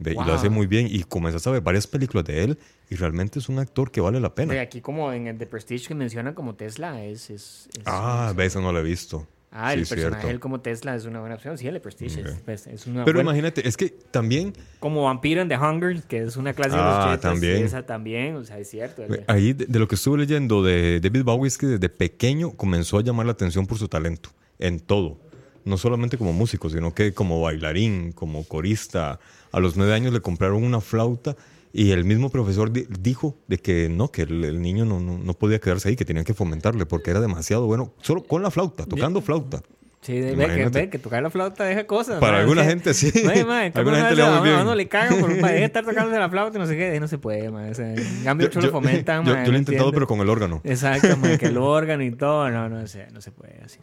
De- 0.00 0.10
Y 0.10 0.14
Wow. 0.16 0.26
lo 0.26 0.34
hace 0.34 0.50
muy 0.50 0.66
bien. 0.66 0.88
Y 0.90 1.04
comenzas 1.04 1.46
a 1.46 1.52
ver 1.52 1.60
varias 1.62 1.86
películas 1.86 2.24
de 2.24 2.42
él 2.42 2.58
y 2.90 2.96
realmente 2.96 3.38
es 3.38 3.48
un 3.48 3.60
actor 3.60 3.92
que 3.92 4.00
vale 4.00 4.18
la 4.18 4.34
pena. 4.34 4.52
De 4.52 4.58
aquí 4.58 4.80
como 4.80 5.12
en 5.12 5.38
The 5.38 5.46
Prestige 5.46 5.86
que 5.86 5.94
menciona 5.94 6.34
como 6.34 6.56
Tesla 6.56 7.04
es... 7.04 7.30
es, 7.30 7.68
es- 7.72 7.82
ah, 7.86 8.34
es- 8.36 8.44
eso 8.46 8.60
no 8.60 8.72
lo 8.72 8.80
he 8.80 8.82
visto. 8.82 9.28
Ah, 9.58 9.72
el 9.72 9.80
personaje 9.80 10.00
cierto. 10.10 10.26
de 10.26 10.32
él 10.34 10.40
como 10.40 10.60
Tesla 10.60 10.94
es 10.94 11.04
una 11.06 11.20
buena 11.20 11.36
opción. 11.36 11.56
Sí, 11.56 11.66
el 11.66 11.74
The 11.74 11.80
Prestige 11.80 12.20
es, 12.20 12.26
Ok. 12.32 12.38
pues, 12.44 12.66
es 12.66 12.86
una 12.86 13.04
Pero 13.04 13.16
buena- 13.18 13.30
imagínate, 13.30 13.66
es 13.66 13.76
que 13.76 13.88
también 13.88 14.52
Como 14.80 15.04
Vampiro 15.04 15.40
en 15.42 15.48
The 15.48 15.56
Hunger, 15.56 16.02
que 16.02 16.22
es 16.24 16.36
una 16.36 16.52
clase 16.52 16.70
de 16.76 16.76
los 16.82 16.84
Ah, 16.94 17.18
también. 17.20 17.64
Esa 17.64 17.84
también, 17.86 18.36
o 18.36 18.44
sea, 18.44 18.58
es 18.58 18.68
cierto. 18.68 19.02
el- 19.04 19.24
Ahí 19.28 19.52
de, 19.54 19.66
de 19.66 19.78
lo 19.78 19.88
que 19.88 19.94
estuve 19.94 20.18
leyendo 20.18 20.62
de 20.62 21.00
David 21.00 21.22
Bowie 21.24 21.48
es 21.48 21.56
que 21.58 21.66
desde 21.66 21.88
pequeño 21.88 22.52
comenzó 22.52 22.98
a 22.98 23.02
llamar 23.02 23.26
la 23.26 23.32
atención 23.32 23.66
por 23.66 23.78
su 23.78 23.88
talento 23.88 24.30
en 24.58 24.78
todo. 24.80 25.18
No 25.64 25.76
solamente 25.78 26.16
como 26.18 26.32
músico, 26.32 26.70
sino 26.70 26.94
que 26.94 27.12
como 27.12 27.40
bailarín, 27.40 28.12
como 28.12 28.44
corista. 28.44 29.18
A 29.52 29.58
los 29.60 29.76
nueve 29.76 29.94
años 29.94 30.12
le 30.12 30.20
compraron 30.20 30.62
una 30.62 30.80
flauta 30.80 31.34
y 31.78 31.90
el 31.92 32.04
mismo 32.04 32.30
profesor 32.30 32.72
di- 32.72 32.86
dijo 33.00 33.36
de 33.48 33.58
que 33.58 33.88
no, 33.88 34.10
que 34.10 34.22
el, 34.22 34.44
el 34.44 34.62
niño 34.62 34.84
no, 34.84 34.98
no, 35.00 35.18
no 35.18 35.34
podía 35.34 35.58
quedarse 35.60 35.88
ahí, 35.90 35.96
que 35.96 36.04
tenían 36.04 36.24
que 36.24 36.34
fomentarle 36.34 36.86
porque 36.86 37.10
era 37.10 37.20
demasiado 37.20 37.66
bueno, 37.66 37.92
solo 38.00 38.22
con 38.24 38.42
la 38.42 38.50
flauta, 38.50 38.86
tocando 38.86 39.20
flauta. 39.20 39.60
Sí, 40.02 40.20
ve 40.20 40.36
que, 40.54 40.68
ve 40.68 40.88
que 40.90 40.98
tocar 41.00 41.20
la 41.20 41.30
flauta 41.30 41.64
deja 41.64 41.84
cosas. 41.86 42.20
Para 42.20 42.38
alguna 42.38 42.62
gente 42.64 42.94
sí. 42.94 43.10
¿cómo 43.22 43.28
Alguna 43.52 43.72
no 43.74 43.96
gente 43.96 44.14
le 44.16 44.22
va 44.22 44.38
muy 44.40 44.48
bien. 44.50 44.60
uno 44.60 44.74
le 44.76 44.86
cagan 44.86 45.18
por 45.18 45.34
deja 45.34 45.48
de 45.48 45.64
estar 45.64 45.84
tocando 45.84 46.16
la 46.16 46.28
flauta 46.30 46.56
y 46.58 46.60
no 46.60 46.66
sé 46.66 46.76
qué, 46.76 47.00
no 47.00 47.08
se 47.08 47.18
puede, 47.18 47.50
mae, 47.50 47.70
o 47.70 47.74
sea, 47.74 47.92
en 47.92 48.22
cambio, 48.24 48.46
otros 48.46 48.64
lo 48.66 48.70
fomentan, 48.70 49.24
yo- 49.24 49.32
yo 49.32 49.34
lo 49.34 49.40
he 49.40 49.50
¿me 49.50 49.58
intentado, 49.58 49.88
entiendes? 49.88 49.94
pero 49.94 50.06
con 50.06 50.20
el 50.20 50.28
órgano. 50.28 50.60
Exacto, 50.64 51.16
mae, 51.16 51.38
que 51.38 51.46
el 51.46 51.58
órgano 51.58 52.04
y 52.04 52.12
todo, 52.12 52.48
no, 52.50 52.68
no 52.68 52.86
sé, 52.86 53.08
no 53.12 53.20
se 53.20 53.32
puede 53.32 53.60
así. 53.64 53.80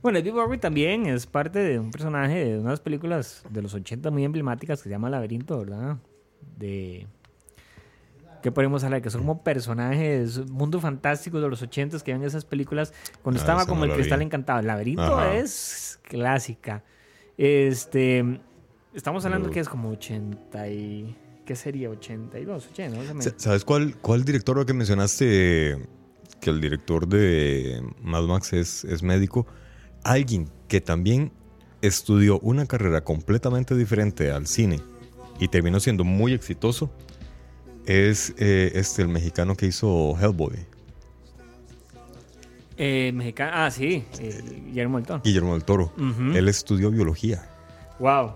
Bueno, 0.00 0.18
David 0.18 0.32
Bowie 0.32 0.58
también 0.58 1.06
es 1.06 1.26
parte 1.26 1.58
de 1.58 1.78
un 1.80 1.90
personaje 1.90 2.44
de 2.44 2.58
unas 2.58 2.78
películas 2.80 3.42
de 3.50 3.62
los 3.62 3.74
80 3.74 4.10
muy 4.12 4.22
emblemáticas 4.24 4.78
que 4.80 4.84
se 4.84 4.90
llama 4.90 5.10
Laberinto, 5.10 5.58
¿verdad? 5.58 5.96
De... 6.56 7.06
¿Qué 8.44 8.52
podemos 8.52 8.84
hablar? 8.84 9.00
Que 9.00 9.08
son 9.08 9.22
como 9.22 9.42
personajes, 9.42 10.46
mundos 10.50 10.82
fantásticos 10.82 11.40
de 11.40 11.48
los 11.48 11.62
80 11.62 11.98
que 12.00 12.12
ven 12.12 12.22
esas 12.24 12.44
películas 12.44 12.92
cuando 13.22 13.40
Ah, 13.40 13.42
estaba 13.42 13.64
como 13.64 13.86
no 13.86 13.92
el 13.94 13.98
cristal 13.98 14.18
vi. 14.18 14.26
encantado. 14.26 14.60
El 14.60 14.66
laberinto 14.66 15.02
Ajá. 15.02 15.34
es 15.36 15.98
clásica. 16.02 16.84
Este, 17.38 18.22
estamos 18.92 19.24
hablando 19.24 19.46
Pero- 19.46 19.54
que 19.54 19.60
es 19.60 19.68
como 19.70 19.88
80 19.88 20.68
y... 20.68 21.16
¿Qué 21.46 21.56
sería? 21.56 21.88
82, 21.88 22.68
80, 22.72 22.98
más 22.98 23.06
o 23.06 23.14
menos. 23.14 23.24
Sa- 23.24 23.34
¿Sabes 23.38 23.64
cuál, 23.64 23.96
cuál 23.96 24.26
director 24.26 24.64
que 24.66 24.74
mencionaste? 24.74 25.78
Que 26.40 26.50
el 26.50 26.60
director 26.60 27.08
de 27.08 27.82
Mad 28.02 28.24
Max 28.24 28.52
es, 28.52 28.84
es 28.84 29.02
médico. 29.02 29.46
Alguien 30.04 30.50
que 30.68 30.82
también 30.82 31.32
estudió 31.80 32.38
una 32.40 32.66
carrera 32.66 33.04
completamente 33.04 33.74
diferente 33.74 34.30
al 34.30 34.46
cine 34.46 34.80
y 35.40 35.48
terminó 35.48 35.80
siendo 35.80 36.04
muy 36.04 36.34
exitoso 36.34 36.90
es 37.86 38.34
eh, 38.38 38.72
este, 38.74 39.02
el 39.02 39.08
mexicano 39.08 39.54
que 39.56 39.66
hizo 39.66 40.16
Hellboy, 40.20 40.56
Eh, 42.76 43.12
mexicano, 43.14 43.52
ah, 43.54 43.70
sí, 43.70 44.04
eh, 44.18 44.42
Guillermo 44.66 44.98
del 44.98 45.06
Toro. 45.06 45.22
Guillermo 45.22 45.52
del 45.52 45.64
Toro. 45.64 45.92
Él 46.34 46.48
estudió 46.48 46.90
biología. 46.90 47.48
Wow. 48.00 48.32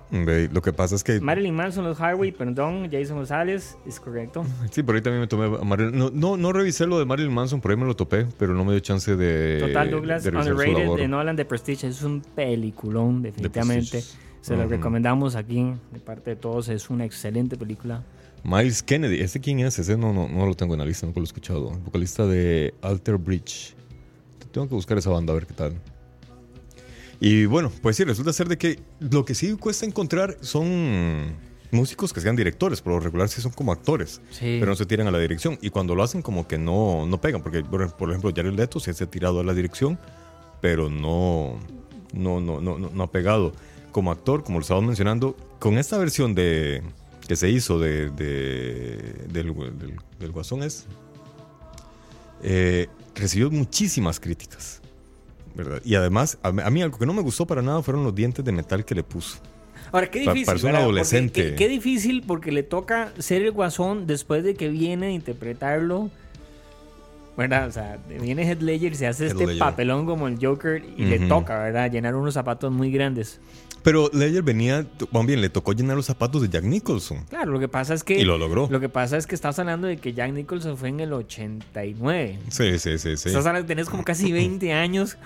Lo 0.52 0.62
que 0.62 0.72
pasa 0.72 0.94
es 0.94 1.02
que... 1.02 1.20
Marilyn 1.20 1.54
Manson, 1.54 1.82
los 1.82 1.98
Highway, 1.98 2.30
perdón, 2.30 2.88
Jason 2.92 3.16
González, 3.16 3.76
es 3.84 3.98
correcto. 3.98 4.44
Sí, 4.70 4.84
por 4.84 4.94
ahí 4.94 5.02
también 5.02 5.22
me 5.22 5.26
tomé 5.26 5.46
a 5.46 5.64
Marilyn... 5.64 5.98
No, 5.98 6.10
no, 6.10 6.36
no 6.36 6.52
revisé 6.52 6.86
lo 6.86 7.00
de 7.00 7.04
Marilyn 7.04 7.34
Manson, 7.34 7.60
por 7.60 7.72
ahí 7.72 7.76
me 7.76 7.84
lo 7.84 7.96
topé, 7.96 8.26
pero 8.38 8.54
no 8.54 8.64
me 8.64 8.70
dio 8.70 8.80
chance 8.80 9.16
de... 9.16 9.58
Total 9.58 9.90
Douglas, 9.90 10.22
de 10.22 10.30
Underrated 10.30 10.96
de 10.96 11.08
Nolan 11.08 11.34
de 11.34 11.44
Prestige, 11.44 11.88
es 11.88 12.02
un 12.02 12.20
peliculón, 12.20 13.22
definitivamente. 13.22 14.04
Se 14.40 14.56
lo 14.56 14.68
recomendamos 14.68 15.34
aquí, 15.34 15.74
de 15.92 15.98
parte 15.98 16.30
de 16.30 16.36
todos, 16.36 16.68
es 16.68 16.88
una 16.88 17.04
excelente 17.04 17.56
película. 17.56 18.04
Miles 18.44 18.82
Kennedy, 18.82 19.20
¿ese 19.20 19.40
quién 19.40 19.60
es? 19.60 19.78
Ese 19.78 19.96
no, 19.96 20.12
no, 20.12 20.28
no 20.28 20.46
lo 20.46 20.54
tengo 20.54 20.74
en 20.74 20.80
la 20.80 20.86
lista, 20.86 21.06
nunca 21.06 21.20
lo 21.20 21.24
he 21.24 21.26
escuchado. 21.26 21.72
El 21.72 21.78
vocalista 21.80 22.26
de 22.26 22.74
Alter 22.82 23.16
Bridge. 23.16 23.74
Tengo 24.52 24.68
que 24.68 24.74
buscar 24.74 24.96
esa 24.98 25.10
banda 25.10 25.32
a 25.32 25.34
ver 25.34 25.46
qué 25.46 25.54
tal. 25.54 25.74
Y 27.20 27.46
bueno, 27.46 27.70
pues 27.82 27.96
sí, 27.96 28.04
resulta 28.04 28.32
ser 28.32 28.48
de 28.48 28.56
que 28.56 28.78
lo 29.00 29.24
que 29.24 29.34
sí 29.34 29.52
cuesta 29.56 29.84
encontrar 29.84 30.36
son 30.40 31.34
músicos 31.70 32.12
que 32.12 32.20
sean 32.20 32.36
directores, 32.36 32.80
por 32.80 32.94
lo 32.94 33.00
regular 33.00 33.28
sí 33.28 33.42
son 33.42 33.52
como 33.52 33.72
actores, 33.72 34.22
Sí. 34.30 34.56
pero 34.60 34.66
no 34.66 34.76
se 34.76 34.86
tiran 34.86 35.06
a 35.08 35.10
la 35.10 35.18
dirección. 35.18 35.58
Y 35.60 35.70
cuando 35.70 35.94
lo 35.94 36.02
hacen 36.02 36.22
como 36.22 36.46
que 36.46 36.58
no, 36.58 37.06
no 37.06 37.20
pegan, 37.20 37.42
porque 37.42 37.62
por, 37.62 37.82
ejemplo 37.82 38.32
Jared 38.34 38.54
Leto 38.54 38.80
sí 38.80 38.92
se 38.94 39.04
ha 39.04 39.10
tirado 39.10 39.40
a 39.40 39.44
la 39.44 39.52
dirección, 39.52 39.98
pero 40.60 40.88
no, 40.88 41.58
no, 42.12 42.40
no, 42.40 42.60
no, 42.60 42.78
no, 42.78 42.90
no 42.90 43.02
ha 43.02 43.10
pegado. 43.10 43.52
Como 43.92 44.12
actor, 44.12 44.44
como 44.44 44.58
lo 44.58 44.62
estaba 44.62 44.80
mencionando, 44.80 45.36
con 45.58 45.76
esta 45.76 45.98
versión 45.98 46.34
de 46.34 46.82
que 47.28 47.36
se 47.36 47.48
hizo 47.50 47.78
de, 47.78 48.10
de- 48.10 49.26
del, 49.30 49.54
del, 49.78 49.94
del 50.18 50.32
Guasón 50.32 50.62
es, 50.64 50.86
eh, 52.42 52.88
recibió 53.14 53.50
muchísimas 53.50 54.18
críticas. 54.18 54.80
¿verdad? 55.54 55.80
Y 55.84 55.94
además, 55.96 56.38
a 56.42 56.52
mí, 56.52 56.62
a 56.64 56.70
mí 56.70 56.82
algo 56.82 56.98
que 56.98 57.06
no 57.06 57.12
me 57.12 57.22
gustó 57.22 57.46
para 57.46 57.62
nada 57.62 57.82
fueron 57.82 58.04
los 58.04 58.14
dientes 58.14 58.44
de 58.44 58.52
metal 58.52 58.84
que 58.84 58.94
le 58.94 59.02
puso. 59.02 59.38
Ahora, 59.90 60.08
qué 60.10 60.20
difícil. 60.20 60.44
parece 60.46 60.66
un 60.66 60.76
adolescente. 60.76 61.50
Qué, 61.50 61.54
qué 61.54 61.68
difícil 61.68 62.22
porque 62.26 62.52
le 62.52 62.62
toca 62.62 63.12
ser 63.18 63.42
el 63.42 63.52
guasón 63.52 64.06
después 64.06 64.44
de 64.44 64.54
que 64.54 64.68
viene 64.68 65.06
a 65.06 65.10
interpretarlo. 65.10 66.10
¿Verdad? 67.36 67.68
O 67.68 67.72
sea, 67.72 67.98
viene 68.20 68.42
Head 68.48 68.58
Ledger 68.60 68.94
se 68.96 69.06
hace 69.06 69.24
Heath 69.26 69.32
este 69.32 69.46
Ledger. 69.46 69.58
papelón 69.60 70.06
como 70.06 70.26
el 70.28 70.38
Joker 70.44 70.84
y 70.96 71.04
le 71.04 71.18
Ujú. 71.20 71.28
toca, 71.28 71.58
¿verdad? 71.58 71.90
Llenar 71.90 72.14
unos 72.16 72.34
zapatos 72.34 72.72
muy 72.72 72.90
grandes. 72.90 73.40
Pero 73.82 74.10
Ledger 74.12 74.42
venía, 74.42 74.86
más 75.12 75.26
bien, 75.26 75.40
le 75.40 75.48
tocó 75.48 75.72
llenar 75.72 75.96
los 75.96 76.06
zapatos 76.06 76.42
de 76.42 76.48
Jack 76.48 76.64
Nicholson. 76.64 77.24
Claro, 77.30 77.52
lo 77.52 77.60
que 77.60 77.68
pasa 77.68 77.94
es 77.94 78.04
que. 78.04 78.18
Y 78.18 78.24
lo 78.24 78.36
logró. 78.38 78.68
Lo 78.70 78.80
que 78.80 78.88
pasa 78.88 79.16
es 79.16 79.26
que 79.26 79.34
estás 79.34 79.58
hablando 79.58 79.86
de 79.86 79.96
que 79.98 80.12
Jack 80.12 80.32
Nicholson 80.32 80.76
fue 80.76 80.88
en 80.88 81.00
el 81.00 81.12
89. 81.12 82.38
Sí, 82.48 82.78
sí, 82.78 82.98
sí, 82.98 83.16
sí. 83.16 83.28
Estás 83.28 83.46
hablando, 83.46 83.66
tenés 83.66 83.88
como 83.88 84.04
casi 84.04 84.32
20 84.32 84.72
años. 84.72 85.16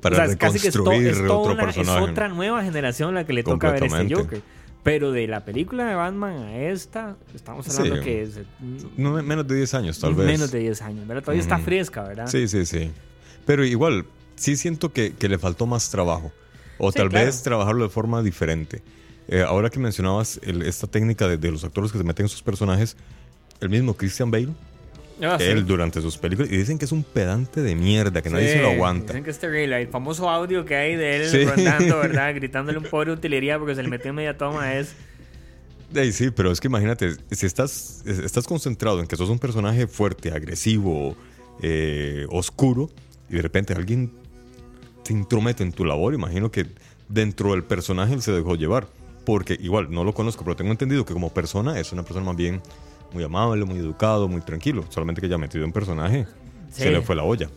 Para 0.00 0.24
O 0.24 0.26
sea, 0.26 0.36
casi 0.36 0.60
que 0.60 0.68
es, 0.68 0.74
to- 0.74 0.92
es 0.92 1.18
otro 1.20 1.42
una- 1.52 1.52
es 1.68 1.74
personaje. 1.76 2.00
otra 2.10 2.28
nueva 2.28 2.62
generación 2.62 3.14
la 3.14 3.24
que 3.26 3.32
le 3.32 3.42
toca 3.42 3.70
ver 3.72 3.84
este. 3.84 4.14
Joker. 4.14 4.42
Pero 4.82 5.10
de 5.10 5.26
la 5.26 5.44
película 5.44 5.84
de 5.84 5.96
Batman 5.96 6.36
a 6.44 6.56
esta, 6.58 7.16
estamos 7.34 7.68
hablando 7.70 7.96
Sí. 7.96 8.02
que 8.04 8.22
es 8.22 8.38
No, 8.96 9.20
menos 9.20 9.48
de 9.48 9.56
10 9.56 9.74
años, 9.74 9.98
tal 9.98 10.14
vez. 10.14 10.26
menos 10.26 10.52
de 10.52 10.60
10 10.60 10.80
años, 10.82 11.08
¿verdad? 11.08 11.22
Todavía 11.24 11.42
está 11.42 11.58
fresca, 11.58 12.04
¿verdad? 12.04 12.28
Sí, 12.28 12.46
sí, 12.46 12.64
sí. 12.66 12.92
Pero 13.44 13.64
igual, 13.64 14.06
sí 14.36 14.54
siento 14.56 14.92
que, 14.92 15.12
que 15.14 15.28
le 15.28 15.38
faltó 15.38 15.66
más 15.66 15.90
trabajo. 15.90 16.30
O 16.78 16.90
Sí, 16.92 16.98
tal 16.98 17.08
claro. 17.08 17.26
vez 17.26 17.42
trabajarlo 17.42 17.84
de 17.84 17.90
forma 17.90 18.22
diferente. 18.22 18.82
Eh, 19.28 19.42
ahora 19.42 19.70
que 19.70 19.78
mencionabas 19.78 20.38
el- 20.42 20.62
esta 20.62 20.86
técnica 20.86 21.26
de, 21.26 21.36
de 21.36 21.50
los 21.50 21.64
actores 21.64 21.90
que 21.92 21.98
se 21.98 22.04
meten 22.04 22.26
en 22.26 22.28
sus 22.28 22.42
personajes, 22.42 22.96
el 23.60 23.68
mismo 23.70 23.94
Christian 23.94 24.30
Bale, 24.30 24.48
Ah, 25.22 25.38
sí. 25.40 25.46
él 25.46 25.64
durante 25.66 26.02
sus 26.02 26.18
películas, 26.18 26.52
y 26.52 26.56
dicen 26.58 26.78
que 26.78 26.84
es 26.84 26.92
un 26.92 27.02
pedante 27.02 27.62
de 27.62 27.74
mierda, 27.74 28.20
que 28.20 28.28
nadie 28.28 28.48
Sí, 28.48 28.52
se 28.54 28.60
lo 28.60 28.68
aguanta. 28.72 29.06
Dicen 29.14 29.24
que 29.24 29.30
es 29.30 29.38
terrible. 29.38 29.80
El 29.80 29.88
famoso 29.88 30.28
audio 30.28 30.66
que 30.66 30.76
hay 30.76 30.94
de 30.94 31.16
él 31.16 31.30
Sí. 31.30 31.44
rondando, 31.44 31.98
¿verdad? 32.00 32.34
Gritándole 32.34 32.76
un 32.76 32.84
pobre 32.84 33.12
utilería 33.12 33.58
porque 33.58 33.74
se 33.74 33.82
le 33.82 33.88
metió 33.88 34.10
en 34.10 34.16
media 34.16 34.36
toma 34.36 34.74
es... 34.74 34.94
Ey, 35.94 36.12
sí, 36.12 36.30
pero 36.30 36.50
es 36.52 36.60
que 36.60 36.66
imagínate, 36.68 37.12
si 37.30 37.46
estás, 37.46 38.02
estás 38.06 38.44
concentrado 38.46 39.00
en 39.00 39.06
que 39.06 39.16
sos 39.16 39.30
un 39.30 39.38
personaje 39.38 39.86
fuerte, 39.86 40.30
agresivo, 40.32 41.16
eh, 41.62 42.26
oscuro, 42.28 42.90
y 43.30 43.36
de 43.36 43.42
repente 43.42 43.72
alguien 43.72 44.12
te 45.06 45.12
intromete 45.12 45.62
en 45.62 45.72
tu 45.72 45.84
labor, 45.84 46.14
imagino 46.14 46.50
que 46.50 46.66
dentro 47.08 47.52
del 47.52 47.62
personaje 47.64 48.14
él 48.14 48.22
se 48.22 48.32
dejó 48.32 48.54
llevar. 48.56 48.86
Porque 49.24 49.56
igual, 49.60 49.88
no 49.90 50.04
lo 50.04 50.14
conozco, 50.14 50.44
pero 50.44 50.54
tengo 50.56 50.70
entendido 50.70 51.04
que 51.04 51.12
como 51.12 51.30
persona 51.30 51.78
es 51.80 51.92
una 51.92 52.02
persona 52.04 52.24
más 52.26 52.36
bien 52.36 52.60
muy 53.12 53.24
amable, 53.24 53.64
muy 53.64 53.78
educado, 53.78 54.28
muy 54.28 54.40
tranquilo. 54.40 54.84
Solamente 54.88 55.20
que 55.20 55.28
ya 55.28 55.36
metido 55.38 55.64
en 55.64 55.72
personaje, 55.72 56.26
Sí. 56.70 56.82
se 56.82 56.90
le 56.90 57.00
fue 57.02 57.16
la 57.16 57.24
olla. 57.24 57.48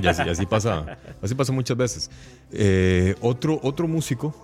Y 0.00 0.06
así, 0.06 0.22
así 0.22 0.46
pasa, 0.46 0.98
así 1.22 1.34
pasa 1.34 1.52
muchas 1.52 1.76
veces. 1.76 2.10
Eh, 2.52 3.14
otro, 3.20 3.58
otro 3.62 3.88
músico 3.88 4.34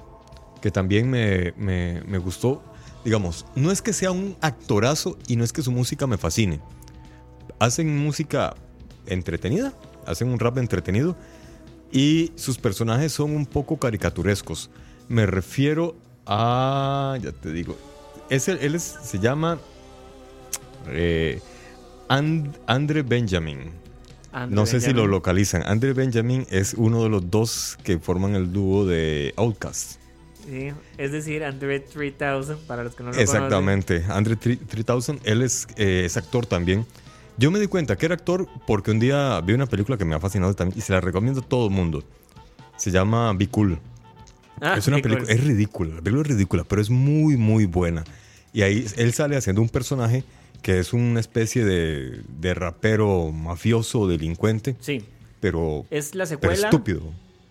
que 0.62 0.70
también 0.72 1.08
me, 1.10 1.52
me- 1.56 2.02
me 2.06 2.18
gustó, 2.18 2.62
digamos, 3.04 3.44
no 3.54 3.70
es 3.70 3.80
que 3.82 3.92
sea 3.92 4.10
un 4.10 4.36
actorazo 4.40 5.16
y 5.28 5.36
no 5.36 5.44
es 5.44 5.52
que 5.52 5.62
su 5.62 5.70
música 5.70 6.06
me 6.08 6.16
fascine. 6.18 6.60
Hacen 7.60 7.96
música 7.98 8.54
entretenida, 9.06 9.72
hacen 10.06 10.28
un 10.28 10.38
rap 10.38 10.58
entretenido 10.58 11.16
y 11.92 12.32
sus 12.36 12.58
personajes 12.58 13.12
son 13.12 13.34
un 13.34 13.46
poco 13.46 13.78
caricaturescos. 13.78 14.70
Me 15.08 15.26
refiero 15.26 15.96
a, 16.26 17.16
ya 17.22 17.32
te 17.32 17.52
digo, 17.52 17.76
es 18.30 18.48
el- 18.48 18.58
él 18.58 18.74
es- 18.74 18.96
se 19.02 19.18
llama 19.18 19.58
eh, 20.90 21.40
And- 22.08 22.56
Andre 22.66 23.02
Benjamin. 23.02 23.70
Andre 24.32 24.54
No 24.54 24.66
sé 24.66 24.80
si 24.80 24.92
lo 24.92 25.06
localizan. 25.06 25.62
Andre 25.66 25.92
Benjamin 25.92 26.46
es 26.50 26.74
uno 26.74 27.02
de 27.02 27.08
los 27.08 27.30
dos 27.30 27.78
que 27.82 27.98
forman 27.98 28.34
el 28.34 28.52
dúo 28.52 28.86
de 28.86 29.32
Outkast. 29.36 29.98
Sí, 30.46 30.70
es 30.96 31.12
decir, 31.12 31.44
Andre 31.44 31.80
3000, 31.80 32.56
para 32.66 32.82
los 32.84 32.94
que 32.94 33.02
no 33.02 33.10
lo 33.10 33.14
conocen. 33.16 33.22
Exactamente. 33.22 34.04
Andre 34.08 34.36
3000, 34.36 35.20
él 35.24 35.42
es, 35.42 35.66
eh, 35.76 36.04
es 36.06 36.16
actor 36.16 36.46
también. 36.46 36.86
Yo 37.38 37.50
me 37.50 37.58
di 37.60 37.66
cuenta 37.68 37.96
que 37.96 38.06
era 38.06 38.14
actor 38.16 38.48
porque 38.66 38.90
un 38.90 38.98
día 38.98 39.40
vi 39.42 39.52
una 39.52 39.66
película 39.66 39.96
que 39.96 40.04
me 40.04 40.14
ha 40.14 40.20
fascinado 40.20 40.54
también 40.54 40.78
y 40.78 40.82
se 40.82 40.92
la 40.92 41.00
recomiendo 41.00 41.40
a 41.40 41.44
todo 41.44 41.66
el 41.68 41.72
mundo. 41.72 42.02
Se 42.76 42.90
llama 42.90 43.32
Be 43.32 43.48
Cool. 43.48 43.78
Ah, 44.60 44.74
es 44.76 44.88
una 44.88 44.96
película, 44.96 45.24
cool. 45.24 45.30
es 45.36 45.44
ridícula, 45.44 45.94
la 45.96 46.02
película 46.02 46.22
es 46.22 46.28
ridícula, 46.34 46.64
pero 46.64 46.82
es 46.82 46.90
muy, 46.90 47.36
muy 47.36 47.64
buena. 47.66 48.02
Y 48.52 48.62
ahí 48.62 48.84
él 48.96 49.12
sale 49.12 49.36
haciendo 49.36 49.62
un 49.62 49.68
personaje 49.68 50.24
que 50.62 50.80
es 50.80 50.92
una 50.92 51.20
especie 51.20 51.64
de, 51.64 52.22
de 52.40 52.54
rapero 52.54 53.30
mafioso, 53.30 54.08
delincuente, 54.08 54.74
Sí, 54.80 55.04
pero, 55.40 55.86
es 55.90 56.16
la 56.16 56.24
pero 56.26 56.40
secuela. 56.40 56.68
estúpido. 56.68 57.02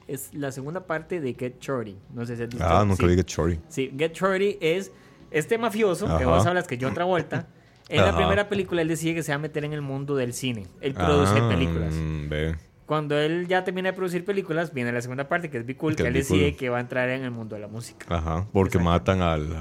Es 0.10 0.34
la 0.34 0.52
segunda 0.52 0.86
parte 0.86 1.22
de 1.22 1.34
Get 1.34 1.60
Shorty. 1.62 1.96
No 2.14 2.26
sé 2.26 2.36
si 2.36 2.44
has 2.44 2.50
visto. 2.50 2.66
Ah, 2.66 2.84
nunca 2.86 3.04
sí. 3.04 3.08
vi 3.08 3.16
Get 3.16 3.28
Shorty. 3.28 3.60
Sí, 3.70 3.94
Get 3.98 4.12
Shorty 4.14 4.58
es 4.60 4.92
este 5.32 5.58
mafioso 5.58 6.06
que 6.08 6.24
Ajá. 6.24 6.26
vos 6.28 6.46
hablas 6.46 6.68
que 6.68 6.78
John 6.82 6.94
Travolta. 6.94 7.38
En 7.38 7.57
la 7.96 8.10
Ajá. 8.10 8.18
primera 8.18 8.50
película 8.50 8.82
él 8.82 8.88
decide 8.90 9.16
que 9.16 9.24
se 9.24 9.32
va 9.32 9.36
a 9.38 9.40
meter 9.40 9.64
en 9.64 9.74
el 9.74 9.82
mundo 9.82 10.16
del 10.16 10.34
cine. 10.34 10.68
Él 10.82 10.94
produce 10.94 11.40
Ah, 11.40 11.48
películas. 11.50 11.94
mm, 11.94 12.28
ve. 12.30 12.56
Cuando 12.86 13.18
él 13.18 13.48
ya 13.48 13.64
termina 13.64 13.90
de 13.90 13.94
producir 13.94 14.24
películas, 14.24 14.74
viene 14.74 14.92
la 14.94 15.02
segunda 15.02 15.28
parte 15.28 15.50
que 15.50 15.58
es 15.58 15.66
Be 15.66 15.76
Cool, 15.76 15.96
Que 15.96 16.04
él 16.08 16.14
decide 16.14 16.52
Cool. 16.52 16.58
que 16.60 16.70
va 16.70 16.78
a 16.78 16.82
entrar 16.82 17.10
en 17.10 17.24
el 17.24 17.32
mundo 17.32 17.56
de 17.56 17.62
la 17.62 17.68
música. 17.68 18.06
Ajá, 18.10 18.48
porque 18.54 18.80
matan 18.80 19.22
al, 19.22 19.54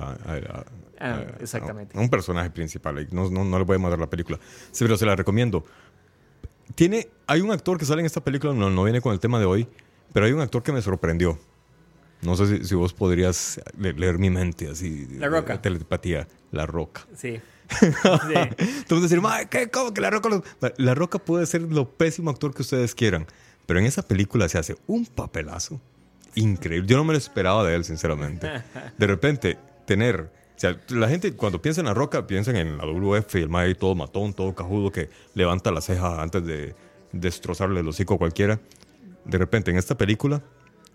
Ah, 0.98 1.24
exactamente. 1.40 1.96
a 1.98 2.00
un 2.00 2.08
personaje 2.08 2.50
principal. 2.50 3.06
No, 3.10 3.28
no, 3.30 3.44
no 3.44 3.58
le 3.58 3.64
voy 3.64 3.76
a 3.76 3.78
mandar 3.78 3.98
la 3.98 4.08
película. 4.08 4.38
Sí, 4.70 4.84
pero 4.84 4.96
se 4.96 5.04
la 5.06 5.14
recomiendo. 5.16 5.64
Tiene, 6.74 7.08
hay 7.26 7.40
un 7.40 7.50
actor 7.50 7.78
que 7.78 7.84
sale 7.84 8.00
en 8.00 8.06
esta 8.06 8.22
película, 8.22 8.52
no, 8.52 8.70
no 8.70 8.84
viene 8.84 9.00
con 9.00 9.12
el 9.12 9.20
tema 9.20 9.38
de 9.38 9.44
hoy, 9.46 9.68
pero 10.12 10.26
hay 10.26 10.32
un 10.32 10.40
actor 10.40 10.62
que 10.62 10.72
me 10.72 10.82
sorprendió. 10.82 11.38
No 12.22 12.34
sé 12.36 12.46
si, 12.46 12.64
si 12.64 12.74
vos 12.74 12.92
podrías 12.94 13.60
le- 13.78 13.92
leer 13.92 14.18
mi 14.18 14.30
mente 14.30 14.68
así. 14.68 15.06
La 15.18 15.28
Roca. 15.28 15.60
Telepatía. 15.60 16.26
La 16.50 16.64
Roca. 16.66 17.06
Sí. 17.14 17.40
sí. 18.88 19.00
Decir, 19.00 19.20
"Ma, 19.20 19.44
¿qué? 19.46 19.68
¿Cómo 19.70 19.92
que 19.92 20.00
La 20.00 20.11
Roca? 20.11 20.29
lo-?" 20.29 20.42
La 20.76 20.94
Roca 20.94 21.18
puede 21.18 21.46
ser 21.46 21.62
lo 21.62 21.90
pésimo 21.90 22.31
actor 22.31 22.55
que 22.55 22.62
ustedes 22.62 22.94
quieran, 22.94 23.26
pero 23.66 23.79
en 23.79 23.87
esa 23.87 24.02
película 24.02 24.48
se 24.48 24.59
hace 24.59 24.76
un 24.87 25.07
papelazo 25.07 25.81
increíble. 26.37 26.87
Yo 26.88 26.96
no 26.96 27.05
me 27.05 27.12
lo 27.12 27.18
esperaba 27.18 27.64
de 27.64 27.74
él, 27.74 27.85
sinceramente. 27.85 28.48
De 28.98 29.07
repente, 29.07 29.59
tener. 29.87 30.31
O 30.57 30.59
sea, 30.59 30.81
la 30.88 31.09
gente 31.09 31.35
cuando 31.35 31.61
piensa 31.61 31.81
en 31.81 31.87
La 31.87 31.94
Roca, 31.94 32.26
piensan 32.26 32.57
en 32.57 32.79
la 32.79 32.87
WF 32.87 33.35
y 33.35 33.42
el 33.42 33.48
mae 33.48 33.74
todo 33.74 33.94
matón, 33.94 34.33
todo 34.33 34.55
cajudo 34.55 34.90
que 34.90 35.11
levanta 35.35 35.70
la 35.70 35.83
ceja 35.83 36.22
antes 36.22 36.46
de 36.46 36.74
destrozarle 37.12 37.81
el 37.81 37.88
hocico 37.88 38.14
a 38.14 38.18
cualquiera. 38.18 38.61
De 39.24 39.37
repente, 39.38 39.70
en 39.70 39.76
esta 39.76 39.98
película, 39.98 40.42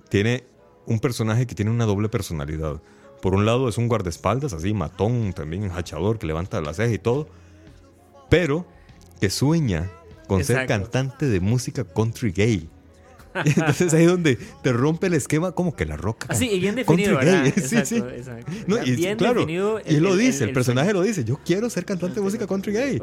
tiene 0.10 0.45
un 0.86 0.99
personaje 0.99 1.45
que 1.45 1.53
tiene 1.53 1.69
una 1.69 1.86
doble 1.86 2.10
personalidad. 2.10 2.81
Por 3.21 3.36
un 3.36 3.45
lado 3.45 3.69
es 3.69 3.77
un 3.77 3.88
guardaespaldas, 3.88 4.53
así, 4.53 4.73
matón, 4.73 5.34
también 5.34 5.69
hachador, 5.71 6.17
que 6.19 6.25
levanta 6.27 6.60
la 6.62 6.73
ceja 6.73 6.93
y 6.93 6.99
todo. 6.99 7.27
Pero 8.29 8.65
que 9.19 9.29
sueña 9.29 9.91
con 10.27 10.43
ser 10.43 10.65
cantante 10.67 11.27
de 11.27 11.39
música 11.39 11.84
country 11.84 12.31
gay. 12.31 12.69
Y 13.45 13.49
entonces 13.60 13.93
ahí 13.93 14.05
donde 14.05 14.38
te 14.63 14.73
rompe 14.73 15.07
el 15.07 15.13
esquema, 15.13 15.51
como 15.51 15.75
que 15.75 15.86
la 15.86 15.95
roca. 15.97 16.27
Así, 16.29 16.49
y 16.49 16.60
bien 16.60 16.75
definido. 16.75 17.19
Sí, 17.55 17.77
sí. 17.86 17.97
exacto. 17.97 18.51
No, 18.67 18.84
y, 18.84 18.95
bien 18.95 19.17
claro, 19.17 19.41
definido 19.41 19.79
y 19.86 19.95
él 19.95 20.03
lo 20.03 20.15
dice, 20.15 20.43
el, 20.43 20.49
el 20.49 20.53
personaje 20.53 20.91
lo 20.93 21.01
dice, 21.01 21.23
yo 21.23 21.39
quiero 21.45 21.69
ser 21.69 21.86
cantante 21.86 22.15
de 22.15 22.21
música 22.21 22.47
country 22.47 22.73
gay. 22.73 23.01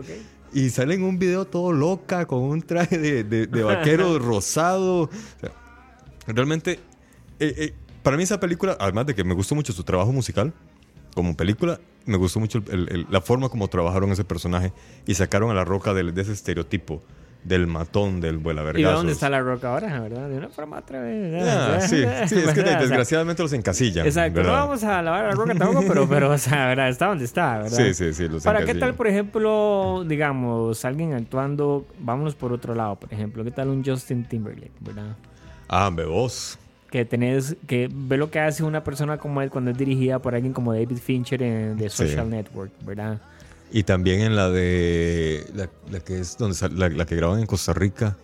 Y 0.52 0.70
sale 0.70 0.94
en 0.94 1.02
un 1.02 1.18
video 1.18 1.44
todo 1.46 1.72
loca, 1.72 2.26
con 2.26 2.40
un 2.42 2.62
traje 2.62 2.98
de, 2.98 3.24
de- 3.24 3.46
de 3.46 3.62
vaquero 3.64 4.18
rosado. 4.18 5.02
O 5.02 5.10
sea, 5.40 5.52
realmente, 6.26 6.72
eh, 7.38 7.54
eh, 7.56 7.74
para 8.02 8.16
mí 8.16 8.22
esa 8.22 8.40
película, 8.40 8.76
además 8.80 9.06
de 9.06 9.14
que 9.14 9.24
me 9.24 9.34
gustó 9.34 9.54
mucho 9.54 9.72
su 9.72 9.82
trabajo 9.84 10.12
musical, 10.12 10.52
como 11.14 11.36
película, 11.36 11.80
me 12.06 12.16
gustó 12.16 12.40
mucho 12.40 12.62
el- 12.70 12.88
el- 12.90 13.06
la 13.10 13.20
forma 13.20 13.48
como 13.48 13.68
trabajaron 13.68 14.10
ese 14.12 14.24
personaje 14.24 14.72
y 15.06 15.14
sacaron 15.14 15.50
a 15.50 15.54
la 15.54 15.64
roca 15.64 15.92
de 15.94 16.20
ese 16.20 16.32
estereotipo 16.32 17.02
del 17.44 17.66
matón, 17.66 18.20
del 18.20 18.38
vuela 18.38 18.62
¿Y 18.74 18.82
dónde 18.82 19.12
está 19.12 19.30
la 19.30 19.40
roca 19.40 19.72
ahora, 19.72 20.00
verdad? 20.00 20.28
De 20.28 20.36
una 20.36 20.48
forma 20.48 20.78
otra 20.78 21.00
vez. 21.00 21.42
Ah, 21.42 21.80
sí, 21.88 22.02
sí, 22.26 22.34
es 22.38 22.52
que 22.52 22.62
desgraciadamente 22.78 23.42
los 23.42 23.52
encasillan. 23.52 24.06
Exacto, 24.06 24.42
no 24.42 24.52
vamos 24.52 24.82
a 24.84 25.02
lavar 25.02 25.24
a 25.24 25.28
la 25.28 25.34
roca 25.34 25.54
tampoco, 25.54 25.84
pero, 25.86 26.08
pero, 26.08 26.30
o 26.30 26.38
sea, 26.38 26.66
¿verdad? 26.66 26.88
Está 26.88 27.06
donde 27.06 27.24
está, 27.24 27.58
¿verdad? 27.58 27.76
Sí, 27.76 27.94
sí, 27.94 28.12
sí, 28.12 28.28
los 28.28 28.42
Para, 28.42 28.64
¿qué 28.64 28.74
tal, 28.74 28.94
por 28.94 29.06
ejemplo, 29.06 30.04
digamos, 30.06 30.84
alguien 30.84 31.14
actuando, 31.14 31.86
vámonos 32.00 32.34
por 32.34 32.52
otro 32.52 32.74
lado, 32.74 32.96
por 32.96 33.12
ejemplo, 33.12 33.44
¿qué 33.44 33.50
tal 33.50 33.68
un 33.68 33.84
Justin 33.84 34.24
Timberlake, 34.28 34.72
verdad? 34.80 35.16
Ah, 35.68 35.90
vos. 36.04 36.58
Que 36.90 37.04
tenés, 37.04 37.56
que 37.66 37.88
ve 37.92 38.16
lo 38.16 38.30
que 38.30 38.40
hace 38.40 38.62
una 38.64 38.82
persona 38.82 39.18
como 39.18 39.42
él 39.42 39.50
cuando 39.50 39.70
es 39.70 39.76
dirigida 39.78 40.20
por 40.20 40.34
alguien 40.34 40.54
como 40.54 40.72
David 40.72 40.96
Fincher 40.96 41.42
en 41.42 41.76
The 41.76 41.90
Sí. 41.90 41.96
Social 42.08 42.30
Network, 42.30 42.72
¿verdad? 42.84 43.20
Y 43.70 43.82
también 43.82 44.20
en 44.20 44.34
la 44.36 44.48
de. 44.48 45.44
La, 45.54 45.68
la 45.90 46.00
que 46.00 46.18
es 46.20 46.38
donde 46.38 46.56
la, 46.74 46.88
la 46.88 47.04
que 47.04 47.14
graban 47.16 47.40
en 47.40 47.46
Costa 47.46 47.74
Rica. 47.74 48.16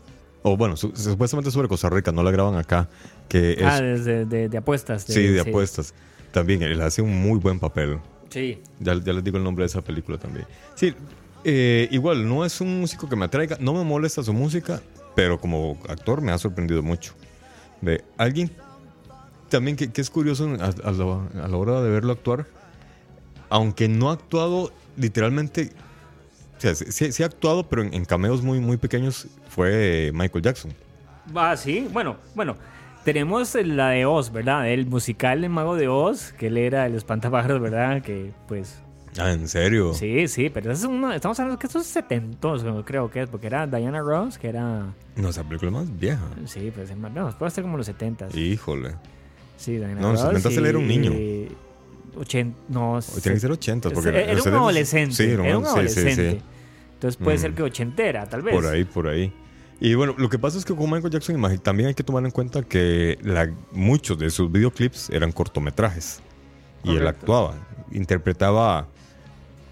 O 0.43 0.57
bueno, 0.57 0.77
su- 0.77 0.93
supuestamente 0.97 1.51
sobre 1.51 1.69
Costa 1.69 1.91
Rica, 1.91 2.11
no 2.13 2.23
la 2.23 2.31
graban 2.31 2.57
acá. 2.57 2.89
Que 3.29 3.53
es. 3.53 3.63
Ah, 3.63 3.81
de, 3.83 4.49
de 4.49 4.57
apuestas. 4.59 5.03
sí, 5.03 5.27
de 5.27 5.41
apuestas. 5.41 5.93
También 6.33 6.63
él 6.63 6.81
hace 6.81 7.03
un 7.03 7.15
muy 7.21 7.39
buen 7.39 7.59
papel. 7.61 7.99
Sí. 8.31 8.59
Ya, 8.81 8.95
ya 8.95 9.13
les 9.13 9.23
digo 9.23 9.37
el 9.37 9.45
nombre 9.45 9.65
de 9.65 9.67
esa 9.67 9.83
película 9.83 10.17
también. 10.19 10.47
Sí, 10.75 10.95
eh, 11.45 11.87
igual, 11.91 12.27
no 12.27 12.45
es 12.45 12.61
un 12.63 12.81
músico 12.81 13.09
que 13.09 13.15
me 13.17 13.27
atraiga. 13.27 13.59
No 13.61 13.75
me 13.75 13.85
molesta 13.85 14.23
su 14.23 14.33
música, 14.33 14.81
pero 15.15 15.39
como 15.39 15.79
actor 15.89 16.23
me 16.23 16.33
ha 16.33 16.39
sorprendido 16.39 16.83
mucho. 16.83 17.13
Alguien 18.17 18.51
también 19.49 19.77
que, 19.77 19.91
es 19.95 20.11
curioso 20.11 20.49
a, 20.61 20.91
la, 20.91 21.57
hora 21.57 21.81
de 21.81 21.91
verlo 21.91 22.13
actuar, 22.13 22.47
aunque 23.49 23.89
no 23.89 24.11
ha 24.11 24.15
actuado 24.15 24.73
literalmente, 24.97 25.71
o 26.57 26.61
sea, 26.61 26.75
sí, 26.75 27.13
sí- 27.13 27.23
ha 27.23 27.27
actuado, 27.27 27.69
pero 27.69 27.83
en, 27.83 27.95
en 27.95 28.05
cameos 28.05 28.43
muy, 28.43 28.59
muy 28.59 28.77
pequeños, 28.77 29.29
fue 29.49 30.11
Michael 30.13 30.43
Jackson. 30.43 30.73
Ah, 31.35 31.57
sí, 31.57 31.89
bueno, 31.93 32.17
bueno. 32.35 32.57
Tenemos 33.05 33.55
la 33.55 33.91
de 33.91 34.07
Oz, 34.07 34.33
¿verdad? 34.33 34.67
El 34.71 34.87
musical 34.87 35.45
El 35.45 35.51
Mago 35.51 35.77
de 35.77 35.89
Oz, 35.89 36.33
que 36.33 36.47
él 36.47 36.57
era 36.57 36.87
el 36.87 36.95
espantapájaros, 36.95 37.61
¿verdad? 37.61 38.01
Que 38.01 38.33
pues 38.49 38.79
Ah, 39.19 39.33
¿en 39.33 39.47
serio? 39.49 39.95
Sí, 39.95 40.27
sí, 40.29 40.51
pero 40.51 40.73
es 40.73 40.83
uno, 40.85 41.13
estamos 41.13 41.39
hablando 41.39 41.59
que 41.59 41.67
esos 41.69 41.87
setentos, 41.87 42.65
creo 42.85 43.11
que 43.11 43.23
es, 43.23 43.29
porque 43.29 43.47
era 43.47 43.67
Diana 43.67 44.01
Ross, 44.01 44.39
que 44.39 44.49
era, 44.49 44.93
No, 45.17 45.29
esa 45.29 45.45
película 45.45 45.71
es 45.71 45.77
más 45.77 45.99
vieja. 46.01 46.23
sí, 46.47 46.73
pues 46.75 46.91
es 46.91 46.97
más, 46.97 47.13
no, 47.13 47.31
puede 47.39 47.51
ser 47.53 47.63
como 47.63 47.77
los 47.77 47.87
setentas. 47.87 48.35
Híjole. 48.35 48.95
Sí, 49.57 49.77
Diana 49.77 49.95
No, 50.01 50.09
en 50.09 50.13
los 50.15 50.23
Ross. 50.25 50.45
70s 50.45 50.57
él 50.59 50.67
era 50.67 50.79
un 50.79 50.91
y- 50.91 50.99
niño. 50.99 51.13
Ochen- 52.17 52.55
no, 52.69 53.01
tiene 53.23 53.35
que 53.35 53.41
ser 53.41 53.51
80, 53.51 53.91
porque 53.91 54.09
era, 54.11 54.33
los 54.35 54.47
un 54.47 54.53
70s 54.53 54.59
adolescente, 54.61 55.15
Sí, 55.17 55.23
era 55.25 55.43
un 55.43 55.49
sí, 55.49 55.53
sí, 55.65 55.67
adolescente. 55.75 56.31
sí. 56.33 56.41
Entonces 56.95 57.17
puede 57.23 57.37
Mm. 57.37 57.41
ser 57.41 57.55
que 57.55 57.63
ochentera, 57.65 58.27
tal 58.29 58.43
vez. 58.43 58.55
Por 58.55 58.67
ahí, 58.67 58.85
por 58.85 59.09
ahí. 59.09 59.33
Y 59.81 59.95
bueno, 59.95 60.15
lo 60.17 60.29
que 60.29 60.39
pasa 60.39 60.57
es 60.57 60.65
que 60.65 60.75
con 60.75 60.89
Michael 60.91 61.11
Jackson 61.13 61.61
también 61.63 61.89
hay 61.89 61.95
que 61.95 62.05
tomar 62.05 62.25
en 62.25 62.31
cuenta 62.31 62.63
que 62.63 63.19
la- 63.23 63.53
muchos 63.73 64.17
de 64.19 64.31
sus 64.31 64.51
videoclips 64.51 65.11
eran 65.11 65.33
cortometrajes. 65.33 66.21
Y 66.85 66.97
él 66.97 67.07
actuaba, 67.07 67.55
interpretaba, 67.91 68.87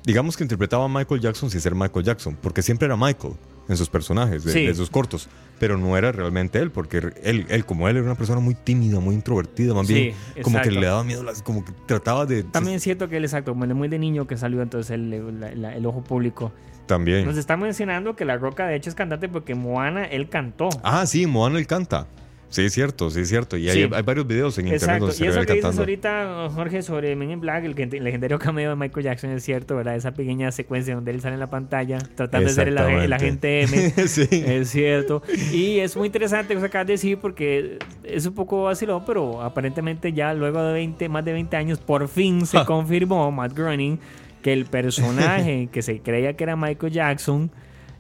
digamos 0.05 0.37
que 0.37 0.45
interpretaba 0.45 0.85
a 0.85 0.89
Michael 0.89 1.21
Jackson 1.21 1.51
sin 1.51 1.61
ser 1.61 1.75
Michael 1.75 2.05
Jackson, 2.05 2.37
porque 2.41 2.63
siempre 2.63 2.87
era 2.87 2.97
Michael 2.97 3.35
en 3.69 3.77
sus 3.77 3.89
personajes, 3.89 4.43
de, 4.45 4.53
Sí. 4.53 4.67
de 4.67 4.75
sus 4.75 4.91
cortos, 4.91 5.29
pero 5.61 5.79
no 5.79 5.97
era 5.97 6.11
realmente 6.11 6.59
él, 6.59 6.71
porque 6.73 6.99
él, 7.23 7.47
él, 7.49 7.65
como 7.65 7.89
él 7.89 7.97
era 7.97 8.05
una 8.05 8.17
persona 8.17 8.41
muy 8.41 8.55
tímida, 8.55 8.99
muy 8.99 9.15
introvertida, 9.15 9.73
más 9.75 9.87
Sí, 9.87 9.95
bien, 9.95 10.15
como 10.43 10.61
que 10.61 10.71
le 10.73 10.85
daba 10.87 11.05
miedo, 11.05 11.25
como 11.45 11.65
que 11.65 11.73
trataba 11.87 12.27
de... 12.27 12.43
También 12.43 12.77
es 12.77 12.83
cierto 12.83 13.09
que 13.09 13.17
él, 13.19 13.25
exacto, 13.25 13.53
como 13.53 13.65
él 13.65 13.71
es 13.71 13.77
muy 13.77 13.89
de 13.89 13.99
niño 14.01 14.27
que 14.27 14.37
salió 14.37 14.61
entonces 14.63 14.91
el, 14.91 15.39
la- 15.41 15.55
la- 15.55 15.77
el 15.77 15.87
ojo 15.87 16.03
público. 16.03 16.53
También. 16.87 17.25
Nos 17.25 17.37
está 17.37 17.57
mencionando 17.57 18.17
que 18.17 18.25
La 18.25 18.37
Roca 18.37 18.67
de 18.67 18.75
hecho 18.75 18.91
es 18.91 18.97
cantante 18.97 19.29
porque 19.29 19.55
Moana 19.55 20.05
él 20.05 20.29
cantó. 20.29 20.69
Ah, 20.83 21.07
sí, 21.07 21.27
Moana 21.27 21.61
él 21.61 21.67
canta. 21.69 22.09
Sí, 22.53 22.67
es 22.67 22.75
cierto, 22.75 23.09
sí, 23.09 23.21
es 23.21 23.29
cierto. 23.29 23.57
Y 23.57 23.69
hay, 23.71 23.85
Sí. 23.85 23.91
hay 23.91 24.03
varios 24.03 24.27
videos 24.27 24.59
en 24.59 24.67
internet 24.67 24.83
Exacto, 24.83 25.07
donde 25.07 25.17
se 25.17 25.25
y 25.25 25.29
eso 25.29 25.41
que 25.41 25.53
dices 25.55 25.79
ahorita, 25.79 26.49
Jorge, 26.55 26.83
sobre 26.83 27.17
Men 27.17 27.31
in 27.31 27.41
Black, 27.41 27.65
el, 27.65 27.75
legendario 28.05 28.39
cameo 28.39 28.71
de 28.71 28.77
Michael 28.77 29.05
Jackson, 29.05 29.31
es 29.31 29.43
cierto, 29.43 29.75
¿verdad? 29.75 29.97
Esa 29.97 30.13
pequeña 30.13 30.53
secuencia 30.53 30.95
donde 30.95 31.13
él 31.13 31.23
sale 31.23 31.35
en 31.35 31.41
la 31.41 31.49
pantalla 31.49 31.97
tratando 32.15 32.49
de 32.49 32.55
ser 32.55 32.69
el, 32.69 32.79
el 32.79 33.13
agente 33.13 33.63
M. 33.63 33.91
sí. 34.07 34.29
Es 34.31 34.69
cierto. 34.69 35.23
Y 35.51 35.79
es 35.79 35.97
muy 35.97 36.07
interesante 36.07 36.55
lo 36.55 36.61
que 36.61 36.67
acabas 36.67 36.87
de 36.87 36.93
decir 36.93 37.19
porque 37.19 37.79
es 38.05 38.27
un 38.27 38.35
poco 38.35 38.65
vacilón, 38.65 39.05
pero 39.07 39.41
aparentemente 39.41 40.13
ya 40.13 40.35
luego 40.35 40.63
de 40.63 40.75
20, 40.75 41.09
más 41.09 41.25
de 41.25 41.33
20 41.33 41.57
años, 41.57 41.79
por 41.79 42.07
fin 42.07 42.45
se 42.45 42.63
confirmó, 42.67 43.33
Matt 43.33 43.55
Groening, 43.55 43.99
que 44.43 44.53
el 44.53 44.67
personaje 44.67 45.69
que 45.73 45.81
se 45.81 46.01
creía 46.01 46.35
que 46.35 46.45
era 46.45 46.55
Michael 46.57 46.93
Jackson, 46.93 47.51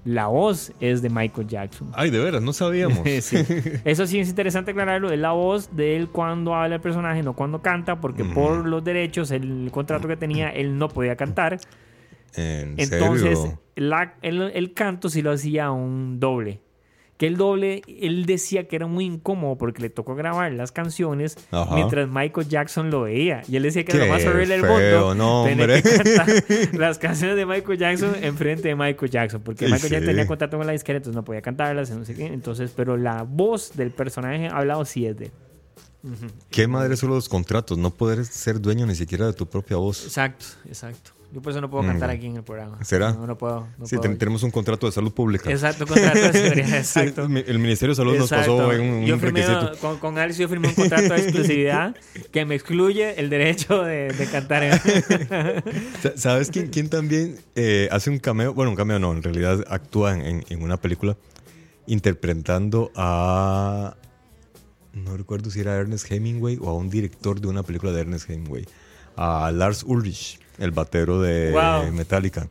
la 0.04 0.26
voz 0.26 0.72
es 0.80 1.00
de 1.02 1.10
Michael 1.10 1.46
Jackson. 1.46 1.90
Ay, 1.94 2.10
de 2.10 2.18
veras, 2.18 2.42
no 2.42 2.52
sabíamos. 2.52 2.98
Sí. 3.20 3.36
Eso 3.84 4.06
sí 4.06 4.18
es 4.18 4.28
interesante 4.28 4.72
aclararlo, 4.72 5.10
es 5.12 5.18
la 5.18 5.32
voz 5.32 5.74
de 5.76 5.96
él 5.96 6.08
cuando 6.08 6.54
habla 6.54 6.76
el 6.76 6.80
personaje, 6.80 7.22
no 7.22 7.34
cuando 7.34 7.62
canta, 7.62 8.00
porque 8.00 8.24
por 8.24 8.66
los 8.66 8.82
derechos, 8.82 9.30
el 9.30 9.68
contrato 9.72 10.08
que 10.08 10.16
tenía, 10.16 10.48
él 10.50 10.76
no 10.78 10.88
podía 10.88 11.14
cantar. 11.16 11.58
¿En 12.34 12.74
Entonces, 12.78 13.38
serio? 13.38 13.60
la- 13.76 14.14
el, 14.22 14.40
el 14.54 14.72
canto 14.74 15.08
sí 15.08 15.22
lo 15.22 15.32
hacía 15.32 15.70
un 15.70 16.18
doble. 16.18 16.60
Que 17.22 17.28
el 17.28 17.36
doble, 17.36 17.82
él 17.86 18.26
decía 18.26 18.66
que 18.66 18.74
era 18.74 18.88
muy 18.88 19.04
incómodo 19.04 19.56
porque 19.56 19.80
le 19.80 19.90
tocó 19.90 20.16
grabar 20.16 20.50
las 20.50 20.72
canciones 20.72 21.36
Ajá. 21.52 21.72
mientras 21.76 22.08
Michael 22.08 22.48
Jackson 22.48 22.90
lo 22.90 23.02
veía. 23.02 23.42
Y 23.46 23.54
él 23.54 23.62
decía 23.62 23.84
que 23.84 23.96
era 23.96 24.06
lo 24.06 24.12
más 24.12 24.24
horrible 24.24 24.58
del 24.58 24.66
mundo. 24.66 25.14
no, 25.14 25.44
tener 25.44 25.70
hombre. 25.70 25.82
que 25.84 26.02
cantar 26.02 26.28
las 26.80 26.98
canciones 26.98 27.36
de 27.36 27.46
Michael 27.46 27.78
Jackson 27.78 28.16
enfrente 28.22 28.66
de 28.66 28.74
Michael 28.74 29.08
Jackson. 29.08 29.40
Porque 29.40 29.66
Sí, 29.66 29.70
Michael 29.72 29.92
Jackson 29.92 30.00
sí. 30.00 30.06
tenía 30.10 30.26
contrato 30.26 30.56
con 30.56 30.66
la 30.66 30.72
disquera, 30.72 30.96
entonces 30.96 31.14
no 31.14 31.24
podía 31.24 31.42
cantarlas, 31.42 31.90
no 31.92 32.04
sé 32.04 32.16
qué. 32.16 32.26
Entonces, 32.26 32.72
pero 32.74 32.96
la 32.96 33.22
voz 33.22 33.70
del 33.76 33.92
personaje 33.92 34.48
hablado 34.48 34.84
sí 34.84 35.06
es 35.06 35.16
de 35.16 35.26
él. 35.26 35.32
¿Qué 36.50 36.66
madre 36.66 36.96
son 36.96 37.10
los 37.10 37.28
contratos? 37.28 37.78
No 37.78 37.90
poder 37.90 38.24
ser 38.24 38.60
dueño 38.60 38.84
ni 38.84 38.96
siquiera 38.96 39.26
de 39.26 39.32
tu 39.32 39.46
propia 39.46 39.76
voz. 39.76 40.04
Exacto, 40.06 40.44
exacto. 40.66 41.12
Yo 41.32 41.40
por 41.40 41.50
eso 41.52 41.62
no 41.62 41.70
puedo 41.70 41.84
cantar 41.86 42.10
Mm. 42.10 42.12
aquí 42.12 42.26
en 42.26 42.36
el 42.36 42.42
programa. 42.42 42.84
¿Será? 42.84 43.12
No, 43.14 43.26
no 43.26 43.38
puedo. 43.38 43.66
no 43.78 43.86
sí, 43.86 43.96
puedo. 43.96 44.16
tenemos 44.18 44.42
un 44.42 44.50
contrato 44.50 44.84
de 44.86 44.92
salud 44.92 45.12
pública. 45.12 45.50
Exacto, 45.50 45.86
contrato 45.86 46.18
de 46.18 46.32
seguridad, 46.32 46.76
exacto. 46.76 47.22
el 47.24 47.58
Ministerio 47.58 47.92
de 47.92 47.96
Salud 47.96 48.18
nos 48.18 48.30
Exacto. 48.30 48.58
pasó 48.58 48.72
en 48.74 48.80
un, 48.82 49.04
yo 49.06 49.18
firmé, 49.18 49.40
requisito. 49.46 49.78
con, 49.80 49.98
con 49.98 50.18
Alex 50.18 50.36
yo 50.36 50.46
firmé 50.48 50.68
un 50.68 50.74
contrato 50.74 51.14
de 51.14 51.20
exclusividad 51.20 51.96
que 52.30 52.44
me 52.44 52.54
excluye 52.54 53.18
el 53.18 53.30
derecho 53.30 53.82
de, 53.82 54.12
de 54.12 54.26
cantar. 54.26 54.62
en- 54.62 54.78
¿Sabes 56.16 56.50
quién, 56.50 56.68
quién 56.68 56.88
también 56.90 57.38
eh, 57.54 57.88
hace 57.90 58.10
un 58.10 58.18
cameo? 58.18 58.52
Bueno, 58.52 58.70
un 58.70 58.76
cameo 58.76 58.98
no, 58.98 59.12
en 59.12 59.22
realidad 59.22 59.64
actúa 59.68 60.14
en, 60.18 60.44
en 60.48 60.62
una 60.62 60.76
película 60.76 61.16
interpretando 61.86 62.90
a... 62.94 63.96
No 64.92 65.16
recuerdo 65.16 65.50
si 65.50 65.60
era 65.60 65.74
Ernest 65.76 66.10
Hemingway 66.12 66.58
o 66.60 66.68
a 66.68 66.74
un 66.74 66.90
director 66.90 67.40
de 67.40 67.48
una 67.48 67.62
película 67.62 67.92
de 67.92 68.00
Ernest 68.02 68.28
Hemingway. 68.28 68.66
A 69.16 69.50
Lars 69.52 69.82
Ulrich, 69.86 70.38
el 70.62 70.70
batero 70.70 71.20
de 71.20 71.50
Wow. 71.52 71.92
Metallica. 71.92 72.48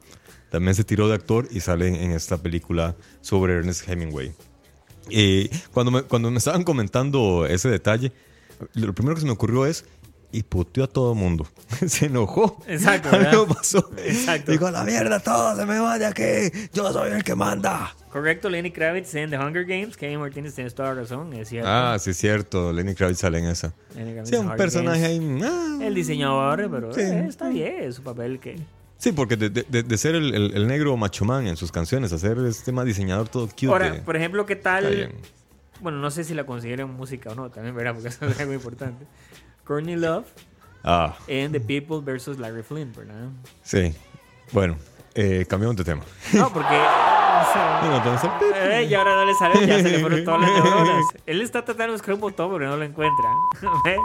También 0.50 0.76
se 0.76 0.84
tiró 0.84 1.08
de 1.08 1.16
actor 1.16 1.48
y 1.50 1.62
sale 1.62 1.88
en, 1.88 1.96
en 1.96 2.12
esta 2.12 2.38
película 2.38 2.96
sobre 3.22 3.54
Ernest 3.54 3.88
Hemingway. 3.88 4.34
Y 5.10 5.48
cuando 5.74 5.92
me, 5.92 6.02
cuando 6.04 6.30
me 6.30 6.38
estaban 6.38 6.64
comentando 6.64 7.46
ese 7.46 7.70
detalle, 7.70 8.12
lo 8.74 8.94
primero 8.94 9.16
que 9.16 9.22
se 9.22 9.28
me 9.28 9.34
ocurrió 9.34 9.66
es, 9.66 9.86
y 10.32 10.44
puteó 10.44 10.84
a 10.86 10.88
todo 10.88 11.14
mundo. 11.16 11.48
se 11.88 12.06
enojó. 12.08 12.58
Exacto, 12.68 13.10
Algo 13.16 13.48
pasó. 13.48 13.90
Exacto. 13.98 14.52
Digo, 14.52 14.68
a 14.68 14.72
la 14.72 14.84
mierda, 14.84 15.20
todo 15.20 15.56
se 15.56 15.66
me 15.66 15.80
va 15.80 15.98
de 16.00 16.06
aquí. 16.06 16.70
Yo 16.74 16.92
soy 16.94 17.12
el 17.12 17.24
que 17.24 17.36
manda. 17.36 17.96
Correcto, 18.12 18.50
Lenny 18.50 18.72
Kravitz 18.72 19.14
en 19.16 19.30
The 19.30 19.38
Hunger 19.38 19.66
Games. 19.66 19.96
Kevin 19.96 20.20
Martínez, 20.20 20.54
tienes 20.54 20.76
toda 20.76 20.90
la 20.94 21.02
razón, 21.02 21.32
es 21.34 21.48
cierto. 21.50 21.70
Ah, 21.70 21.98
sí, 22.00 22.10
es 22.12 22.18
cierto. 22.18 22.74
Lenny 22.74 22.94
Kravitz 22.96 23.20
sale 23.20 23.40
en 23.40 23.46
esa. 23.46 23.74
Lenny 23.96 24.12
Kravitz 24.14 24.30
Sí, 24.30 24.36
un 24.36 24.42
Hunger 24.46 24.58
personaje 24.58 25.02
Games. 25.18 25.44
ahí. 25.44 25.50
ah. 25.52 25.80
El 25.86 25.94
diseñador, 25.96 26.70
pero 26.70 26.94
Sí. 26.94 27.02
eh, 27.02 27.26
está 27.28 27.50
bien, 27.50 27.92
su 27.94 28.04
papel 28.04 28.40
que... 28.40 28.60
Sí, 28.98 29.14
porque 29.14 29.36
de, 29.36 29.50
de- 29.50 29.82
de- 29.84 29.98
ser 29.98 30.14
el, 30.14 30.34
el- 30.36 30.54
el 30.56 30.68
negro 30.68 30.96
macho 30.96 31.26
man 31.26 31.48
en 31.48 31.58
sus 31.58 31.72
canciones, 31.72 32.14
hacer 32.14 32.38
este 32.48 32.72
más 32.72 32.86
diseñador 32.86 33.28
todo 33.30 33.48
cute. 33.48 33.66
Ahora, 33.68 33.90
de- 33.92 34.00
por 34.02 34.16
ejemplo, 34.16 34.46
¿qué 34.46 34.56
tal? 34.56 35.12
Bueno, 35.80 35.98
no 35.98 36.12
sé 36.12 36.24
si 36.24 36.36
la 36.36 36.46
consideran 36.46 36.94
música 36.94 37.32
o 37.32 37.36
no, 37.36 37.50
también, 37.50 37.76
¿verdad? 37.76 37.94
Porque 37.96 38.10
eso 38.10 38.24
es 38.28 38.40
algo 38.40 38.54
importante. 38.54 39.04
Courtney 39.72 39.96
Love 39.96 40.26
Ah, 40.84 41.16
en 41.28 41.54
The 41.54 41.62
People 41.62 42.02
versus 42.04 42.38
Larry 42.38 42.62
Flynn, 42.64 42.92
¿verdad? 42.94 43.30
sí. 43.64 43.96
Bueno, 44.52 44.76
eh, 45.16 45.46
cambiamos 45.48 45.78
de 45.78 45.86
tema. 45.86 46.02
No, 46.34 46.52
porque... 46.52 46.68
o 46.68 47.54
sea, 47.54 47.82
No, 47.86 47.96
entonces, 47.98 48.30
Eh, 48.56 48.88
y 48.90 48.94
ahora 48.96 49.16
no 49.16 49.24
le 49.24 49.34
sale, 49.36 49.66
ya 49.66 49.78
se 49.82 49.90
le 49.92 50.00
fueron 50.00 50.26
todas 50.26 50.42
las 50.42 50.52
neuronas. 50.52 51.06
Él 51.26 51.42
está 51.42 51.64
tratando 51.64 51.86
de 51.86 51.92
buscar 51.94 52.16
un 52.16 52.20
botón, 52.20 52.52
pero 52.52 52.70
no 52.70 52.76
lo 52.76 52.84
encuentra. 52.84 53.30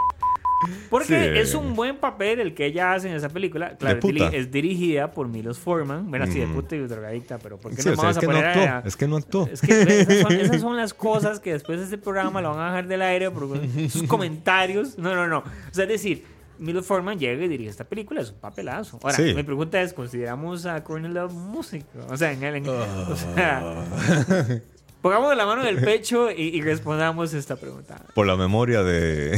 Porque 0.91 1.07
Sí. 1.35 1.39
es 1.39 1.55
un 1.55 1.75
buen 1.75 1.97
papel 1.99 2.41
el 2.41 2.55
que 2.55 2.67
ella 2.67 2.95
hace 2.95 3.09
en 3.11 3.15
esa 3.17 3.29
película. 3.29 3.77
Claro, 3.77 3.99
es 3.99 4.05
diri- 4.05 4.31
es 4.33 4.51
dirigida 4.51 5.11
por 5.13 5.29
Milos 5.29 5.59
Forman. 5.59 6.09
Bueno, 6.11 6.27
sí, 6.27 6.39
de 6.41 6.47
puta 6.47 6.75
y 6.77 6.79
drogadicta, 6.81 7.39
pero 7.39 7.59
¿por 7.59 7.75
qué 7.75 7.83
Sí, 7.83 7.89
no 7.91 7.95
sea, 7.97 8.03
vamos 8.05 8.17
a 8.17 8.21
no 8.21 8.27
poner 8.27 8.45
a- 8.45 8.83
Es 8.85 8.97
que 8.97 9.07
no 9.07 9.17
actuó. 9.17 9.49
Es 9.53 9.61
que 9.61 9.83
esas 9.83 10.21
son, 10.23 10.33
esas 10.33 10.61
son 10.61 10.77
las 10.77 10.95
cosas 10.95 11.41
que 11.41 11.53
después 11.53 11.79
de 11.79 11.85
este 11.85 11.99
programa 11.99 12.41
lo 12.41 12.51
van 12.51 12.61
a 12.61 12.67
dejar 12.71 12.87
del 12.89 13.03
aire 13.03 13.31
por 13.31 13.49
sus 13.91 14.03
comentarios. 14.09 14.99
No, 14.99 15.15
no, 15.15 15.27
no. 15.27 15.39
O 15.41 15.45
sea, 15.75 15.85
es 15.85 15.91
decir, 15.91 16.25
Milo 16.59 16.83
Forman 16.83 17.19
llega 17.19 17.45
y 17.45 17.49
dirige 17.49 17.69
esta 17.69 17.85
película, 17.85 18.23
es 18.23 18.31
un 18.31 18.39
papelazo. 18.39 18.99
Ahora, 19.03 19.15
Sí. 19.17 19.35
mi 19.35 19.43
pregunta 19.43 19.81
es, 19.83 19.93
¿consideramos 19.93 20.65
a 20.65 20.83
Courtney 20.83 21.13
Love 21.13 21.33
músico? 21.35 21.87
O 22.09 22.17
sea, 22.17 22.33
en 22.33 22.43
el, 22.43 22.55
en- 22.57 22.69
o 22.69 22.73
Ah. 22.81 23.15
sea, 23.35 24.63
pongamos 25.01 25.37
la 25.37 25.47
mano 25.47 25.63
en 25.63 25.69
el 25.69 25.85
pecho 25.85 26.31
y, 26.31 26.49
y 26.49 26.63
respondamos 26.63 27.33
esta 27.35 27.57
pregunta. 27.57 28.03
Por 28.15 28.27
la 28.27 28.37
memoria 28.37 28.83
de. 28.83 29.31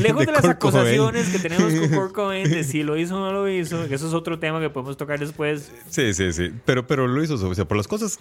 Lejos 0.00 0.26
de, 0.26 0.32
las 0.32 0.42
Kurt 0.42 0.56
acusaciones 0.56 1.28
que 1.28 1.38
tenemos 1.38 1.72
con 1.74 1.88
Kurt 1.88 2.12
Cobain 2.12 2.50
de 2.50 2.64
si 2.64 2.82
lo 2.82 2.96
hizo 2.96 3.16
o 3.16 3.20
no 3.20 3.32
lo 3.32 3.48
hizo, 3.48 3.88
que 3.88 3.94
eso 3.94 4.08
es 4.08 4.14
otro 4.14 4.38
tema 4.38 4.60
que 4.60 4.70
podemos 4.70 4.96
tocar 4.96 5.18
después. 5.18 5.72
Sí, 5.88 6.12
sí, 6.14 6.32
sí. 6.32 6.52
Pero, 6.64 6.86
pero 6.86 7.06
lo 7.06 7.22
hizo, 7.22 7.34
o 7.34 7.54
sea, 7.54 7.64
por 7.64 7.76
las 7.76 7.88
cosas, 7.88 8.18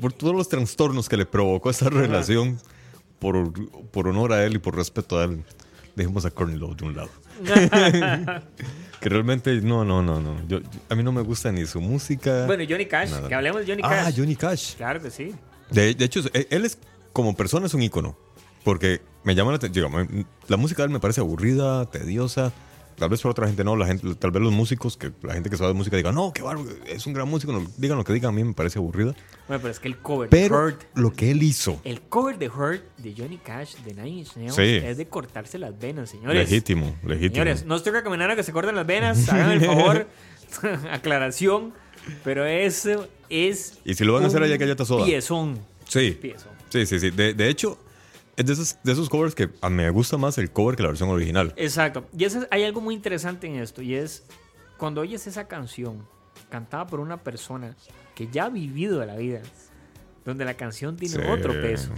por 0.00 0.12
todos 0.12 0.34
los 0.34 0.48
trastornos 0.48 1.08
que 1.08 1.16
le 1.16 1.26
provocó 1.26 1.70
esa 1.70 1.90
relación, 1.90 2.58
por, 3.18 3.52
por 3.90 4.08
honor 4.08 4.32
a 4.32 4.44
él 4.44 4.56
y 4.56 4.58
por 4.58 4.76
respeto 4.76 5.18
a 5.18 5.24
él, 5.24 5.44
dejemos 5.94 6.24
a 6.24 6.30
Courtney 6.30 6.58
Love 6.58 6.76
de 6.76 6.84
un 6.84 6.96
lado. 6.96 7.10
que 9.00 9.08
realmente, 9.08 9.60
no, 9.60 9.84
no, 9.84 10.02
no, 10.02 10.20
no. 10.20 10.46
Yo, 10.48 10.60
a 10.88 10.94
mí 10.94 11.02
no 11.02 11.12
me 11.12 11.22
gusta 11.22 11.52
ni 11.52 11.66
su 11.66 11.80
música. 11.80 12.46
Bueno, 12.46 12.64
Johnny 12.68 12.86
Cash, 12.86 13.10
Nada. 13.10 13.28
que 13.28 13.34
hablemos 13.34 13.60
de 13.62 13.72
Johnny 13.72 13.82
ah, 13.84 13.88
Cash. 13.88 14.14
Johnny 14.16 14.36
Cash. 14.36 14.76
Claro 14.76 15.02
que 15.02 15.10
sí. 15.10 15.34
De, 15.70 15.94
de 15.94 16.04
hecho, 16.04 16.20
él 16.32 16.64
es, 16.64 16.78
como 17.12 17.34
persona, 17.36 17.66
es 17.66 17.74
un 17.74 17.82
ícono. 17.82 18.16
Porque 18.64 19.00
me 19.22 19.34
llama 19.34 19.52
la 19.52 19.56
atención. 19.58 20.26
La 20.48 20.56
música 20.56 20.82
de 20.82 20.86
él 20.86 20.92
me 20.92 21.00
parece 21.00 21.20
aburrida, 21.20 21.88
tediosa. 21.90 22.52
Tal 22.96 23.10
vez 23.10 23.20
para 23.20 23.30
otra 23.32 23.46
gente 23.46 23.62
no, 23.62 23.76
la 23.76 23.86
gente, 23.86 24.14
tal 24.14 24.30
vez 24.30 24.42
los 24.42 24.52
músicos, 24.52 24.96
que 24.96 25.12
la 25.22 25.34
gente 25.34 25.50
que 25.50 25.56
sabe 25.58 25.68
de 25.68 25.74
música 25.74 25.98
diga, 25.98 26.12
no, 26.12 26.32
qué 26.32 26.40
bárbaro, 26.40 26.70
es 26.86 27.06
un 27.06 27.12
gran 27.12 27.28
músico, 27.28 27.52
no, 27.52 27.66
digan 27.76 27.98
lo 27.98 28.04
que 28.04 28.14
digan, 28.14 28.30
a 28.30 28.32
mí 28.32 28.42
me 28.42 28.54
parece 28.54 28.78
aburrida. 28.78 29.14
Bueno, 29.46 29.60
pero 29.60 29.68
es 29.68 29.80
que 29.80 29.88
el 29.88 29.98
cover 29.98 30.30
Pero 30.30 30.56
de 30.56 30.64
Hurt, 30.64 30.82
lo 30.94 31.12
que 31.12 31.30
él 31.30 31.42
hizo, 31.42 31.78
el 31.84 32.00
cover 32.00 32.38
de 32.38 32.48
Hurt 32.48 32.82
de 32.96 33.14
Johnny 33.14 33.36
Cash 33.36 33.74
de 33.84 33.92
Nine 33.92 34.08
Inch 34.08 34.36
Nails 34.36 34.54
Sí. 34.54 34.80
es 34.82 34.96
de 34.96 35.06
cortarse 35.08 35.58
las 35.58 35.78
venas, 35.78 36.08
señores. 36.08 36.48
legítimo, 36.48 36.96
legítimo. 37.04 37.34
Señores, 37.34 37.66
no 37.66 37.76
estoy 37.76 37.92
recomendando 37.92 38.34
que 38.34 38.42
se 38.42 38.52
corten 38.52 38.74
las 38.74 38.86
venas, 38.86 39.28
hagan 39.28 39.50
el 39.50 39.60
favor, 39.60 40.06
aclaración, 40.90 41.74
pero 42.24 42.46
eso 42.46 43.06
es. 43.30 43.78
Y 43.84 43.94
si 43.94 44.04
lo 44.04 44.12
van 44.14 44.24
a 44.24 44.26
hacer, 44.26 44.42
un 44.42 44.50
hay 44.50 44.56
galleta 44.58 44.84
soda. 44.84 45.04
Piezón. 45.04 45.58
Sí, 45.86 46.12
Piezón. 46.20 46.52
sí, 46.68 46.86
sí, 46.86 46.98
sí. 47.00 47.10
De, 47.10 47.34
de 47.34 47.48
hecho, 47.48 47.78
es 48.36 48.44
de 48.46 48.52
esos, 48.52 48.76
de 48.82 48.92
esos 48.92 49.08
covers 49.08 49.34
que 49.34 49.48
a 49.60 49.70
mí 49.70 49.76
me 49.76 49.90
gusta 49.90 50.16
más 50.16 50.36
el 50.38 50.50
cover 50.50 50.76
que 50.76 50.82
la 50.82 50.88
versión 50.88 51.08
original. 51.10 51.52
Exacto. 51.56 52.06
Y 52.16 52.24
eso 52.24 52.40
es- 52.40 52.48
hay 52.50 52.64
algo 52.64 52.80
muy 52.80 52.94
interesante 52.94 53.46
en 53.46 53.56
esto, 53.56 53.82
y 53.82 53.94
es 53.94 54.24
cuando 54.78 55.00
oyes 55.00 55.26
esa 55.26 55.48
canción 55.48 56.06
cantada 56.50 56.86
por 56.86 57.00
una 57.00 57.16
persona 57.22 57.76
que 58.14 58.28
ya 58.28 58.44
ha 58.46 58.48
vivido 58.50 59.04
la 59.06 59.16
vida, 59.16 59.40
donde 60.24 60.44
la 60.44 60.54
canción 60.54 60.96
tiene 60.96 61.14
Sí. 61.16 61.20
otro 61.30 61.52
peso. 61.52 61.90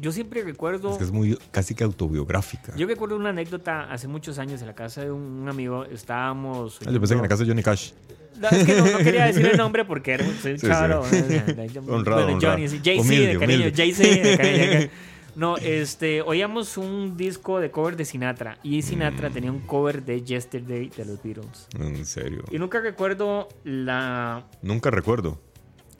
Yo 0.00 0.12
siempre 0.12 0.44
recuerdo. 0.44 0.92
Es 0.92 0.98
que 0.98 1.04
es 1.04 1.10
muy 1.10 1.36
casi 1.50 1.74
que 1.74 1.82
autobiográfica. 1.82 2.76
Yo 2.76 2.86
recuerdo 2.86 3.16
una 3.16 3.30
anécdota 3.30 3.90
hace 3.90 4.06
muchos 4.06 4.38
años 4.38 4.60
en 4.60 4.68
la 4.68 4.74
casa 4.74 5.00
de 5.02 5.10
un, 5.10 5.22
un 5.22 5.48
amigo. 5.48 5.84
Estábamos. 5.86 6.78
Ah, 6.86 6.90
yo 6.92 7.00
pensé 7.00 7.14
que 7.14 7.18
en 7.18 7.22
la 7.22 7.28
casa 7.28 7.42
de 7.42 7.48
Johnny 7.48 7.62
Cash. 7.64 7.90
No, 8.40 8.48
es 8.48 8.64
que 8.66 8.74
no, 8.76 8.86
no 8.86 8.98
quería 8.98 9.26
decir 9.26 9.46
el 9.46 9.56
nombre 9.56 9.84
porque 9.84 10.12
era 10.12 10.24
un 10.24 10.30
un 10.30 10.58
Sí. 10.58 10.66
Honrado, 10.66 11.04
Bueno, 11.84 11.94
honrado. 11.96 12.38
Johnny, 12.40 12.68
sí, 12.68 12.80
Jay-Z 12.84 13.02
Humilde, 13.02 13.26
de 13.28 13.38
cariño. 13.38 13.70
Jay-Z 13.74 14.28
de 14.28 14.36
cariño. 14.36 14.90
No, 15.36 15.56
este, 15.58 16.20
oíamos 16.22 16.76
un 16.78 17.16
disco 17.16 17.60
de 17.60 17.70
cover 17.70 17.96
de 17.96 18.04
Sinatra 18.04 18.58
y 18.64 18.78
Mm. 18.78 18.82
Sinatra 18.82 19.30
tenía 19.30 19.52
un 19.52 19.60
cover 19.60 20.02
de 20.04 20.22
Yesterday 20.22 20.88
de 20.96 21.04
los 21.04 21.22
Beatles. 21.22 21.68
En 21.78 22.04
serio. 22.04 22.42
Y 22.50 22.58
nunca 22.58 22.80
recuerdo 22.80 23.48
la... 23.62 24.44
Nunca 24.62 24.90
recuerdo. 24.90 25.40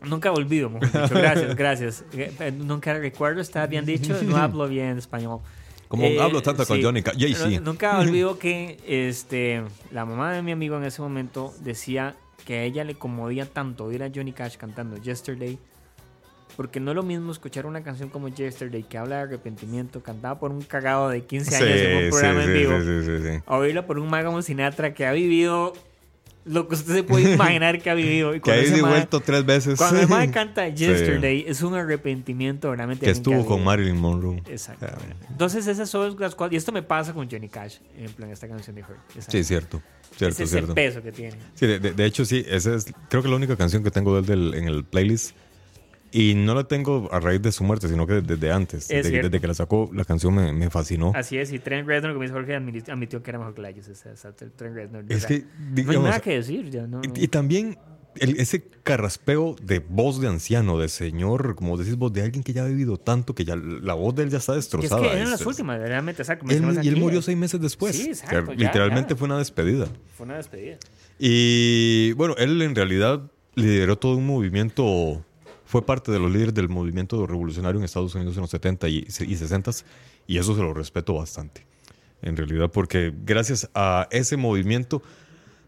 Nunca 0.04 0.32
olvido, 0.32 0.68
dicho. 0.70 1.08
Gracias, 1.10 1.56
gracias. 1.56 2.04
Eh, 2.12 2.32
eh, 2.40 2.52
Nunca 2.52 2.96
recuerdo, 2.98 3.40
está 3.40 3.66
bien 3.66 3.84
dicho, 3.84 4.16
no 4.24 4.36
hablo 4.38 4.66
bien 4.68 4.98
español. 4.98 5.40
Como 5.88 6.04
Eh, 6.04 6.20
hablo 6.20 6.42
tanto 6.42 6.66
con 6.66 6.76
sí. 6.76 6.82
Johnny 6.82 7.02
Cash. 7.02 7.16
Jay, 7.18 7.34
sí. 7.34 7.56
Nu- 7.58 7.64
Nunca 7.66 7.98
olvido 7.98 8.38
que 8.40 8.78
este, 8.86 9.62
la 9.92 10.04
mamá 10.04 10.32
de 10.32 10.42
mi 10.42 10.52
amigo 10.52 10.76
en 10.76 10.84
ese 10.84 11.00
momento 11.02 11.52
decía 11.60 12.14
que 12.48 12.60
a 12.60 12.62
ella 12.62 12.82
le 12.82 12.94
conmovía 12.94 13.44
tanto 13.44 13.84
oír 13.84 14.02
a 14.02 14.10
Johnny 14.12 14.32
Cash 14.32 14.56
cantando 14.56 14.96
Yesterday. 14.96 15.58
Porque 16.56 16.80
no 16.80 16.92
es 16.92 16.94
lo 16.94 17.02
mismo 17.02 17.30
escuchar 17.30 17.66
una 17.66 17.82
canción 17.82 18.08
como 18.08 18.28
Yesterday 18.28 18.84
que 18.84 18.96
habla 18.96 19.16
de 19.16 19.22
arrepentimiento, 19.24 20.02
cantada 20.02 20.38
por 20.38 20.50
un 20.50 20.62
cagado 20.62 21.10
de 21.10 21.26
15 21.26 21.56
años 21.56 21.68
en 21.68 22.04
un 22.04 22.10
programa 22.10 22.44
en 22.44 22.52
vivo, 22.54 22.72
sí, 22.80 23.42
a 23.44 23.58
oírla 23.58 23.86
por 23.86 23.98
un 23.98 24.08
mago 24.08 24.40
Sinatra 24.40 24.94
que 24.94 25.04
ha 25.04 25.12
vivido 25.12 25.74
lo 26.48 26.66
que 26.68 26.74
usted 26.74 26.94
se 26.94 27.02
puede 27.02 27.34
imaginar 27.34 27.80
que 27.80 27.90
ha 27.90 27.94
vivido. 27.94 28.34
Y 28.34 28.40
Que 28.40 28.50
ha 28.52 28.62
ido 28.62 28.86
vuelto 28.86 29.20
tres 29.20 29.44
veces. 29.44 29.76
cuando 29.78 30.00
el 30.00 30.08
mae 30.08 30.30
canta 30.30 30.68
Yesterday, 30.68 31.44
es 31.46 31.62
un 31.62 31.74
arrepentimiento 31.74 32.74
realmente. 32.74 33.04
que 33.04 33.10
estuvo 33.12 33.44
con. 33.46 33.62
Marilyn 33.64 33.96
Monroe. 33.96 34.42
Exacto. 34.48 34.86
Ah, 34.88 34.96
Entonces 35.30 35.66
esas 35.66 35.88
son 35.90 36.16
las 36.18 36.34
cosas. 36.34 36.52
Y 36.52 36.56
esto 36.56 36.72
me 36.72 36.82
pasa 36.82 37.12
con 37.12 37.30
Johnny 37.30 37.48
Cash, 37.48 37.76
en 37.96 38.10
plan 38.12 38.30
esta 38.30 38.48
canción 38.48 38.74
de 38.76 38.82
Hurt. 38.82 38.98
Sí, 39.28 39.44
cierto. 39.44 39.82
Cierto, 40.16 40.34
ese 40.34 40.44
es 40.44 40.50
cierto. 40.50 40.70
el 40.70 40.74
peso 40.74 41.02
que 41.02 41.12
tiene. 41.12 41.36
Sí, 41.54 41.66
de, 41.66 41.78
de- 41.78 41.92
de 41.92 42.04
hecho, 42.06 42.24
sí. 42.24 42.44
Esa 42.48 42.74
es, 42.74 42.86
creo 43.10 43.22
que 43.22 43.28
la 43.28 43.36
única 43.36 43.56
canción 43.56 43.84
que 43.84 43.90
tengo 43.90 44.14
de 44.14 44.20
él 44.20 44.26
del- 44.26 44.54
en 44.54 44.66
el 44.68 44.84
playlist. 44.84 45.36
Y 46.10 46.34
no 46.34 46.54
la 46.54 46.64
tengo 46.64 47.08
a 47.12 47.20
raíz 47.20 47.42
de 47.42 47.52
su 47.52 47.64
muerte, 47.64 47.88
sino 47.88 48.06
que 48.06 48.14
desde 48.22 48.50
antes. 48.50 48.90
Es 48.90 49.04
Desde, 49.04 49.22
desde 49.22 49.40
que 49.40 49.46
la 49.46 49.54
sacó, 49.54 49.90
la 49.92 50.04
canción 50.04 50.34
me, 50.34 50.52
me 50.52 50.70
fascinó. 50.70 51.12
Así 51.14 51.36
es, 51.36 51.52
y 51.52 51.58
Trent 51.58 51.86
Reznor, 51.86 52.12
como 52.12 52.22
dice 52.22 52.32
Jorge, 52.34 52.54
admitió, 52.54 53.22
que 53.22 53.30
era 53.30 53.38
mejor 53.38 53.54
que 53.54 53.60
la 53.62 53.70
ellos. 53.70 53.88
esa- 53.88 54.12
esa- 54.12 54.32
Trent 54.34 54.58
Reznor. 54.58 55.04
Es 55.08 55.26
que, 55.26 55.40
no 55.40 55.44
hay 55.68 55.74
digamos, 55.74 56.04
nada 56.04 56.20
que 56.20 56.34
decir. 56.34 56.70
Ya, 56.70 56.86
no, 56.86 57.02
Y, 57.14 57.24
y 57.24 57.28
también 57.28 57.76
el- 58.16 58.40
ese 58.40 58.62
carraspeo 58.82 59.54
de 59.62 59.80
voz 59.80 60.18
de 60.20 60.28
anciano, 60.28 60.78
de 60.78 60.88
señor, 60.88 61.54
como 61.54 61.76
decís 61.76 61.94
vos, 61.96 62.10
de 62.12 62.22
alguien 62.22 62.42
que 62.42 62.52
ya 62.54 62.64
ha 62.64 62.66
vivido 62.68 62.96
tanto, 62.96 63.34
que 63.34 63.44
ya 63.44 63.54
la 63.54 63.92
voz 63.94 64.14
de 64.14 64.22
él 64.24 64.30
ya 64.30 64.38
está 64.38 64.54
Y 64.54 64.58
es 64.58 64.64
destrozada. 64.64 65.02
que 65.02 65.12
eran 65.14 65.30
las 65.30 65.44
últimas, 65.44 65.78
realmente, 65.78 66.24
como 66.38 66.50
él- 66.52 66.80
y 66.82 66.88
él 66.88 66.96
murió 66.96 67.20
seis 67.20 67.36
meses 67.36 67.60
después. 67.60 67.94
Sí, 67.94 68.08
exacto, 68.08 68.52
ya, 68.54 68.66
literalmente 68.66 69.10
ya. 69.12 69.16
fue 69.16 69.26
una 69.26 69.38
despedida. 69.38 69.86
Fue 70.16 70.24
una 70.24 70.36
despedida. 70.38 70.78
Y 71.18 72.12
bueno, 72.12 72.34
él 72.38 72.62
en 72.62 72.74
realidad 72.74 73.22
lideró 73.54 73.98
todo 73.98 74.16
un 74.16 74.26
movimiento, 74.26 75.22
fue 75.68 75.84
parte 75.84 76.10
de 76.10 76.18
los 76.18 76.32
líderes 76.32 76.54
del 76.54 76.70
movimiento 76.70 77.26
revolucionario 77.26 77.78
en 77.78 77.84
Estados 77.84 78.14
Unidos 78.14 78.34
en 78.36 78.40
los 78.40 78.50
70 78.50 78.88
y, 78.88 79.06
y 79.06 79.36
60 79.36 79.70
y 80.26 80.38
eso 80.38 80.54
se 80.56 80.62
lo 80.62 80.72
respeto 80.72 81.12
bastante. 81.12 81.66
En 82.22 82.38
realidad, 82.38 82.70
porque 82.70 83.12
gracias 83.24 83.68
a 83.74 84.08
ese 84.10 84.38
movimiento 84.38 85.02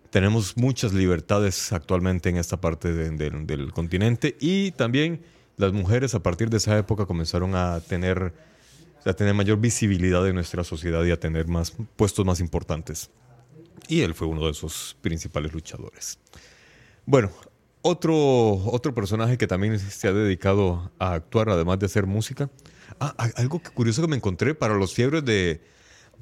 tenemos 0.08 0.56
muchas 0.56 0.94
libertades 0.94 1.70
actualmente 1.72 2.30
en 2.30 2.38
esta 2.38 2.58
parte 2.60 2.92
de- 2.94 3.10
de- 3.10 3.30
del 3.44 3.72
continente 3.72 4.36
y 4.40 4.70
también 4.72 5.20
las 5.58 5.72
mujeres 5.74 6.14
a 6.14 6.22
partir 6.22 6.48
de 6.48 6.56
esa 6.56 6.78
época 6.78 7.04
comenzaron 7.04 7.54
a 7.54 7.80
tener, 7.80 8.32
a 9.04 9.12
tener 9.12 9.34
mayor 9.34 9.60
visibilidad 9.60 10.26
en 10.26 10.34
nuestra 10.34 10.64
sociedad 10.64 11.04
y 11.04 11.10
a 11.10 11.20
tener 11.20 11.46
más 11.46 11.74
puestos 11.96 12.24
más 12.24 12.40
importantes. 12.40 13.10
Y 13.86 14.00
él 14.00 14.14
fue 14.14 14.26
uno 14.28 14.46
de 14.46 14.52
esos 14.52 14.96
principales 15.02 15.52
luchadores. 15.52 16.18
Bueno, 17.04 17.30
otro, 17.82 18.54
otro 18.66 18.94
personaje 18.94 19.38
que 19.38 19.46
también 19.46 19.78
se 19.78 20.08
ha 20.08 20.12
dedicado 20.12 20.90
a 20.98 21.14
actuar, 21.14 21.48
además 21.50 21.78
de 21.78 21.86
hacer 21.86 22.06
música. 22.06 22.50
Ah, 22.98 23.14
algo 23.36 23.62
que 23.62 23.70
curioso 23.70 24.02
que 24.02 24.08
me 24.08 24.16
encontré 24.16 24.54
para 24.54 24.74
los 24.74 24.94
fiebres 24.94 25.24
de. 25.24 25.60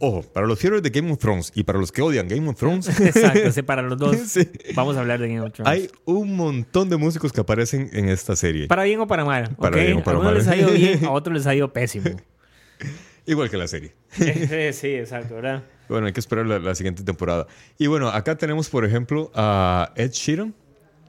Ojo, 0.00 0.22
para 0.22 0.46
los 0.46 0.60
fiebres 0.60 0.80
de 0.84 0.90
Game 0.90 1.10
of 1.10 1.18
Thrones 1.18 1.50
y 1.56 1.64
para 1.64 1.80
los 1.80 1.90
que 1.90 2.02
odian 2.02 2.28
Game 2.28 2.48
of 2.48 2.56
Thrones, 2.56 2.88
Exacto, 3.00 3.50
sí, 3.50 3.62
para 3.62 3.82
los 3.82 3.98
dos. 3.98 4.16
Sí. 4.26 4.48
Vamos 4.74 4.96
a 4.96 5.00
hablar 5.00 5.18
de 5.18 5.26
Game 5.28 5.40
of 5.40 5.52
Thrones. 5.52 5.72
hay 5.72 5.90
un 6.04 6.36
montón 6.36 6.88
de 6.88 6.96
músicos 6.96 7.32
que 7.32 7.40
aparecen 7.40 7.90
en 7.92 8.08
esta 8.08 8.36
serie. 8.36 8.68
Para 8.68 8.84
bien 8.84 9.00
o 9.00 9.08
para 9.08 9.24
mal. 9.24 9.56
Para 9.56 9.76
¿ok? 9.76 9.82
bien 9.82 9.98
o 9.98 10.04
para 10.04 10.18
a 10.18 10.22
mal. 10.22 10.34
les 10.34 10.46
ha 10.46 10.56
ido 10.56 10.70
bien, 10.70 11.04
a 11.04 11.10
otros 11.10 11.36
les 11.36 11.46
ha 11.48 11.54
ido 11.54 11.72
pésimo. 11.72 12.10
Igual 13.26 13.50
que 13.50 13.56
la 13.56 13.66
serie. 13.66 13.92
sí, 14.72 14.88
exacto, 14.88 15.34
¿verdad? 15.34 15.64
Bueno, 15.88 16.06
hay 16.06 16.12
que 16.12 16.20
esperar 16.20 16.46
la, 16.46 16.60
la 16.60 16.74
siguiente 16.76 17.02
temporada. 17.02 17.48
Y 17.76 17.88
bueno, 17.88 18.08
acá 18.08 18.36
tenemos, 18.38 18.68
por 18.68 18.84
ejemplo, 18.84 19.32
a 19.34 19.92
Ed 19.96 20.12
Sheeran. 20.12 20.54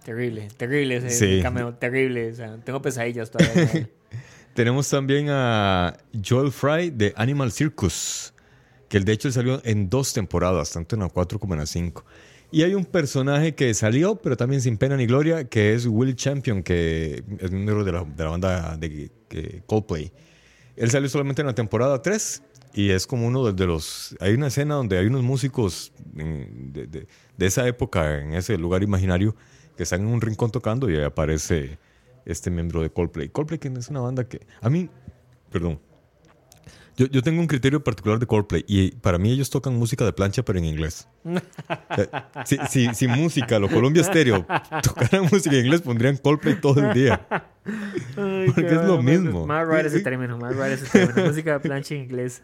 Terrible, 0.04 0.48
terrible 0.58 0.98
ese 0.98 1.10
Sí. 1.12 1.42
cameo, 1.42 1.74
terrible. 1.76 2.32
O 2.32 2.36
sea, 2.36 2.58
tengo 2.64 2.82
pesadillas 2.82 3.30
todavía. 3.32 3.90
Tenemos 4.54 4.90
también 4.90 5.28
a 5.30 5.96
Joel 6.28 6.52
Fry 6.52 6.90
de 6.90 7.14
Animal 7.16 7.52
Circus, 7.52 8.34
que 8.90 9.00
de 9.00 9.12
hecho 9.14 9.32
salió 9.32 9.62
en 9.64 9.90
dos 9.90 10.14
temporadas, 10.14 10.72
tanto 10.72 10.96
en 10.96 11.02
la 11.02 11.10
4 11.10 11.40
como 11.40 11.54
en 11.54 11.60
la 11.62 11.66
5. 11.66 12.04
Y 12.52 12.64
hay 12.64 12.74
un 12.74 12.84
personaje 12.84 13.54
que 13.54 13.72
salió, 13.76 14.16
pero 14.16 14.36
también 14.36 14.60
sin 14.62 14.78
pena 14.78 14.98
ni 14.98 15.06
gloria, 15.06 15.44
que 15.48 15.76
es 15.76 15.86
Will 15.86 16.16
Champion, 16.16 16.64
que 16.64 17.24
es 17.40 17.52
miembro 17.52 17.84
de 17.84 17.92
la, 17.92 18.04
de 18.04 18.24
la 18.24 18.30
banda 18.32 18.76
de, 18.78 19.12
que- 19.30 19.62
Coldplay. 19.68 20.12
Él 20.76 20.90
salió 20.90 21.08
solamente 21.10 21.42
en 21.42 21.46
la 21.48 21.54
temporada 21.54 22.02
3 22.02 22.42
y 22.74 22.90
es 22.90 23.06
como 23.06 23.28
uno 23.28 23.46
de, 23.46 23.54
de 23.54 23.68
los... 23.68 24.16
Hay 24.20 24.34
una 24.34 24.48
escena 24.48 24.76
donde 24.76 24.98
hay 24.98 25.06
unos 25.06 25.22
músicos 25.22 25.92
de, 26.12 26.88
de- 26.88 27.08
de 27.38 27.46
esa 27.46 27.68
época, 27.68 28.20
en 28.20 28.34
ese 28.34 28.58
lugar 28.58 28.82
imaginario, 28.82 29.36
que 29.80 29.84
están 29.84 30.02
en 30.02 30.08
un 30.08 30.20
rincón 30.20 30.52
tocando 30.52 30.90
y 30.90 30.98
ahí 30.98 31.06
aparece 31.06 31.80
este 32.26 32.52
miembro 32.52 32.82
de 32.82 32.90
Coldplay. 32.90 33.30
Coldplay 33.30 33.60
que 33.60 33.70
es 33.70 33.88
una 33.88 34.02
banda 34.02 34.26
que 34.26 34.46
a 34.60 34.70
mí, 34.70 34.90
perdón, 35.50 35.80
Yo, 36.98 37.06
yo 37.06 37.24
tengo 37.24 37.40
un 37.40 37.48
criterio 37.48 37.82
particular 37.82 38.20
de 38.20 38.26
Coldplay 38.26 38.66
y 38.68 38.92
para 38.92 39.18
mí 39.18 39.32
ellos 39.32 39.50
tocan 39.50 39.78
música 39.78 40.04
de 40.04 40.12
plancha 40.12 40.44
pero 40.44 40.60
en 40.60 40.66
inglés. 40.66 41.08
O 41.24 41.96
sea, 41.96 42.30
si, 42.46 42.58
si, 42.70 42.94
si 42.94 43.08
música, 43.08 43.58
lo 43.58 43.70
Colombia 43.70 44.02
Estéreo, 44.02 44.46
tocaran 44.84 45.30
música 45.32 45.56
en 45.56 45.64
inglés 45.64 45.80
pondrían 45.80 46.18
Coldplay 46.18 46.60
todo 46.60 46.86
el 46.86 46.94
día. 46.94 47.26
Porque 47.64 48.76
es 48.76 48.84
lo 48.84 49.02
mismo. 49.02 49.48
Más 49.48 49.66
raro 49.66 49.88
ese 49.88 50.02
término, 50.02 50.38
más 50.38 50.58
raro 50.58 50.74
ese 50.74 50.88
término. 50.88 51.26
Música 51.26 51.54
de 51.54 51.60
plancha 51.62 51.96
en 51.96 52.02
inglés. 52.02 52.42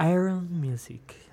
Iron 0.00 0.50
Music. 0.50 1.25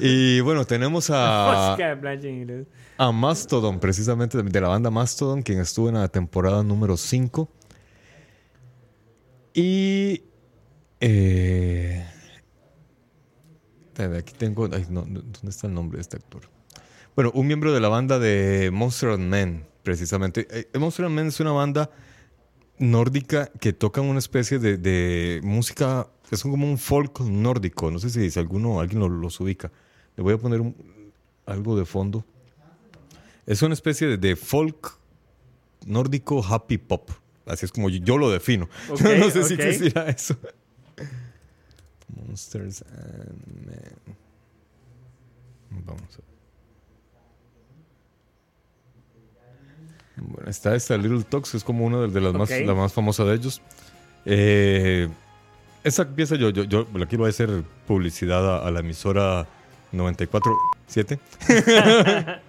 Y 0.00 0.40
bueno, 0.40 0.64
tenemos 0.64 1.10
a, 1.10 1.74
a 2.98 3.12
Mastodon, 3.12 3.80
precisamente 3.80 4.42
de 4.42 4.60
la 4.60 4.68
banda 4.68 4.90
Mastodon, 4.90 5.42
quien 5.42 5.60
estuvo 5.60 5.88
en 5.88 5.96
la 5.96 6.08
temporada 6.08 6.62
número 6.62 6.96
5. 6.96 7.48
Y. 9.54 10.22
Eh, 11.00 12.06
aquí 14.18 14.34
tengo. 14.36 14.68
ay, 14.72 14.86
no, 14.90 15.04
no, 15.06 15.20
¿Dónde 15.20 15.48
está 15.48 15.66
el 15.66 15.74
nombre 15.74 15.96
de 15.96 16.02
este 16.02 16.16
actor? 16.16 16.42
Bueno, 17.14 17.30
un 17.34 17.46
miembro 17.46 17.72
de 17.72 17.80
la 17.80 17.88
banda 17.88 18.18
de 18.18 18.70
Monster 18.72 19.10
and 19.10 19.28
Men, 19.28 19.66
precisamente. 19.82 20.46
Eh, 20.50 20.78
Monster 20.78 21.06
and 21.06 21.14
Men 21.14 21.26
es 21.28 21.40
una 21.40 21.52
banda 21.52 21.90
nórdica 22.78 23.50
que 23.58 23.72
tocan 23.72 24.04
una 24.04 24.18
especie 24.18 24.58
de, 24.58 24.76
de 24.76 25.40
música. 25.42 26.08
Es 26.30 26.42
como 26.42 26.68
un 26.68 26.76
folk 26.78 27.20
nórdico. 27.20 27.90
No 27.90 27.98
sé 27.98 28.10
si, 28.10 28.30
si 28.30 28.38
alguno, 28.38 28.80
alguien 28.80 29.00
lo- 29.00 29.08
los 29.08 29.38
ubica. 29.40 29.70
Le 30.16 30.22
voy 30.22 30.34
a 30.34 30.38
poner 30.38 30.60
un- 30.60 30.74
algo 31.46 31.76
de 31.78 31.84
fondo. 31.84 32.24
Es 33.46 33.62
una 33.62 33.74
especie 33.74 34.08
de, 34.08 34.16
de 34.18 34.34
folk 34.36 34.98
nórdico 35.86 36.44
happy 36.44 36.78
pop. 36.78 37.10
Así 37.46 37.64
es 37.64 37.70
como 37.72 37.88
yo, 37.90 37.98
yo 38.04 38.18
lo 38.18 38.30
defino. 38.30 38.68
No 38.90 39.30
sé 39.30 39.44
si 39.44 39.54
ok. 39.54 39.60
existirá 39.60 40.08
eso. 40.08 40.36
Monsters 42.26 42.82
and 42.82 43.66
Men. 43.66 44.16
Vamos 45.84 46.02
a 46.02 46.16
ver. 46.16 46.26
Bueno, 50.16 50.48
está 50.50 50.74
esta 50.74 50.96
Little 50.96 51.22
Talks, 51.24 51.54
es 51.54 51.62
como 51.64 51.84
una 51.84 52.06
de, 52.06 52.20
las 52.20 52.32
más, 52.32 52.50
la 52.50 52.74
más 52.74 52.92
famosa 52.92 53.24
de 53.24 53.34
ellos. 53.34 53.60
Eh, 54.24 55.08
esa 55.86 56.04
pieza 56.08 56.34
yo, 56.34 56.50
yo, 56.50 56.64
yo 56.64 56.86
le 56.94 57.06
quiero 57.06 57.26
hacer 57.26 57.62
publicidad 57.86 58.56
a, 58.56 58.66
a 58.66 58.70
la 58.72 58.80
emisora 58.80 59.46
94.7. 59.92 61.18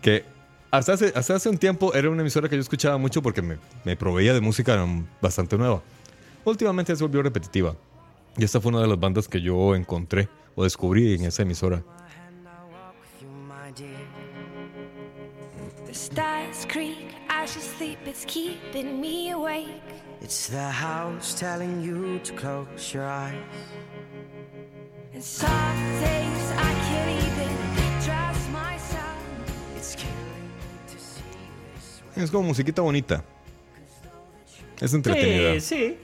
que 0.00 0.24
hasta 0.70 0.94
hace, 0.94 1.12
hasta 1.14 1.34
hace 1.34 1.48
un 1.50 1.58
tiempo 1.58 1.92
era 1.94 2.08
una 2.08 2.22
emisora 2.22 2.48
que 2.48 2.56
yo 2.56 2.62
escuchaba 2.62 2.96
mucho 2.96 3.20
porque 3.20 3.42
me, 3.42 3.58
me 3.84 3.96
proveía 3.96 4.32
de 4.32 4.40
música 4.40 4.82
bastante 5.20 5.58
nueva. 5.58 5.82
Últimamente 6.44 6.96
se 6.96 7.04
volvió 7.04 7.22
repetitiva. 7.22 7.76
Y 8.38 8.44
esta 8.44 8.60
fue 8.60 8.70
una 8.70 8.80
de 8.80 8.88
las 8.88 8.98
bandas 8.98 9.28
que 9.28 9.42
yo 9.42 9.74
encontré 9.74 10.28
o 10.54 10.64
descubrí 10.64 11.14
en 11.14 11.24
esa 11.26 11.42
emisora. 11.42 11.82
I 17.42 17.46
should 17.46 17.62
sleep, 17.62 17.98
it's 18.06 18.24
keeping 18.26 19.00
me 19.00 19.30
awake. 19.30 19.82
It's 20.20 20.48
the 20.48 20.70
house 20.70 21.34
telling 21.38 21.80
you 21.82 22.18
to 22.24 22.32
close 22.34 22.92
your 22.92 23.04
eyes. 23.06 23.34
And 25.14 25.22
some 25.22 25.48
days 26.00 26.52
I 26.58 26.72
can't 26.86 27.10
even 27.24 27.50
trust 28.04 28.50
myself. 28.52 29.16
It's 29.76 29.94
killing 29.94 30.50
me 30.58 30.92
to 30.92 30.98
see 30.98 31.22
this 31.74 32.02
way. 32.16 32.22
Es 32.24 32.30
como 32.30 32.48
musiquita 32.48 32.82
bonita. 32.82 33.24
Es 34.80 34.92
entretenida. 34.94 35.54
Sí, 35.54 35.60
sí. 35.60 35.96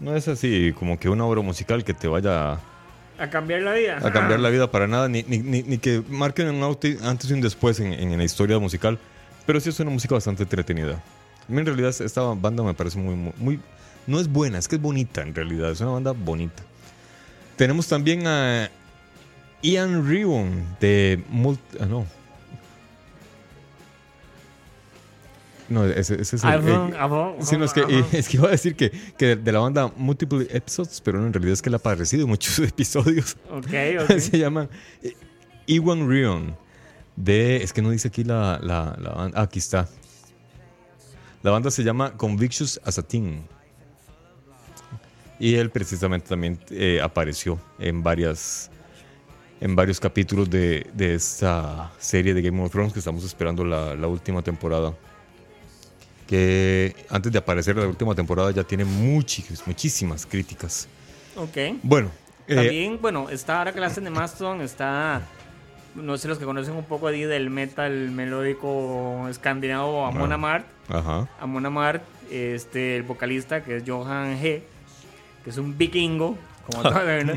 No 0.00 0.16
es 0.16 0.26
así 0.26 0.72
como 0.76 0.98
que 0.98 1.08
una 1.08 1.24
obra 1.24 1.42
musical 1.42 1.84
que 1.84 1.94
te 1.94 2.08
vaya 2.08 2.58
A 3.18 3.30
cambiar 3.30 3.62
la 3.62 3.72
vida. 3.74 3.98
a 4.02 4.10
cambiar 4.12 4.40
la 4.40 4.50
vida 4.50 4.68
para 4.70 4.88
nada, 4.88 5.08
ni, 5.08 5.22
ni, 5.22 5.38
ni- 5.38 5.62
ni 5.62 5.78
que 5.78 6.02
marquen 6.08 6.48
un 6.48 6.62
antes 6.64 7.30
y 7.30 7.32
un 7.32 7.40
después 7.40 7.78
en, 7.78 7.92
en 7.92 8.18
la 8.18 8.24
historia 8.24 8.58
musical. 8.58 8.98
Pero 9.46 9.60
sí 9.60 9.70
es 9.70 9.80
una 9.80 9.90
música 9.90 10.14
bastante 10.14 10.42
entretenida. 10.44 11.02
A 11.48 11.52
mí 11.52 11.58
en 11.58 11.66
realidad 11.66 11.94
esta 12.00 12.22
banda 12.22 12.62
me 12.62 12.74
parece 12.74 12.98
muy, 12.98 13.14
muy, 13.16 13.32
muy- 13.38 13.60
No 14.06 14.18
es 14.20 14.28
buena, 14.28 14.58
es 14.58 14.68
que 14.68 14.76
es 14.76 14.82
bonita 14.82 15.22
en 15.22 15.34
realidad. 15.34 15.70
Es 15.72 15.80
una 15.80 15.90
banda 15.92 16.12
bonita. 16.12 16.62
Tenemos 17.56 17.86
también 17.88 18.26
a 18.26 18.70
Ian 19.62 20.08
Ribbon 20.08 20.64
de... 20.80 21.22
Mult 21.28 21.60
ah, 21.80 21.86
no. 21.86 22.06
No, 25.68 25.84
ese, 25.86 26.20
ese 26.20 26.36
es 26.36 26.44
el... 26.44 26.68
Eh, 26.68 26.96
avon, 26.98 27.36
Sí, 27.40 27.56
no, 27.56 27.64
es 27.64 27.72
que, 27.72 28.04
es 28.12 28.28
que 28.28 28.36
iba 28.36 28.48
a 28.48 28.50
decir 28.50 28.76
que, 28.76 28.90
que 29.16 29.36
de 29.36 29.52
la 29.52 29.60
banda 29.60 29.90
Multiple 29.96 30.46
Episodes, 30.50 31.00
pero 31.00 31.24
en 31.24 31.32
realidad 31.32 31.54
es 31.54 31.62
que 31.62 31.70
él 31.70 31.74
ha 31.74 31.78
aparecido 31.78 32.26
muchos 32.26 32.58
episodios. 32.68 33.36
Ok, 33.50 33.72
ok. 34.02 34.10
Se 34.18 34.38
llaman 34.38 34.68
eh, 35.02 35.14
Iwan 35.66 36.08
Rion. 36.08 36.56
De. 37.16 37.62
Es 37.62 37.72
que 37.72 37.82
no 37.82 37.90
dice 37.90 38.08
aquí 38.08 38.24
la, 38.24 38.58
la, 38.62 38.96
la 39.00 39.10
banda. 39.10 39.38
ah, 39.38 39.42
aquí 39.42 39.58
está. 39.58 39.88
La 41.42 41.50
banda 41.50 41.70
se 41.70 41.82
llama 41.84 42.16
Convictions 42.16 42.80
as 42.84 42.98
a 42.98 43.02
Teen. 43.02 43.46
Y 45.38 45.54
él 45.56 45.70
precisamente 45.70 46.28
también 46.28 46.58
eh, 46.70 47.00
apareció 47.02 47.58
en 47.78 48.02
varias. 48.02 48.70
En 49.60 49.76
varios 49.76 50.00
capítulos 50.00 50.50
de, 50.50 50.88
de 50.92 51.14
esta 51.14 51.92
serie 51.98 52.34
de 52.34 52.42
Game 52.42 52.60
of 52.60 52.72
Thrones 52.72 52.92
que 52.92 52.98
estamos 52.98 53.22
esperando 53.24 53.64
la, 53.64 53.94
la 53.94 54.08
última 54.08 54.42
temporada. 54.42 54.92
Que 56.26 56.94
antes 57.10 57.30
de 57.30 57.38
aparecer 57.38 57.76
la 57.76 57.86
última 57.86 58.14
temporada 58.14 58.50
ya 58.50 58.64
tiene 58.64 58.84
muchis- 58.84 59.62
muchísimas 59.66 60.26
críticas. 60.26 60.88
Ok. 61.36 61.56
Bueno. 61.82 62.10
eh, 62.48 62.54
También, 62.56 62.98
bueno, 63.00 63.28
está 63.28 63.58
ahora 63.58 63.72
que 63.72 63.80
la 63.80 63.86
hacen 63.86 64.02
de 64.04 64.10
Mastodon, 64.10 64.62
está, 64.62 65.22
no 65.94 66.16
sé, 66.18 66.28
los 66.28 66.38
que 66.38 66.44
conocen 66.44 66.74
un 66.74 66.84
poco 66.84 67.06
ahí 67.08 67.22
del 67.24 67.50
metal 67.50 68.10
melódico 68.10 69.26
escandinavo, 69.28 70.06
Amon 70.06 70.32
Ah. 70.32 70.34
Amarth. 70.36 70.66
ajá. 70.88 71.28
Amon 71.40 71.66
Amarth, 71.66 72.02
este, 72.30 72.96
el 72.96 73.02
vocalista 73.02 73.62
que 73.62 73.76
es 73.76 73.84
Johan 73.86 74.38
G, 74.40 74.62
que 75.44 75.50
es 75.50 75.58
un 75.58 75.76
vikingo, 75.76 76.36
como 76.70 76.82
¿verdad? 77.04 77.36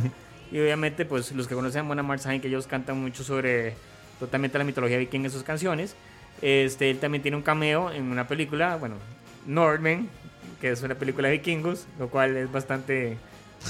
Y 0.52 0.60
obviamente, 0.60 1.06
pues 1.06 1.32
los 1.32 1.48
que 1.48 1.56
conocen 1.56 1.80
a 1.80 1.82
Amon 1.82 2.00
Amarth 2.00 2.22
saben 2.22 2.40
que 2.42 2.48
ellos 2.48 2.68
cantan 2.68 3.02
mucho 3.02 3.24
sobre 3.24 3.74
totalmente 4.20 4.58
la 4.58 4.64
mitología 4.64 4.98
vikinga 4.98 5.26
en 5.28 5.32
sus 5.32 5.44
canciones. 5.44 5.96
Este, 6.42 6.90
él 6.92 7.00
también 7.00 7.22
tiene 7.22 7.36
un 7.38 7.44
cameo 7.44 7.92
en 7.92 8.04
una 8.12 8.28
película, 8.28 8.76
bueno, 8.78 8.96
Nordman, 9.46 10.08
que 10.62 10.72
es 10.72 10.82
una 10.84 10.96
película 10.96 11.28
de 11.28 11.34
vikingos, 11.38 11.88
lo 12.00 12.08
cual 12.10 12.38
es 12.38 12.52
bastante 12.52 13.18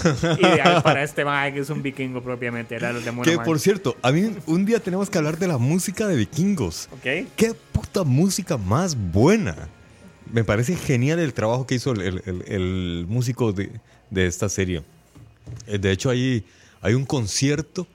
ideal 0.40 0.82
para 0.84 1.04
este 1.04 1.24
mae 1.26 1.54
que 1.54 1.60
es 1.60 1.70
un 1.70 1.82
vikingo 1.82 2.22
propiamente, 2.22 2.76
era 2.76 2.92
los 2.94 3.04
de 3.06 3.12
Que 3.24 3.38
por 3.38 3.60
cierto, 3.60 3.96
a 4.02 4.12
mí 4.12 4.36
un 4.46 4.66
día 4.66 4.80
tenemos 4.80 5.10
que 5.10 5.18
hablar 5.18 5.38
de 5.38 5.48
la 5.48 5.58
música 5.58 6.08
de 6.08 6.16
vikingos. 6.16 6.90
Ok. 6.94 7.28
¡Qué 7.36 7.54
puta 7.72 8.04
música 8.04 8.58
más 8.58 8.96
buena! 8.96 9.56
Me 10.32 10.44
parece 10.44 10.76
genial 10.76 11.20
el 11.20 11.34
trabajo 11.34 11.66
que 11.68 11.76
hizo 11.76 11.92
el, 11.92 12.02
el- 12.02 12.22
el- 12.26 12.44
el 12.52 13.06
músico 13.08 13.54
de, 13.54 13.72
de 14.10 14.26
esta 14.28 14.50
serie. 14.50 14.84
Eh, 15.68 15.78
De 15.78 15.92
hecho, 15.92 16.10
hay, 16.10 16.44
hay 16.82 16.94
un 16.96 17.06
concierto 17.06 17.88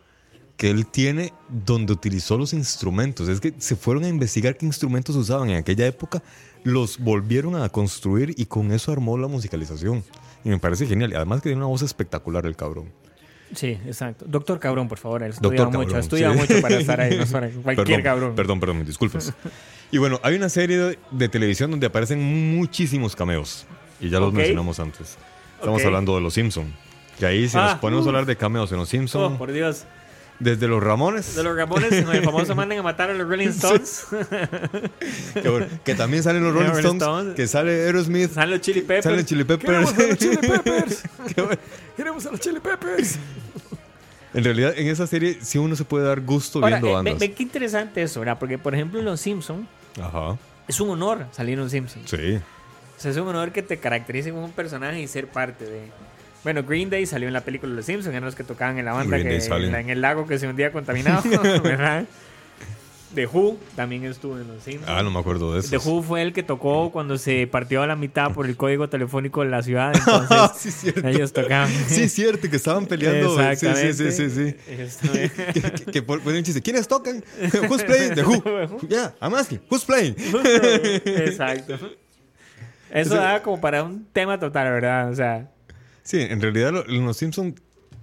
que 0.57 0.71
él 0.71 0.87
tiene 0.87 1.33
donde 1.49 1.93
utilizó 1.93 2.37
los 2.39 2.53
instrumentos. 2.53 3.29
Es 3.29 3.41
que 3.41 3.55
se 3.59 3.77
fueron 3.77 4.05
a 4.05 4.09
investigar 4.09 4.57
qué 4.57 4.67
instrumentos 4.67 5.17
usaban 5.17 5.49
en 5.51 5.57
aquella 5.57 5.87
época, 5.87 6.23
los 6.65 6.99
volvieron 6.99 7.57
a 7.57 7.69
construir 7.71 8.35
y 8.37 8.45
con 8.45 8.71
eso 8.71 8.93
armó 8.93 9.17
la 9.17 9.27
musicalización. 9.27 10.05
Y 10.45 10.49
me 10.51 10.59
parece 10.59 10.87
genial. 10.87 11.13
Además 11.15 11.41
que 11.41 11.51
tiene 11.51 11.59
una 11.59 11.67
voz 11.67 11.83
espectacular 11.83 12.47
el 12.47 12.57
cabrón. 12.57 12.87
Sí, 13.55 13.79
exacto. 13.85 14.25
Doctor 14.29 14.61
Cabrón, 14.61 14.87
por 14.87 14.99
favor, 14.99 15.25
él 15.25 15.33
Doctor 15.41 15.53
estudia 15.99 16.29
mucho, 16.31 16.31
Cabrón, 16.31 16.47
sí. 16.47 16.55
mucho 16.55 16.63
para 16.63 16.77
estar 16.79 17.01
ahí, 17.01 17.17
no 17.19 17.27
para 17.27 17.51
cualquier 17.51 17.87
perdón, 17.87 18.03
cabrón. 18.03 18.35
Perdón, 18.37 18.61
perdón, 18.61 18.85
disculpas. 18.87 19.33
y 19.91 19.99
bueno, 19.99 20.21
hay 20.23 20.37
una 20.37 20.49
serie 20.49 20.79
de, 20.79 20.99
de 21.11 21.29
televisión 21.29 21.69
donde 21.73 21.89
aparecen 21.89 22.23
muchísimos 22.57 23.17
cameos. 23.17 23.67
Y 24.01 24.09
ya 24.09 24.21
los 24.21 24.33
mencionamos 24.33 24.79
antes. 24.79 25.19
Estamos 25.59 25.85
hablando 25.85 26.15
de 26.15 26.21
los 26.21 26.33
Simpsons. 26.35 26.71
Que 27.19 27.27
ahí 27.27 27.49
si 27.49 27.57
nos 27.57 27.73
Ah, 27.73 27.81
ponemos 27.81 28.07
a 28.07 28.09
hablar 28.11 28.25
de 28.25 28.37
cameos 28.37 28.71
en 28.73 28.79
los 28.79 28.89
Simpsons, 28.89 29.35
Oh, 29.35 29.37
por 29.37 29.51
Dios. 29.53 29.85
Desde 30.41 30.67
los 30.67 30.83
Ramones, 30.83 31.35
De 31.37 31.43
los 31.45 31.57
Ramones, 31.57 31.93
el 31.93 32.25
famoso 32.25 32.55
manden 32.55 32.79
a 32.81 32.83
matar 32.83 33.11
a 33.11 33.15
los 33.15 33.29
Rolling 33.29 33.49
Stones. 33.51 34.07
que, 35.35 35.49
bueno, 35.49 35.67
que 35.85 35.95
también 35.95 36.23
salen 36.23 36.43
los 36.43 36.53
Rolling 36.55 36.69
Rolling 36.71 36.81
Stones, 36.81 37.03
Stones. 37.03 37.35
que 37.37 37.47
sale 37.47 37.85
Aerosmith, 37.87 38.33
Salen 38.33 38.51
los 38.51 38.61
Chili 38.61 38.81
Peppers. 38.81 39.05
salen 39.05 39.27
Chili 39.27 39.45
Peppers. 39.45 39.65
Queremos 39.95 39.99
a 39.99 40.07
los 40.09 40.19
Chili 40.19 40.37
Peppers. 40.41 41.03
Bueno. 41.37 41.51
Queremos 41.97 42.27
a 42.27 42.31
los 42.33 42.41
Chili 42.41 42.61
Peppers. 42.61 43.19
En 44.33 44.45
realidad, 44.45 44.75
en 44.77 44.87
esa 44.89 45.07
serie 45.07 45.39
sí 45.43 45.59
uno 45.59 45.75
se 45.77 45.85
puede 45.85 46.07
dar 46.07 46.21
gusto 46.21 46.59
Ahora, 46.61 46.69
viendo 46.77 46.89
eh, 46.89 46.93
bandas. 46.93 47.19
ve, 47.19 47.29
ve 47.29 47.35
qué 47.35 47.43
interesante 47.43 48.03
eso, 48.03 48.21
¿verdad? 48.21 48.39
Porque, 48.39 48.59
por 48.59 48.75
ejemplo, 48.75 48.99
en 49.01 49.05
Los 49.05 49.21
Simpsons 49.21 49.67
Ajá, 50.01 50.37
es 50.69 50.81
un 50.81 50.91
honor 50.91 51.27
salir 51.33 51.55
en 51.55 51.61
Los 51.61 51.73
Simpsons. 51.73 52.09
sí. 52.09 52.39
O 52.97 53.03
sea, 53.03 53.11
es 53.13 53.17
un 53.17 53.29
honor 53.29 53.51
que 53.51 53.63
te 53.63 53.79
caracterice 53.79 54.31
como 54.31 54.45
un 54.45 54.53
personaje 54.53 55.01
y 55.01 55.09
ser 55.09 55.27
parte 55.27 55.65
de... 55.65 55.81
Bueno, 56.45 56.63
Green 56.63 56.89
Day 56.91 57.05
salió 57.07 57.29
en 57.29 57.35
la 57.35 57.43
película 57.43 57.71
de 57.71 57.77
Los 57.77 57.85
Simpsons, 57.87 58.15
eran 58.15 58.25
los 58.25 58.35
que 58.35 58.45
tocaban 58.45 58.79
en 58.79 58.85
la 58.87 58.93
banda 58.93 59.17
que, 59.19 59.37
en, 59.37 59.71
la- 59.73 59.81
en 59.81 59.91
el 59.91 60.01
lago 60.01 60.27
que 60.27 60.39
se 60.39 60.49
hundía 60.49 60.73
contaminado, 60.73 61.23
¿verdad? 61.63 62.05
The 63.15 63.27
Who 63.27 63.59
también 63.75 64.05
estuvo 64.05 64.39
en 64.39 64.47
Los 64.47 64.63
Simpsons. 64.63 64.89
Ah, 64.89 65.03
no 65.03 65.11
me 65.11 65.19
acuerdo 65.19 65.53
de 65.53 65.59
eso. 65.61 65.69
The 65.71 65.79
Who 65.79 66.01
fue 66.03 66.23
el 66.23 66.33
que 66.33 66.45
tocó 66.45 66.93
cuando 66.93 67.19
se 67.19 67.47
partió 67.49 67.83
a 67.83 67.87
la 67.89 67.97
mitad 67.97 68.31
por 68.33 68.47
el 68.47 68.57
código 68.57 68.89
telefónico 68.89 69.43
de 69.43 69.51
la 69.51 69.63
ciudad. 69.65 69.93
Entonces, 69.97 70.73
sí, 70.73 70.93
cierto. 70.93 71.09
ellos 71.09 71.33
tocaban. 71.33 71.69
Sí, 71.89 72.09
cierto, 72.09 72.49
que 72.49 72.55
estaban 72.55 72.87
peleando. 72.87 73.31
Sí, 73.37 73.43
sí, 73.57 73.67
Exactamente. 73.67 74.13
sí, 74.13 74.31
sí, 74.31 74.55
sí. 74.91 75.91
Que, 75.93 76.01
un 76.09 76.43
chiste. 76.45 76.63
¿Quiénes 76.63 76.87
tocan? 76.87 77.23
Who's 77.69 77.83
playing? 77.83 78.15
The 78.15 78.23
Who. 78.23 78.79
Yeah, 78.89 79.13
I'm 79.21 79.35
asking. 79.35 79.61
Who's 79.69 79.85
playing? 79.85 80.15
Exacto. 81.05 81.79
Eso 82.93 83.17
da 83.17 83.43
como 83.43 83.61
para 83.61 83.83
un 83.83 84.05
tema 84.13 84.39
total, 84.39 84.71
¿verdad? 84.71 85.11
O 85.11 85.15
sea, 85.17 85.49
Sí, 86.03 86.21
en 86.21 86.41
realidad 86.41 86.73
lo- 86.73 86.85
los 86.85 87.17
Simpsons 87.17 87.61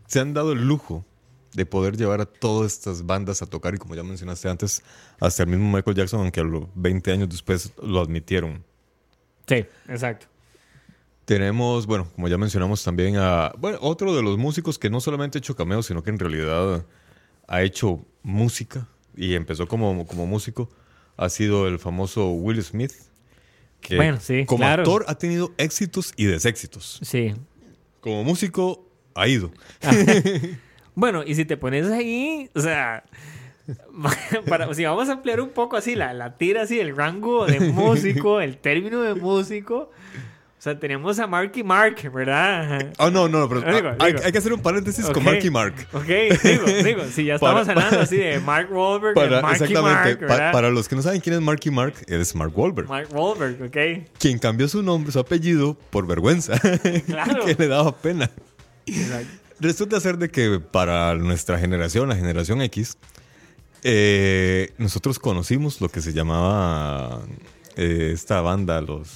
se 0.07 0.19
han 0.19 0.33
dado 0.33 0.51
el 0.53 0.65
lujo 0.67 1.05
de 1.53 1.65
poder 1.65 1.97
llevar 1.97 2.21
a 2.21 2.25
todas 2.25 2.73
estas 2.73 3.05
bandas 3.05 3.41
a 3.41 3.45
tocar 3.47 3.73
y 3.73 3.77
como 3.77 3.95
ya 3.95 4.03
mencionaste 4.03 4.47
antes, 4.49 4.83
hasta 5.19 5.43
el 5.43 5.49
mismo 5.49 5.71
Michael 5.75 5.95
Jackson, 5.97 6.19
aunque 6.21 6.39
a 6.39 6.43
los 6.43 6.65
20 6.75 7.11
años 7.11 7.29
después 7.29 7.71
lo 7.81 7.99
admitieron. 8.01 8.63
sí, 9.47 9.65
exacto. 9.87 10.27
Tenemos, 11.25 11.87
bueno, 11.87 12.07
como 12.15 12.29
ya 12.29 12.37
mencionamos 12.37 12.81
también 12.85 13.17
a, 13.17 13.51
bueno, 13.57 13.77
otro 13.81 14.15
de 14.15 14.21
los 14.23 14.37
músicos 14.37 14.79
que 14.79 14.89
no 14.89 15.01
solamente 15.01 15.37
ha 15.37 15.39
hecho 15.39 15.57
cameos, 15.57 15.85
sino 15.87 16.01
que 16.01 16.09
en 16.09 16.19
realidad 16.19 16.85
ha 17.47 17.61
hecho 17.63 18.05
música 18.23 18.87
y 19.13 19.33
empezó 19.35 19.67
como, 19.67 20.05
como 20.07 20.25
músico, 20.25 20.69
ha 21.17 21.27
sido 21.27 21.67
el 21.67 21.79
famoso 21.79 22.29
Will 22.31 22.63
Smith, 22.63 22.93
que 23.81 23.97
Bueno, 23.97 24.19
sí, 24.21 24.45
como 24.45 24.59
claro. 24.59 24.83
actor 24.83 25.03
ha 25.09 25.15
tenido 25.15 25.51
éxitos 25.57 26.13
y 26.15 26.25
deséxitos. 26.25 26.99
Sí. 27.03 27.33
Como 28.07 28.23
músico 28.23 28.87
ha 29.15 29.27
ido. 29.27 29.51
Bueno, 30.95 31.21
y 31.23 31.35
si 31.35 31.45
te 31.45 31.57
pones 31.57 31.91
ahí, 31.91 32.49
o 32.55 32.59
sea, 32.59 33.03
para, 34.49 34.73
si 34.73 34.83
vamos 34.83 35.09
a 35.09 35.11
ampliar 35.11 35.39
un 35.41 35.49
poco 35.49 35.77
así 35.77 35.93
la, 35.93 36.11
la 36.11 36.37
tira, 36.39 36.63
así 36.63 36.79
el 36.79 36.95
rango 36.95 37.45
de 37.45 37.59
músico, 37.71 38.41
el 38.41 38.57
término 38.57 39.03
de 39.03 39.13
músico, 39.13 39.91
o 40.57 40.61
sea, 40.61 40.79
tenemos 40.79 41.19
a 41.19 41.27
Marky 41.27 41.63
Mark, 41.63 41.97
¿verdad? 42.11 42.91
Oh, 42.97 43.11
no, 43.11 43.27
no, 43.29 43.47
pero 43.47 43.61
Digo, 43.61 43.89
hay, 43.99 44.13
digo. 44.13 44.25
hay 44.25 44.31
que 44.31 44.37
hacer 44.39 44.51
un 44.53 44.59
paréntesis 44.61 45.05
con 45.05 45.17
Ok. 45.17 45.23
Marky 45.23 45.49
Mark. 45.51 45.75
Ok, 45.93 46.05
digo, 46.43 46.65
digo, 46.83 47.03
si 47.11 47.25
ya 47.25 47.35
estamos 47.35 47.67
Para- 47.67 47.73
hablando 47.79 47.99
así 48.01 48.17
de 48.17 48.39
Mark 48.39 48.67
Wahlberg, 48.71 49.13
de 49.13 49.21
Para, 49.21 49.41
Marky 49.41 49.63
exactamente. 49.65 50.25
Mark, 50.25 50.51
para 50.51 50.69
los 50.71 50.87
que 50.89 50.95
no 50.95 51.01
saben 51.03 51.21
quién 51.21 51.35
es 51.35 51.41
Marky 51.41 51.69
Mark, 51.69 51.93
es 52.07 52.33
Mark 52.35 52.51
Wahlberg. 52.57 52.87
Mark 52.89 53.07
Wahlberg, 53.11 53.61
ok. 53.63 54.07
Quien 54.19 54.39
cambió 54.39 54.67
su 54.67 54.81
nombre, 54.81 55.11
su 55.11 55.19
apellido, 55.19 55.75
por 55.91 56.07
vergüenza. 56.07 56.59
Claro. 57.05 57.45
que 57.45 57.53
le 57.55 57.67
daba 57.67 57.95
pena. 57.95 58.31
Exacto. 58.87 59.27
Resulta 59.59 59.99
ser 59.99 60.17
de 60.17 60.29
que 60.29 60.59
para 60.59 61.13
nuestra 61.15 61.59
generación, 61.59 62.09
la 62.09 62.15
generación 62.15 62.61
X, 62.63 62.97
eh, 63.83 64.73
nosotros 64.77 65.19
conocimos 65.19 65.81
lo 65.81 65.89
que 65.89 66.01
se 66.01 66.13
llamaba 66.13 67.21
eh, 67.75 68.11
esta 68.13 68.41
banda, 68.41 68.81
los 68.81 69.07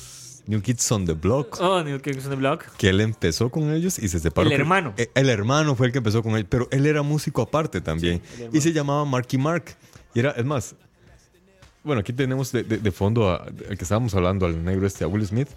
New 0.48 0.62
Kids 0.62 0.92
on 0.92 1.06
the 1.06 1.14
Block. 1.14 1.58
Oh, 1.62 1.84
New 1.84 2.00
Kids 2.00 2.26
on 2.26 2.32
the 2.32 2.36
Block. 2.36 2.66
Que 2.78 2.90
él 2.90 3.02
empezó 3.02 3.50
con 3.50 3.72
ellos 3.74 4.00
y 4.00 4.08
se 4.08 4.20
separó. 4.20 4.50
El 4.50 4.54
hermano. 4.60 4.94
Eh, 4.98 5.10
El 5.16 5.30
hermano 5.30 5.76
fue 5.76 5.88
el 5.88 5.92
que 5.92 6.00
empezó 6.00 6.22
con 6.24 6.36
él, 6.36 6.46
pero 6.46 6.68
él 6.72 6.86
era 6.86 7.02
músico 7.04 7.42
aparte 7.42 7.82
también. 7.82 8.22
y 8.52 8.62
se 8.62 8.74
llamaba 8.74 9.06
Marky 9.06 9.38
Mark. 9.38 9.66
Y 10.14 10.20
era, 10.20 10.32
es 10.32 10.44
más, 10.46 10.76
bueno, 11.84 12.02
aquí 12.02 12.14
tenemos 12.14 12.52
de, 12.52 12.64
de- 12.64 12.78
de 12.78 12.92
fondo 12.92 13.30
al 13.30 13.78
que 13.78 13.84
estábamos 13.84 14.14
hablando, 14.14 14.46
al 14.46 14.64
negro 14.64 14.86
este, 14.86 15.04
a 15.04 15.08
Will 15.08 15.26
Smith. 15.26 15.48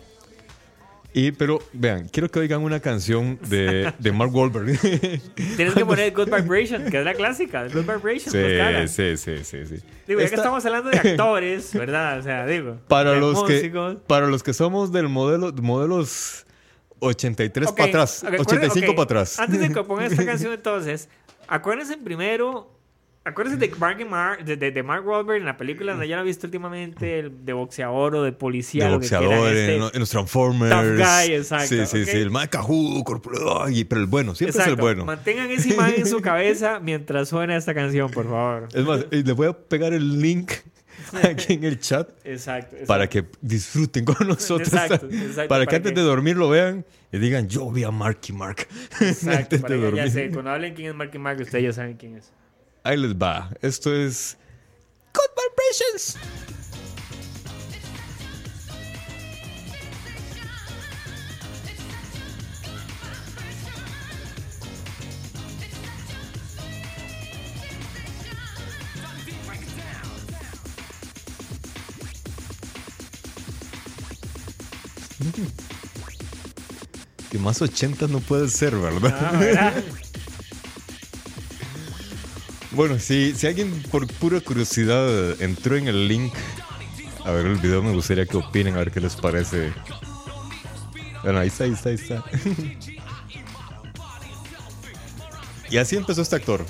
Y, 1.16 1.30
pero 1.30 1.60
vean, 1.72 2.08
quiero 2.08 2.28
que 2.28 2.40
oigan 2.40 2.60
una 2.62 2.80
canción 2.80 3.38
de, 3.48 3.92
de 4.00 4.12
Mark 4.12 4.34
Wahlberg. 4.34 4.76
Tienes 5.56 5.72
que 5.74 5.86
poner 5.86 6.12
Good 6.12 6.28
Vibration, 6.34 6.90
que 6.90 6.98
es 6.98 7.04
la 7.04 7.14
clásica, 7.14 7.68
Good 7.68 7.82
Vibration. 7.86 8.32
sí, 8.32 8.88
sí, 8.88 9.16
sí, 9.16 9.44
sí, 9.44 9.66
sí. 9.66 9.84
Digo, 10.08 10.20
ya 10.20 10.28
que 10.28 10.34
estamos 10.34 10.66
hablando 10.66 10.90
de 10.90 10.98
actores, 11.10 11.72
¿verdad? 11.72 12.18
O 12.18 12.22
sea, 12.22 12.44
digo. 12.46 12.80
para 12.88 13.14
los 13.14 13.44
que 13.44 13.54
músicos. 13.54 13.96
para 14.08 14.26
los 14.26 14.42
que 14.42 14.52
somos 14.52 14.90
del 14.90 15.08
modelo 15.08 15.52
modelos 15.62 16.46
83 16.98 17.68
Ok, 17.68 17.76
para 17.76 17.88
atrás, 17.90 18.24
ok, 18.24 18.28
acuérdense- 18.34 18.40
85 18.56 18.90
ok, 18.90 18.96
para 18.96 19.04
atrás. 19.04 19.38
Antes 19.38 19.60
de 19.60 19.68
que 19.72 19.84
pongan 19.84 20.06
esta 20.10 20.24
canción, 20.26 20.52
entonces, 20.52 21.08
acuérdense 21.46 21.96
primero. 21.96 22.73
Acuérdense 23.26 23.58
de 23.58 23.74
Mark, 23.76 23.96
y 24.00 24.04
Mark- 24.04 24.44
de, 24.44 24.56
de- 24.58 24.70
de 24.70 24.82
Mark 24.82 25.06
Wahlberg 25.06 25.38
en 25.38 25.46
la 25.46 25.56
película 25.56 25.92
donde 25.92 26.06
ya 26.08 26.16
lo 26.16 26.22
he 26.22 26.26
visto 26.26 26.46
últimamente, 26.46 27.20
el 27.20 27.44
de 27.46 27.52
boxeador 27.54 28.16
o 28.16 28.22
de 28.22 28.32
policía. 28.32 28.84
de 28.84 28.90
lo 28.90 29.00
que 29.00 29.08
quieran, 29.08 29.24
boxeador, 29.28 29.56
este, 29.56 29.76
en, 29.76 29.82
en 29.94 30.00
los 30.00 30.10
Transformers. 30.10 30.70
Tough 30.70 30.96
guy, 30.98 31.34
exacto, 31.34 31.66
Sí, 31.68 31.86
sí, 31.86 32.02
ok. 32.02 32.08
sí. 32.08 32.16
El 32.18 32.30
más 32.30 32.48
cajudo, 32.48 33.02
pero 33.04 33.66
el 34.02 34.06
bueno, 34.08 34.34
siempre 34.34 34.50
es 34.50 34.56
Exacto. 34.56 34.72
el 34.74 34.80
bueno. 34.80 35.04
Mantengan 35.06 35.50
esa 35.50 35.68
imagen 35.72 36.00
en 36.00 36.06
su 36.06 36.20
cabeza 36.22 36.80
mientras 36.80 37.30
suena 37.30 37.56
esta 37.56 37.72
canción, 37.72 38.10
por 38.10 38.24
favor. 38.26 38.68
Es 38.74 38.84
más, 38.84 39.00
eh, 39.10 39.22
les 39.24 39.34
voy 39.34 39.46
a 39.48 39.52
pegar 39.54 39.94
el 39.94 40.20
link 40.20 40.52
aquí 41.22 41.54
en 41.54 41.64
el 41.64 41.80
chat 41.80 42.08
Exacto. 42.24 42.76
exacto. 42.76 42.86
para 42.86 43.08
que 43.08 43.24
disfruten 43.40 44.04
con 44.04 44.28
nosotros. 44.28 44.68
Exacto, 44.70 45.06
exacto, 45.10 45.48
para 45.48 45.64
que 45.64 45.66
para 45.66 45.76
antes 45.78 45.92
que- 45.92 45.98
de 46.00 46.02
dormir 46.06 46.36
lo 46.36 46.50
vean 46.50 46.84
y 47.10 47.16
digan, 47.18 47.48
yo 47.48 47.70
vi 47.70 47.84
a 47.84 47.90
Marky 47.90 48.34
Mark. 48.34 48.66
Exacto, 49.00 49.30
antes 49.30 49.60
para 49.62 49.74
de 49.76 49.80
que 49.80 49.86
ya 49.96 50.02
dormir. 50.04 50.10
sé, 50.12 50.30
cuando 50.30 50.50
hablen 50.50 50.74
quién 50.74 50.88
es 50.90 50.94
Marky 50.94 51.18
Mark, 51.18 51.40
ustedes 51.40 51.64
ya 51.64 51.72
saben 51.72 51.96
quién 51.96 52.16
es. 52.16 52.30
Ahí 52.86 52.98
les 52.98 53.14
va. 53.14 53.50
Esto 53.62 53.94
es 53.94 54.36
Good 55.14 55.30
Vibrations. 55.38 56.18
Que 77.30 77.38
más 77.38 77.62
80 77.62 78.08
no 78.08 78.20
puede 78.20 78.48
ser, 78.48 78.76
¿verdad? 78.76 79.18
Ah, 79.18 79.38
¿verdad? 79.38 79.84
Bueno, 82.74 82.98
si, 82.98 83.34
si 83.34 83.46
alguien 83.46 83.70
por 83.90 84.06
pura 84.14 84.40
curiosidad 84.40 85.40
entró 85.40 85.76
en 85.76 85.86
el 85.86 86.08
link 86.08 86.34
a 87.24 87.30
ver 87.30 87.46
el 87.46 87.56
video, 87.56 87.82
me 87.82 87.92
gustaría 87.92 88.26
que 88.26 88.36
opinen, 88.36 88.74
a 88.74 88.78
ver 88.78 88.90
qué 88.90 89.00
les 89.00 89.16
parece. 89.16 89.72
Bueno, 91.22 91.38
ahí 91.38 91.48
está, 91.48 91.64
ahí 91.64 91.72
está, 91.72 91.88
ahí 91.88 91.94
está. 91.94 92.22
y 95.70 95.78
así 95.78 95.96
empezó 95.96 96.22
este 96.22 96.36
actor, 96.36 96.64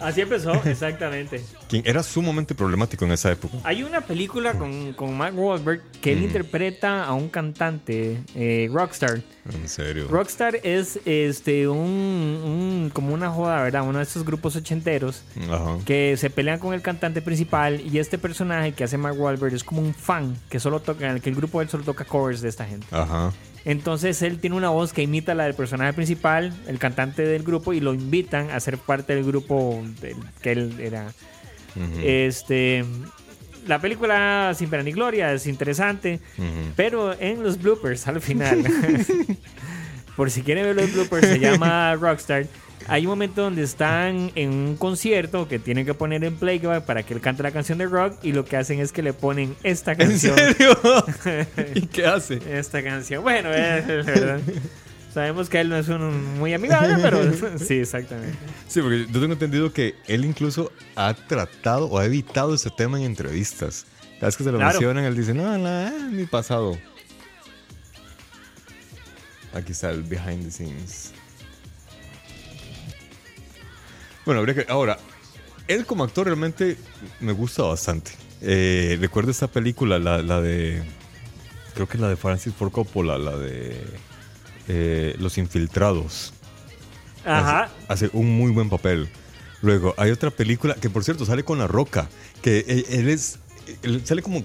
Así 0.00 0.20
empezó, 0.20 0.52
exactamente. 0.64 1.42
quien 1.68 1.82
era 1.86 2.02
sumamente 2.02 2.54
problemático 2.54 3.04
en 3.04 3.12
esa 3.12 3.32
época. 3.32 3.56
Hay 3.64 3.82
una 3.82 4.00
película 4.00 4.54
con, 4.54 4.92
con 4.92 5.16
Mark 5.16 5.38
Wahlberg 5.38 5.82
que 6.00 6.12
él 6.12 6.22
interpreta 6.22 7.04
a 7.04 7.12
un 7.14 7.28
cantante, 7.28 8.20
eh, 8.34 8.68
Rockstar. 8.72 9.22
En 9.52 9.68
serio. 9.68 10.08
Rockstar 10.08 10.56
es 10.62 10.98
este 11.04 11.68
un, 11.68 11.78
un- 11.78 12.90
como 12.92 13.14
una 13.14 13.30
joda, 13.30 13.62
¿verdad? 13.62 13.82
Uno 13.88 13.98
de 13.98 14.04
esos 14.04 14.24
grupos 14.24 14.56
ochenteros 14.56 15.22
Ajá. 15.50 15.78
que 15.84 16.16
se 16.16 16.30
pelean 16.30 16.58
con 16.58 16.74
el 16.74 16.82
cantante 16.82 17.22
principal 17.22 17.80
y 17.80 17.98
este 17.98 18.18
personaje 18.18 18.72
que 18.72 18.84
hace 18.84 18.98
Mark 18.98 19.18
Wahlberg 19.20 19.54
es 19.54 19.64
como 19.64 19.80
un 19.80 19.94
fan 19.94 20.36
que 20.50 20.58
solo 20.60 20.80
toca, 20.80 21.06
en 21.08 21.16
el 21.16 21.20
que 21.22 21.30
el 21.30 21.36
grupo 21.36 21.58
de 21.60 21.64
él 21.64 21.70
solo 21.70 21.84
toca 21.84 22.04
covers 22.04 22.40
de 22.40 22.48
esta 22.48 22.64
gente. 22.64 22.86
Ajá. 22.90 23.32
Entonces 23.66 24.22
él 24.22 24.38
tiene 24.38 24.54
una 24.54 24.68
voz 24.70 24.92
que 24.92 25.02
imita 25.02 25.34
la 25.34 25.42
del 25.42 25.54
personaje 25.54 25.92
principal, 25.92 26.54
el 26.68 26.78
cantante 26.78 27.22
del 27.22 27.42
grupo, 27.42 27.72
y 27.72 27.80
lo 27.80 27.94
invitan 27.94 28.48
a 28.50 28.60
ser 28.60 28.78
parte 28.78 29.16
del 29.16 29.24
grupo 29.24 29.82
del 30.00 30.14
que 30.40 30.52
él 30.52 30.76
era. 30.78 31.12
Este, 32.00 32.84
la 33.66 33.80
película 33.80 34.54
Sin 34.56 34.70
Pena 34.70 34.84
ni 34.84 34.92
Gloria 34.92 35.32
es 35.32 35.48
interesante, 35.48 36.20
pero 36.76 37.20
en 37.20 37.42
los 37.42 37.60
bloopers 37.60 38.06
al 38.06 38.20
final, 38.20 38.64
por 40.16 40.30
si 40.30 40.42
quieren 40.42 40.64
ver 40.64 40.76
los 40.76 40.94
bloopers, 40.94 41.26
se 41.26 41.40
llama 41.40 41.94
Rockstar. 42.00 42.46
Hay 42.88 43.02
un 43.04 43.10
momento 43.10 43.42
donde 43.42 43.62
están 43.62 44.30
en 44.36 44.50
un 44.50 44.76
concierto 44.76 45.48
que 45.48 45.58
tienen 45.58 45.84
que 45.84 45.94
poner 45.94 46.22
en 46.22 46.36
playback 46.36 46.84
para 46.84 47.02
que 47.02 47.14
él 47.14 47.20
cante 47.20 47.42
la 47.42 47.50
canción 47.50 47.78
de 47.78 47.86
rock 47.86 48.14
y 48.22 48.32
lo 48.32 48.44
que 48.44 48.56
hacen 48.56 48.78
es 48.80 48.92
que 48.92 49.02
le 49.02 49.12
ponen 49.12 49.56
esta 49.64 49.92
¿En 49.92 49.98
canción. 49.98 50.36
serio? 50.36 50.78
¿Y 51.74 51.86
qué 51.86 52.06
hace? 52.06 52.40
Esta 52.58 52.82
canción. 52.84 53.22
Bueno, 53.24 53.50
es 53.52 53.86
verdad. 53.86 54.40
Sabemos 55.12 55.48
que 55.48 55.60
él 55.60 55.68
no 55.70 55.76
es 55.78 55.88
un 55.88 56.38
muy 56.38 56.54
amigable, 56.54 56.96
pero 57.02 57.18
sí, 57.58 57.74
exactamente. 57.78 58.36
Sí, 58.68 58.80
porque 58.82 59.06
yo 59.10 59.20
tengo 59.20 59.32
entendido 59.32 59.72
que 59.72 59.94
él 60.06 60.24
incluso 60.24 60.70
ha 60.94 61.14
tratado 61.14 61.86
o 61.86 61.98
ha 61.98 62.04
evitado 62.04 62.54
ese 62.54 62.70
tema 62.70 62.98
en 62.98 63.04
entrevistas. 63.06 63.86
Cada 64.16 64.26
vez 64.26 64.36
que 64.36 64.44
se 64.44 64.52
lo 64.52 64.58
Claro. 64.58 64.72
mencionan, 64.74 65.04
él 65.04 65.16
dice, 65.16 65.34
no, 65.34 65.58
no, 65.58 65.88
es 65.88 66.02
mi 66.12 66.24
pasado. 66.26 66.78
Aquí 69.54 69.72
está 69.72 69.90
el 69.90 70.02
behind 70.02 70.44
the 70.44 70.50
scenes. 70.50 71.12
Bueno, 74.26 74.40
habría 74.40 74.54
que... 74.54 74.66
Ahora, 74.70 74.98
él 75.68 75.86
como 75.86 76.04
actor 76.04 76.26
realmente 76.26 76.76
me 77.20 77.32
gusta 77.32 77.62
bastante. 77.62 78.10
Eh, 78.42 78.98
recuerdo 79.00 79.30
esta 79.30 79.46
película, 79.46 79.98
la, 79.98 80.18
la 80.18 80.40
de... 80.42 80.82
Creo 81.74 81.88
que 81.88 81.96
la 81.96 82.08
de 82.08 82.16
Francis 82.16 82.52
Ford 82.54 82.72
Coppola, 82.72 83.16
la 83.16 83.36
de... 83.36 83.82
eh, 84.68 85.14
Los 85.18 85.38
Infiltrados 85.38 86.32
Ajá. 87.24 87.70
hace, 87.88 88.06
hace 88.06 88.10
un 88.12 88.36
muy 88.36 88.50
buen 88.50 88.68
papel. 88.68 89.08
Luego, 89.62 89.94
hay 89.96 90.10
otra 90.10 90.30
película 90.30 90.74
que, 90.74 90.90
por 90.90 91.04
cierto, 91.04 91.24
sale 91.24 91.42
con 91.44 91.58
La 91.58 91.66
Roca. 91.66 92.08
Que 92.42 92.64
él, 92.68 92.86
él 92.90 93.08
es. 93.08 93.38
Él 93.82 94.02
sale 94.04 94.22
como. 94.22 94.44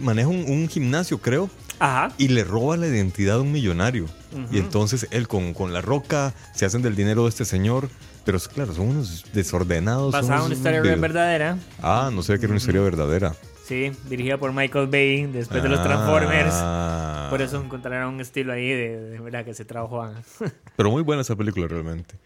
Maneja 0.00 0.28
un, 0.28 0.44
un 0.48 0.68
gimnasio, 0.68 1.18
creo. 1.18 1.50
Ajá. 1.78 2.14
Y 2.16 2.28
le 2.28 2.44
roba 2.44 2.76
la 2.76 2.86
identidad 2.86 3.36
a 3.36 3.40
un 3.40 3.52
millonario. 3.52 4.06
Y 4.50 4.58
entonces 4.58 5.08
él 5.10 5.28
con, 5.28 5.52
con 5.52 5.72
La 5.74 5.82
Roca 5.82 6.32
se 6.54 6.64
hacen 6.64 6.80
del 6.80 6.96
dinero 6.96 7.24
de 7.24 7.28
este 7.28 7.44
señor. 7.44 7.90
Pero 8.24 8.36
es- 8.38 8.48
claro, 8.48 8.72
son 8.72 8.88
unos 8.88 9.24
desordenados. 9.32 10.12
Basada 10.12 10.40
en 10.40 10.46
una 10.46 10.54
historia 10.54 10.80
de- 10.82 10.94
verdadera. 10.96 11.58
Ah, 11.82 12.10
no 12.12 12.22
sé 12.22 12.34
que 12.38 12.44
era 12.46 12.52
una 12.52 12.58
historia 12.58 12.80
verdadera. 12.80 13.34
Sí, 13.66 13.92
dirigida 14.08 14.38
por 14.38 14.52
Michael 14.52 14.88
Bay 14.88 15.26
después 15.26 15.62
de 15.62 15.68
los 15.68 15.82
Transformers. 15.82 16.50
Ah. 16.52 17.28
Por 17.30 17.40
eso 17.42 17.60
encontraron 17.62 18.14
un 18.14 18.20
estilo 18.20 18.52
ahí 18.52 18.68
de, 18.68 19.00
de 19.00 19.18
verdad 19.20 19.44
que 19.44 19.54
se 19.54 19.64
trabajó. 19.64 20.08
Pero 20.76 20.90
muy 20.90 21.02
buena 21.02 21.22
esa 21.22 21.36
película 21.36 21.66
realmente. 21.68 22.16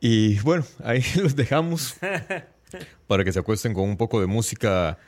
Y 0.00 0.38
bueno, 0.40 0.64
ahí 0.84 1.02
los 1.22 1.36
dejamos 1.36 1.96
para 3.06 3.24
que 3.24 3.32
se 3.32 3.38
acuesten 3.38 3.74
con 3.74 3.84
un 3.84 3.96
poco 3.96 4.20
de 4.20 4.26
música. 4.26 4.98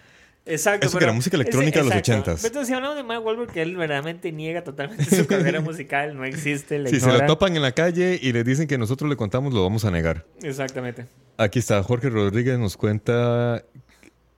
Exacto. 0.46 0.86
Eso 0.86 0.98
que 0.98 1.04
era 1.04 1.12
música 1.12 1.36
electrónica 1.36 1.80
de 1.80 1.84
los 1.88 1.94
ochentas. 1.94 2.40
Pero 2.42 2.64
si 2.64 2.72
hablamos 2.72 2.96
de 2.96 3.02
Mark 3.02 3.24
Wahlberg, 3.24 3.52
que 3.52 3.62
él 3.62 3.76
verdaderamente 3.76 4.32
niega 4.32 4.64
totalmente 4.64 5.04
su 5.04 5.26
carrera 5.28 5.60
musical, 5.60 6.16
no 6.16 6.24
existe, 6.24 6.86
Si 6.88 6.98
se 7.00 7.06
la 7.12 7.26
topan 7.26 7.54
en 7.56 7.62
la 7.62 7.72
calle 7.72 8.18
y 8.20 8.32
le 8.32 8.42
dicen 8.42 8.66
que 8.66 8.78
nosotros 8.78 9.08
le 9.08 9.16
contamos, 9.16 9.52
lo 9.52 9.62
vamos 9.62 9.84
a 9.84 9.90
negar. 9.90 10.24
Exactamente. 10.42 11.06
Aquí 11.36 11.58
está, 11.58 11.82
Jorge 11.82 12.10
Rodríguez 12.10 12.58
nos 12.58 12.76
cuenta. 12.76 13.64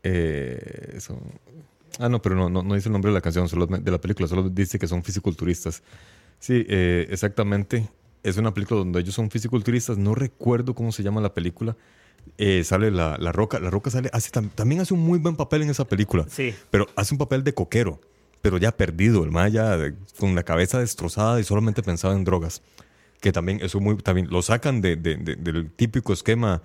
eh. 0.02 0.98
Ah, 1.98 2.08
no, 2.08 2.22
pero 2.22 2.34
no, 2.34 2.48
no, 2.48 2.62
no 2.62 2.74
dice 2.74 2.88
el 2.88 2.92
nombre 2.92 3.10
de 3.10 3.14
la 3.14 3.20
canción, 3.20 3.48
solo 3.48 3.66
de 3.66 3.90
la 3.90 4.00
película, 4.00 4.26
solo 4.26 4.48
dice 4.48 4.78
que 4.78 4.86
son 4.86 5.04
fisiculturistas. 5.04 5.82
Sí, 6.38 6.64
eh, 6.68 7.06
exactamente. 7.10 7.88
Es 8.22 8.36
una 8.36 8.52
película 8.54 8.78
donde 8.78 9.00
ellos 9.00 9.14
son 9.14 9.30
fisiculturistas. 9.30 9.98
No 9.98 10.14
recuerdo 10.14 10.74
cómo 10.74 10.90
se 10.92 11.02
llama 11.02 11.20
la 11.20 11.34
película. 11.34 11.76
Eh, 12.38 12.64
sale 12.64 12.90
la, 12.90 13.16
la 13.18 13.30
Roca. 13.32 13.60
La 13.60 13.70
Roca 13.70 13.90
sale, 13.90 14.10
hace, 14.12 14.30
tam- 14.30 14.50
también 14.54 14.80
hace 14.80 14.94
un 14.94 15.00
muy 15.00 15.18
buen 15.18 15.36
papel 15.36 15.62
en 15.62 15.70
esa 15.70 15.84
película. 15.86 16.24
Sí. 16.28 16.54
Pero 16.70 16.86
hace 16.96 17.14
un 17.14 17.18
papel 17.18 17.44
de 17.44 17.54
coquero. 17.54 18.00
Pero 18.40 18.58
ya 18.58 18.72
perdido, 18.76 19.22
el 19.22 19.30
Maya 19.30 19.76
con 20.18 20.34
la 20.34 20.42
cabeza 20.42 20.80
destrozada 20.80 21.38
y 21.40 21.44
solamente 21.44 21.82
pensaba 21.82 22.14
en 22.14 22.24
drogas. 22.24 22.62
Que 23.20 23.30
también, 23.30 23.60
eso 23.62 23.78
muy, 23.78 23.96
también 23.98 24.28
lo 24.30 24.42
sacan 24.42 24.80
de, 24.80 24.96
de- 24.96 25.16
de- 25.16 25.36
del 25.36 25.70
típico 25.70 26.12
esquema 26.12 26.60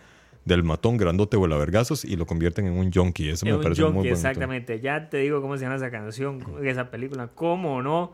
del 0.45 0.63
matón 0.63 0.95
grandote 0.97 1.35
o 1.37 1.45
el 1.45 1.51
vergazos 1.51 2.05
y 2.05 2.15
lo 2.15 2.25
convierten 2.25 2.65
en 2.65 2.73
un 2.73 2.91
junkie. 2.91 3.29
Eso 3.29 3.45
Es 3.45 3.51
me 3.51 3.57
un 3.57 3.61
parece 3.61 3.81
junkie, 3.83 3.93
muy 3.95 4.03
bueno. 4.07 4.15
exactamente. 4.15 4.79
Ya 4.79 5.09
te 5.09 5.17
digo 5.17 5.41
cómo 5.41 5.57
se 5.57 5.63
llama 5.65 5.75
esa 5.75 5.91
canción, 5.91 6.41
esa 6.63 6.89
película. 6.89 7.27
¿Cómo 7.35 7.81
no? 7.83 8.13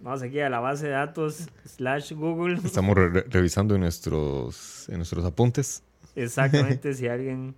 Vamos 0.00 0.22
aquí 0.22 0.38
a 0.40 0.48
la 0.48 0.60
base 0.60 0.86
de 0.86 0.92
datos 0.92 1.48
slash 1.66 2.12
Google. 2.12 2.60
Estamos 2.64 2.96
re- 2.96 3.24
revisando 3.28 3.74
en 3.74 3.80
nuestros, 3.82 4.88
en 4.88 4.96
nuestros 4.98 5.24
apuntes. 5.24 5.82
Exactamente, 6.16 6.94
si 6.94 7.08
alguien, 7.08 7.54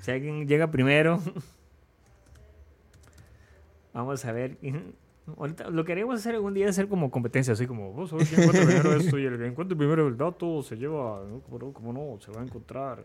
si 0.00 0.10
alguien 0.10 0.46
llega 0.46 0.70
primero. 0.70 1.20
Vamos 3.92 4.24
a 4.24 4.32
ver. 4.32 4.56
Ahorita, 5.38 5.70
lo 5.70 5.84
que 5.84 5.92
queremos 5.92 6.16
hacer 6.16 6.34
algún 6.34 6.52
día 6.52 6.66
es 6.66 6.72
hacer 6.72 6.88
como 6.88 7.10
competencia, 7.10 7.54
así 7.54 7.66
como 7.66 7.92
vos 7.92 8.10
sabés 8.10 8.28
quién 8.28 8.42
encuentra 8.42 8.66
primero 8.66 8.92
esto 9.00 9.18
y 9.18 9.24
el 9.24 9.38
que 9.38 9.46
encuentre 9.46 9.76
primero 9.76 10.08
el 10.08 10.16
dato 10.16 10.62
se 10.62 10.76
lleva, 10.76 11.22
¿no? 11.28 11.40
¿Cómo, 11.40 11.58
no? 11.58 11.72
¿Cómo 11.72 11.92
no? 11.92 12.20
Se 12.20 12.30
va 12.30 12.40
a 12.40 12.44
encontrar. 12.44 13.04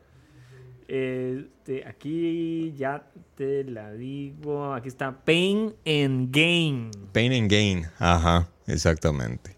Este, 0.88 1.88
aquí 1.88 2.74
ya 2.76 3.06
te 3.36 3.64
la 3.64 3.94
digo. 3.94 4.74
Aquí 4.74 4.88
está 4.88 5.24
Pain 5.24 5.76
and 5.86 6.36
Gain. 6.36 6.90
Pain 7.14 7.32
and 7.32 7.50
Gain. 7.50 7.86
Ajá, 8.00 8.50
exactamente. 8.66 9.56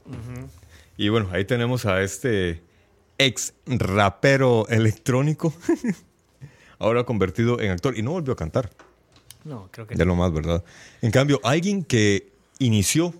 Y 0.97 1.07
bueno, 1.07 1.29
ahí 1.31 1.45
tenemos 1.45 1.85
a 1.85 2.03
este 2.03 2.61
ex 3.25 3.53
rapero 3.65 4.67
electrónico. 4.69 5.53
Ahora 6.79 7.03
convertido 7.03 7.59
en 7.59 7.71
actor. 7.71 7.97
Y 7.97 8.01
no 8.01 8.11
volvió 8.11 8.33
a 8.33 8.35
cantar. 8.35 8.69
No, 9.43 9.69
creo 9.71 9.87
que 9.87 9.95
De 9.95 10.05
lo 10.05 10.15
más, 10.15 10.31
¿verdad? 10.31 10.63
En 11.01 11.11
cambio, 11.11 11.39
alguien 11.43 11.83
que 11.83 12.31
inició, 12.59 13.13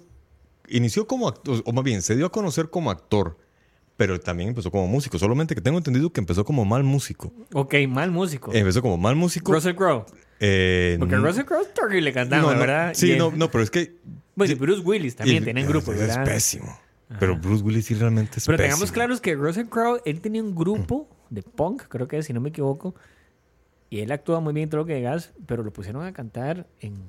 inició 0.68 1.08
como 1.08 1.28
actor, 1.28 1.62
o 1.66 1.72
más 1.74 1.84
bien, 1.84 2.02
se 2.02 2.16
dio 2.16 2.26
a 2.28 2.32
conocer 2.32 2.70
como 2.70 2.91
actor, 2.91 3.38
pero 3.97 4.20
también 4.20 4.49
empezó 4.49 4.72
como 4.72 4.88
músico. 4.88 5.18
Solamente 5.20 5.56
que 5.56 5.62
tengo 5.62 5.78
entendido 5.78 6.12
que 6.12 6.20
empezó 6.20 6.43
como 6.45 6.66
mal 6.66 6.84
músico. 6.84 7.32
Ok, 7.54 7.76
mal 7.88 8.12
músico. 8.12 8.52
Empezó 8.54 8.82
como 8.82 8.97
mal 8.97 9.16
músico. 9.16 9.52
Russell 9.52 9.76
Crowe. 9.76 10.06
eh, 10.39 10.95
Porque 10.99 11.16
Russell 11.18 11.45
Crowe 11.45 11.62
es 11.64 11.74
terrible 11.74 12.14
cantando, 12.14 12.47
no, 12.47 12.54
no, 12.54 12.60
¿verdad? 12.60 12.93
Sí, 12.95 13.14
Y 13.14 13.18
no, 13.18 13.32
no, 13.32 13.49
pero 13.52 13.64
es 13.64 13.70
que. 13.72 13.95
Bueno, 14.36 14.54
y 14.54 14.56
Bruce 14.56 14.82
Willis 14.82 15.16
también 15.16 15.43
tienen 15.43 15.68
grupo, 15.68 15.91
es, 15.91 15.99
¿verdad? 15.99 16.24
Es 16.24 16.30
pésimo. 16.30 16.80
Pero 17.20 17.38
Bruce 17.38 17.64
Willis 17.64 17.86
sí 17.86 17.93
realmente 17.95 18.38
es 18.39 18.45
Pero 18.45 18.57
pésimo. 18.57 18.74
tengamos 18.76 18.91
claros 18.91 19.22
que 19.22 19.36
Russell 19.36 19.68
Crowe, 19.68 20.01
él 20.05 20.22
tenía 20.22 20.41
un 20.43 20.55
grupo 20.55 21.09
de 21.30 21.43
punk, 21.43 21.84
creo 21.88 22.07
que 22.07 22.22
si 22.24 22.34
no 22.34 22.41
me 22.41 22.49
equivoco, 22.49 22.95
y 23.89 23.99
él 23.99 24.12
actúa 24.12 24.39
muy 24.39 24.53
bien 24.53 24.64
en 24.66 24.70
todo 24.70 24.82
lo 24.82 24.86
que 24.88 24.95
digas, 24.95 25.32
pero 25.45 25.64
lo 25.64 25.72
pusieron 25.74 26.05
a 26.05 26.14
cantar 26.14 26.68
en... 26.80 27.03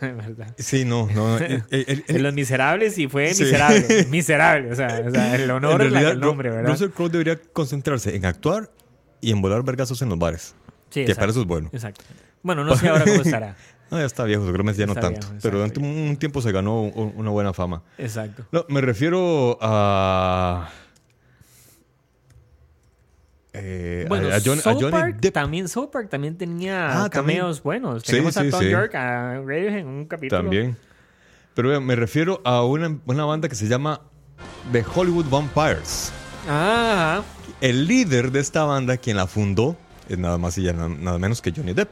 ¿verdad? 0.00 0.54
Sí, 0.58 0.84
no, 0.84 1.06
no. 1.14 1.38
él- 1.38 1.62
él- 1.70 1.84
él- 1.86 2.04
En 2.08 2.22
Los 2.22 2.34
Miserables 2.34 2.98
y 2.98 3.08
fue 3.08 3.32
Sí. 3.34 3.44
miserable. 3.44 4.06
miserable, 4.10 4.72
o 4.72 4.74
sea, 4.74 5.02
o 5.06 5.10
sea, 5.10 5.34
el 5.36 5.50
honor 5.50 5.80
en 5.80 5.86
es 5.86 5.92
la- 5.92 6.00
realidad, 6.00 6.12
el 6.12 6.20
nombre, 6.20 6.50
¿verdad? 6.50 6.70
Russell 6.70 6.90
Crowe 6.90 7.08
debería 7.08 7.40
concentrarse 7.52 8.14
en 8.16 8.26
actuar 8.26 8.70
y 9.20 9.30
en 9.30 9.40
volar 9.40 9.62
vergazos 9.62 10.02
en 10.02 10.08
los 10.10 10.18
bares. 10.18 10.54
Sí, 10.90 11.00
que 11.00 11.02
exacto, 11.02 11.20
para 11.20 11.30
eso 11.32 11.40
es 11.42 11.46
bueno. 11.46 11.70
Exacto. 11.72 12.04
Bueno, 12.42 12.64
no 12.64 12.76
sé 12.76 12.88
ahora 12.88 13.04
cómo 13.04 13.22
estará. 13.22 13.56
No, 13.90 13.98
ya 13.98 14.04
está 14.04 14.24
viejo, 14.24 14.44
seguramente 14.44 14.78
ya 14.78 14.84
no 14.84 14.92
Está 14.92 15.00
tanto. 15.10 15.20
viejo, 15.28 15.40
pero 15.42 15.56
durante 15.56 15.80
un, 15.80 16.14
tiempo 16.18 16.42
se 16.42 16.52
ganó 16.52 16.82
un- 16.82 17.14
una 17.16 17.30
buena 17.30 17.54
fama. 17.54 17.82
Exacto. 17.96 18.44
No, 18.52 18.66
me 18.68 18.82
refiero 18.82 19.56
a. 19.62 20.68
eh, 23.54 24.04
Bueno, 24.08 24.28
a, 24.28 24.38
John- 24.44 24.58
a 24.58 24.62
South 24.62 24.74
Johnny 24.78 24.90
Park 24.92 25.16
Depp 25.20 25.32
también, 25.34 25.68
South 25.68 25.88
Park 25.90 26.08
también 26.10 26.36
tenía 26.36 27.04
Ah, 27.04 27.08
también. 27.08 27.38
cameos 27.40 27.62
buenos. 27.62 28.02
Sí, 28.02 28.12
Tenemos 28.12 28.34
sí, 28.34 28.46
a 28.46 28.50
Tom 28.50 28.60
sí. 28.60 28.68
York, 28.70 28.94
a 28.94 29.34
Radiohead 29.40 29.78
en 29.78 29.86
un 29.86 30.04
capítulo. 30.06 30.42
también. 30.42 30.76
Pero 31.54 31.70
vean, 31.70 31.84
me 31.84 31.96
refiero 31.96 32.40
a 32.44 32.62
una, 32.64 32.94
una 33.06 33.24
banda 33.24 33.48
que 33.48 33.54
se 33.54 33.66
llama 33.68 34.02
The 34.70 34.84
Hollywood 34.94 35.26
Vampires. 35.30 36.12
Ah, 36.46 37.22
El 37.60 37.86
líder 37.86 38.30
de 38.32 38.40
esta 38.40 38.64
banda, 38.64 38.96
quien 38.98 39.16
la 39.16 39.26
fundó, 39.26 39.76
es 40.08 40.18
nada 40.18 40.38
más 40.38 40.56
y 40.58 40.62
ya 40.62 40.72
na- 40.72 40.88
nada 40.88 41.18
menos 41.18 41.40
que 41.42 41.52
Johnny 41.52 41.72
Depp. 41.74 41.88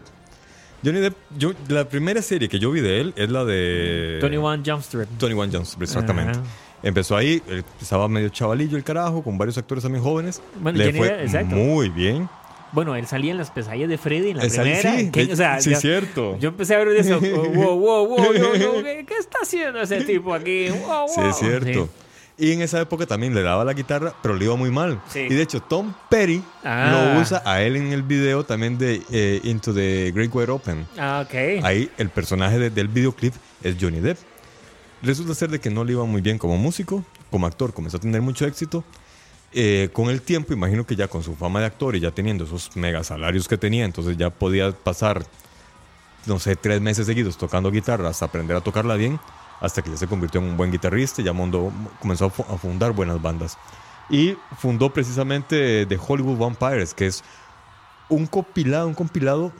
Johnny 0.85 1.01
Depp, 1.01 1.17
yo, 1.39 1.53
la 1.69 1.89
primera 1.89 2.21
serie 2.23 2.49
que 2.49 2.59
yo 2.59 2.71
vi 2.71 2.81
de 2.81 3.01
él 3.01 3.15
es 3.17 3.31
la 3.31 3.45
de... 3.45 4.19
21 4.21 4.63
Jump 4.65 4.81
Street. 4.83 5.09
21 5.19 5.51
Jump 5.53 5.83
exactamente. 5.83 6.39
Ajá. 6.39 6.43
Empezó 6.83 7.17
ahí, 7.17 7.43
estaba 7.81 8.07
medio 8.09 8.29
chavalillo 8.29 8.77
el 8.77 8.85
carajo, 8.85 9.23
con 9.23 9.39
varios 9.39 9.57
actores 9.59 9.83
también 9.83 10.05
jóvenes. 10.05 10.41
Bueno, 10.61 10.79
Le 10.79 10.85
Johnny 10.87 10.99
fue 10.99 11.09
Depp, 11.27 11.47
muy 11.47 11.89
bien. 11.89 12.29
Bueno, 12.73 12.95
él 12.95 13.07
salía 13.07 13.31
en 13.33 13.39
las 13.39 13.51
pesadillas 13.51 13.89
de 13.89 13.97
Freddy 13.97 14.31
en 14.31 14.37
la 14.37 14.45
Eh, 14.45 14.51
primera. 14.51 14.97
sí, 14.99 15.11
¿Qué- 15.11 15.27
de- 15.27 15.33
o 15.33 15.37
sea, 15.37 15.61
sí, 15.61 15.71
yo, 15.71 15.81
cierto. 15.81 16.39
yo 16.39 16.49
empecé 16.51 16.75
a 16.75 16.79
ver 16.79 16.89
eso. 16.89 17.17
oh, 17.19 17.21
wow, 17.55 17.79
wow, 17.79 18.07
wow. 18.07 18.19
¿qué, 18.83 19.15
está 19.19 19.39
haciendo 19.43 19.81
ese 19.81 20.03
tipo 20.03 20.35
aquí? 20.35 20.69
Wow, 20.69 21.07
Sí, 21.09 21.21
wow. 21.21 21.31
es 21.31 21.37
cierto. 21.37 21.85
Sí. 21.87 21.91
Y 22.39 22.53
en 22.53 22.61
esa 22.61 22.79
época 22.81 23.07
también 23.07 23.35
le 23.35 23.43
daba 23.43 23.65
la 23.65 23.73
guitarra, 23.73 24.15
pero 24.23 24.35
le 24.35 24.45
iba 24.45 24.57
muy 24.57 24.71
mal. 24.71 25.01
Sí. 25.09 25.21
Y 25.21 25.35
de 25.35 25.41
hecho, 25.43 25.61
Tom 25.63 25.95
Petty 26.11 26.43
Ah. 26.63 27.13
lo 27.15 27.21
usa 27.21 27.41
a 27.47 27.63
él 27.63 27.77
en 27.77 27.93
el 27.93 28.03
video 28.03 28.45
también 28.45 28.77
de 28.77 29.03
eh, 29.11 29.41
Into 29.45 29.73
the 29.73 30.13
Great 30.15 30.31
Wide 30.35 30.51
Open. 30.53 30.87
Ah, 30.99 31.25
ok. 31.27 31.65
Ahí 31.65 31.91
el 31.97 32.11
personaje 32.11 32.59
de- 32.59 32.69
del 32.71 32.89
videoclip 32.89 33.33
es 33.63 33.77
Johnny 33.81 34.01
Depp. 34.01 34.19
Resulta 35.03 35.35
ser 35.35 35.49
de 35.51 35.61
que 35.61 35.71
no 35.71 35.83
le 35.85 35.93
iba 35.93 36.05
muy 36.05 36.21
bien 36.21 36.37
como 36.37 36.59
músico, 36.59 37.05
como 37.31 37.47
actor, 37.47 37.73
comenzó 37.73 37.97
a 37.97 38.01
tener 38.01 38.21
mucho 38.21 38.47
éxito. 38.47 38.85
Eh, 39.53 39.89
con 39.95 40.11
el 40.11 40.21
tiempo, 40.21 40.53
imagino 40.53 40.85
que 40.87 40.95
ya 40.97 41.09
con 41.09 41.23
su 41.23 41.35
fama 41.37 41.61
de 41.61 41.67
actor 41.67 41.97
y 41.97 42.01
ya 42.01 42.11
teniendo 42.11 42.45
esos 42.45 42.77
mega 42.77 43.03
salarios 43.03 43.49
que 43.49 43.57
tenía, 43.57 43.87
entonces 43.87 44.17
ya 44.19 44.29
podía 44.29 44.73
pasar, 44.73 45.25
no 46.27 46.39
sé, 46.39 46.57
tres 46.57 46.83
meses 46.83 47.07
seguidos 47.07 47.39
tocando 47.39 47.71
guitarra 47.71 48.11
hasta 48.11 48.27
aprender 48.27 48.57
a 48.57 48.61
tocarla 48.61 48.97
bien, 48.97 49.19
hasta 49.61 49.83
que 49.83 49.91
ya 49.91 49.97
se 49.97 50.07
convirtió 50.07 50.41
en 50.41 50.49
un 50.49 50.57
buen 50.57 50.71
guitarrista 50.71 51.21
y 51.23 51.25
ya 51.25 51.33
mondó- 51.33 51.73
comenzó 52.01 52.27
a, 52.27 52.31
fu- 52.31 52.45
a 52.53 52.57
fundar 52.59 52.93
buenas 52.93 53.21
bandas. 53.21 53.59
Y 54.11 54.37
fundó 54.59 54.93
precisamente 54.93 55.85
The 55.87 55.99
Hollywood 56.07 56.39
Vampires, 56.39 56.95
que 56.95 57.07
es 57.07 57.25
un 58.09 58.27
compilado, 58.27 58.87
un 58.87 58.95
compilado 58.95 59.53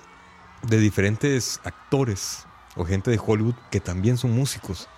de 0.63 0.79
diferentes 0.79 1.61
actores 1.65 2.47
o 2.77 2.85
gente 2.85 3.11
de 3.11 3.21
Hollywood 3.25 3.55
que 3.71 3.81
también 3.81 4.17
son 4.19 4.33
músicos 4.33 4.89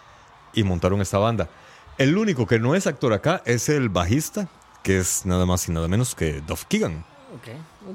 y 0.52 0.64
montaron 0.64 1.00
esta 1.00 1.18
banda. 1.18 1.48
El 1.96 2.16
único 2.18 2.46
que 2.46 2.58
no 2.58 2.74
es 2.74 2.86
actor 2.86 3.12
acá 3.12 3.42
es 3.44 3.68
el 3.68 3.88
bajista, 3.88 4.48
que 4.82 4.98
es 4.98 5.24
nada 5.26 5.46
más 5.46 5.68
y 5.68 5.72
nada 5.72 5.88
menos 5.88 6.14
que 6.14 6.40
Duff 6.42 6.64
Keegan, 6.66 7.04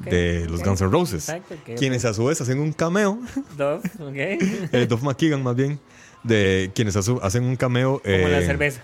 de 0.09 0.45
los 0.49 0.59
ok. 0.61 0.67
Guns 0.67 0.81
N' 0.81 0.89
Roses, 0.91 1.29
Exacto, 1.29 1.55
quienes 1.77 2.05
a 2.05 2.13
su 2.13 2.25
vez 2.25 2.39
hacen 2.41 2.59
un 2.59 2.73
cameo, 2.73 3.19
ok. 3.99 4.15
eh, 4.15 4.85
Duff 4.89 5.01
McKeegan 5.03 5.41
más 5.43 5.55
bien, 5.55 5.79
de 6.23 6.71
quienes 6.73 6.95
hacen 6.95 7.43
un 7.43 7.55
cameo. 7.55 8.01
Como 8.03 8.27
la 8.27 8.39
eh, 8.39 8.45
cerveza. 8.45 8.81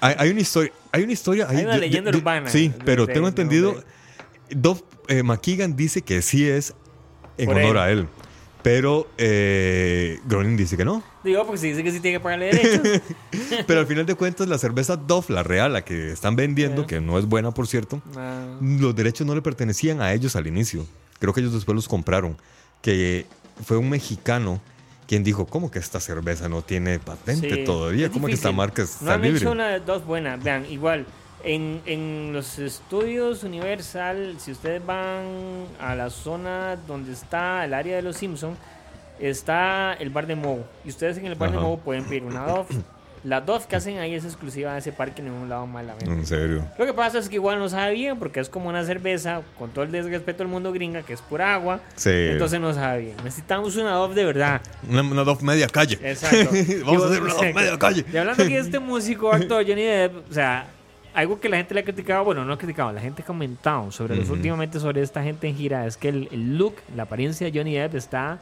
Hay, 0.00 0.14
hay 0.18 0.30
una 0.30 0.40
historia, 0.40 0.72
hay 0.92 1.02
una 1.02 1.12
historia, 1.12 1.46
Hay 1.48 1.64
una 1.64 1.78
leyenda 1.78 2.10
urbana 2.10 2.50
Sí, 2.50 2.72
pero 2.84 3.06
tengo 3.06 3.28
entendido, 3.28 3.82
Duff 4.50 4.82
eh, 5.08 5.22
McKeegan 5.22 5.76
dice 5.76 6.02
que 6.02 6.22
sí 6.22 6.48
es 6.48 6.74
en 7.38 7.46
Por 7.46 7.56
honor 7.56 7.76
él. 7.76 7.78
a 7.78 7.90
él, 7.90 8.08
pero 8.62 9.08
eh, 9.18 10.20
Groening 10.26 10.56
dice 10.56 10.76
que 10.76 10.84
no. 10.84 11.02
Digo, 11.22 11.44
porque 11.44 11.58
si 11.58 11.68
dice 11.68 11.82
que 11.82 11.90
sí 11.90 12.00
tiene 12.00 12.18
que 12.18 12.22
pagarle 12.22 12.46
derechos. 12.46 13.02
Pero 13.66 13.80
al 13.80 13.86
final 13.86 14.04
de 14.04 14.14
cuentas, 14.14 14.46
la 14.46 14.58
cerveza 14.58 14.96
Dove, 14.96 15.26
la 15.30 15.42
real, 15.42 15.72
la 15.72 15.82
que 15.82 16.12
están 16.12 16.36
vendiendo, 16.36 16.86
que 16.86 17.00
no 17.00 17.18
es 17.18 17.24
buena, 17.24 17.50
por 17.50 17.66
cierto, 17.66 18.02
Ah, 18.14 18.58
los 18.60 18.94
derechos 18.94 19.26
no 19.26 19.34
le 19.34 19.40
pertenecían 19.40 20.02
a 20.02 20.12
ellos 20.12 20.36
al 20.36 20.46
inicio. 20.46 20.86
Creo 21.18 21.32
que 21.32 21.40
ellos 21.40 21.54
después 21.54 21.74
los 21.74 21.88
compraron. 21.88 22.36
Que 22.82 23.26
fue 23.64 23.78
un 23.78 23.88
mexicano 23.88 24.60
quien 25.06 25.24
dijo, 25.24 25.46
¿cómo 25.46 25.70
que 25.70 25.78
esta 25.78 26.00
cerveza 26.00 26.48
no 26.48 26.62
tiene 26.62 26.98
patente 26.98 27.54
sí. 27.54 27.64
todavía? 27.64 28.06
Es 28.06 28.12
¿Cómo 28.12 28.26
que 28.26 28.32
esta 28.34 28.52
marca 28.52 28.82
está 28.82 29.04
No 29.04 29.12
han 29.12 29.22
libre? 29.22 29.38
hecho 29.38 29.52
una 29.52 29.68
de 29.68 29.80
dos 29.80 30.04
buenas. 30.04 30.42
Vean, 30.42 30.66
igual, 30.70 31.06
en, 31.42 31.80
en 31.86 32.32
los 32.32 32.58
estudios 32.58 33.44
Universal, 33.44 34.36
si 34.38 34.52
ustedes 34.52 34.84
van 34.84 35.66
a 35.80 35.94
la 35.94 36.10
zona 36.10 36.76
donde 36.86 37.12
está 37.12 37.64
el 37.64 37.74
área 37.74 37.96
de 37.96 38.02
los 38.02 38.16
Simpsons, 38.16 38.56
está 39.18 39.94
el 39.94 40.10
bar 40.10 40.26
de 40.26 40.36
Moe. 40.36 40.64
Y 40.84 40.88
ustedes 40.88 41.18
en 41.18 41.26
el 41.26 41.34
bar 41.34 41.52
de. 41.52 41.58
Moe 41.58 41.76
pueden 41.78 42.04
pedir 42.04 42.24
una 42.24 42.46
Dove. 42.46 42.66
La 43.24 43.40
Dove 43.40 43.64
que 43.66 43.76
hacen 43.76 43.98
ahí 43.98 44.14
es 44.14 44.24
exclusiva 44.24 44.74
de 44.74 44.80
ese 44.80 44.92
parque, 44.92 45.22
en 45.22 45.32
ningún 45.32 45.48
lado 45.48 45.66
más 45.66 45.84
la 45.84 45.94
venden. 45.94 46.18
En 46.18 46.26
serio. 46.26 46.64
Lo 46.78 46.84
que 46.84 46.92
pasa 46.92 47.18
es 47.18 47.28
que 47.28 47.36
igual 47.36 47.58
no 47.58 47.70
sabe 47.70 47.94
bien 47.94 48.18
porque 48.18 48.38
es 48.38 48.50
como 48.50 48.68
una 48.68 48.84
cerveza, 48.84 49.40
con 49.58 49.70
todo 49.70 49.82
el 49.84 49.90
desrespeto 49.90 50.38
del 50.38 50.48
mundo 50.48 50.72
gringa, 50.72 51.02
que 51.02 51.14
es 51.14 51.22
pura 51.22 51.54
agua. 51.54 51.80
Sí. 51.96 52.10
Entonces 52.10 52.60
no 52.60 52.74
sabe 52.74 53.00
bien. 53.00 53.16
Necesitamos 53.24 53.76
una 53.76 53.92
Dove 53.92 54.14
de 54.14 54.24
verdad. 54.26 54.60
Una, 54.88 55.00
una 55.02 55.24
Dove 55.24 55.42
media 55.42 55.66
calle. 55.68 55.98
Exacto. 56.02 56.50
Vamos 56.84 57.00
Y 57.00 57.04
a 57.04 57.06
hacer 57.08 57.22
una 57.22 57.32
exacto. 57.32 57.58
media 57.58 57.78
calle. 57.78 58.04
Y 58.12 58.16
hablando 58.16 58.42
aquí 58.42 58.52
de 58.52 58.60
este 58.60 58.78
músico, 58.80 59.32
actor 59.32 59.64
Johnny 59.66 59.82
Depp, 59.82 60.30
o 60.30 60.34
sea, 60.34 60.66
algo 61.14 61.40
que 61.40 61.48
la 61.48 61.56
gente 61.56 61.72
le 61.72 61.80
ha 61.80 61.84
criticado, 61.84 62.24
bueno, 62.24 62.44
no 62.44 62.52
ha 62.52 62.58
criticado, 62.58 62.92
la 62.92 63.00
gente 63.00 63.22
ha 63.22 63.24
comentado 63.24 63.90
sobre 63.90 64.16
los 64.16 64.28
últimamente 64.28 64.78
sobre 64.80 65.00
esta 65.00 65.22
gente 65.22 65.48
en 65.48 65.56
gira, 65.56 65.86
es 65.86 65.96
que 65.96 66.08
el, 66.08 66.28
el 66.30 66.58
look, 66.58 66.74
la 66.94 67.04
apariencia 67.04 67.50
de 67.50 67.56
Johnny 67.58 67.74
Depp 67.74 67.94
está 67.94 68.38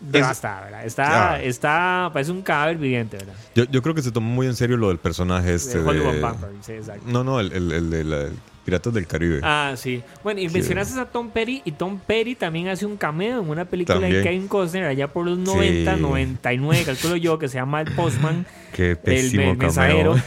devastada, 0.00 0.64
¿verdad? 0.64 0.84
Está, 0.86 1.32
Ah. 1.34 1.42
está, 1.42 2.10
parece 2.12 2.30
un 2.32 2.42
cadáver 2.42 2.76
viviente, 2.76 3.16
¿verdad? 3.16 3.34
Yo, 3.54 3.64
yo 3.64 3.82
creo 3.82 3.94
que 3.94 4.02
se 4.02 4.12
tomó 4.12 4.30
muy 4.30 4.46
en 4.46 4.54
serio 4.54 4.76
lo 4.76 4.88
del 4.88 4.98
personaje 4.98 5.54
este 5.54 5.78
de 5.78 5.84
de... 5.84 5.88
Hollywood 5.90 6.20
Vampire, 6.20 6.52
sí, 6.62 6.72
exacto. 6.72 7.02
No, 7.06 7.24
no, 7.24 7.40
el, 7.40 7.52
el, 7.52 7.90
de 7.90 8.30
Piratas 8.64 8.92
del 8.92 9.06
Caribe. 9.06 9.40
Ah, 9.42 9.72
sí. 9.76 10.02
Bueno, 10.22 10.40
y 10.40 10.48
mencionaste 10.48 11.00
a 11.00 11.06
Tom 11.06 11.30
Petty, 11.30 11.62
y 11.64 11.72
Tom 11.72 11.98
Petty 12.06 12.34
también 12.34 12.68
hace 12.68 12.84
un 12.86 12.96
cameo 12.96 13.40
en 13.40 13.48
una 13.48 13.64
película 13.64 13.94
También. 13.98 14.16
de 14.16 14.22
Kevin 14.22 14.46
Costner 14.46 14.84
allá 14.84 15.08
por 15.08 15.24
los 15.26 15.38
90, 15.38 15.94
Sí. 15.96 16.00
99, 16.02 16.82
calculo 16.84 17.16
yo, 17.16 17.38
que 17.38 17.48
se 17.48 17.54
llama 17.56 17.80
El 17.80 17.92
Postman. 17.94 18.44
Qué 18.74 18.90
el, 18.90 18.98
pésimo 18.98 19.50
el 19.52 19.56
mensajero. 19.56 20.14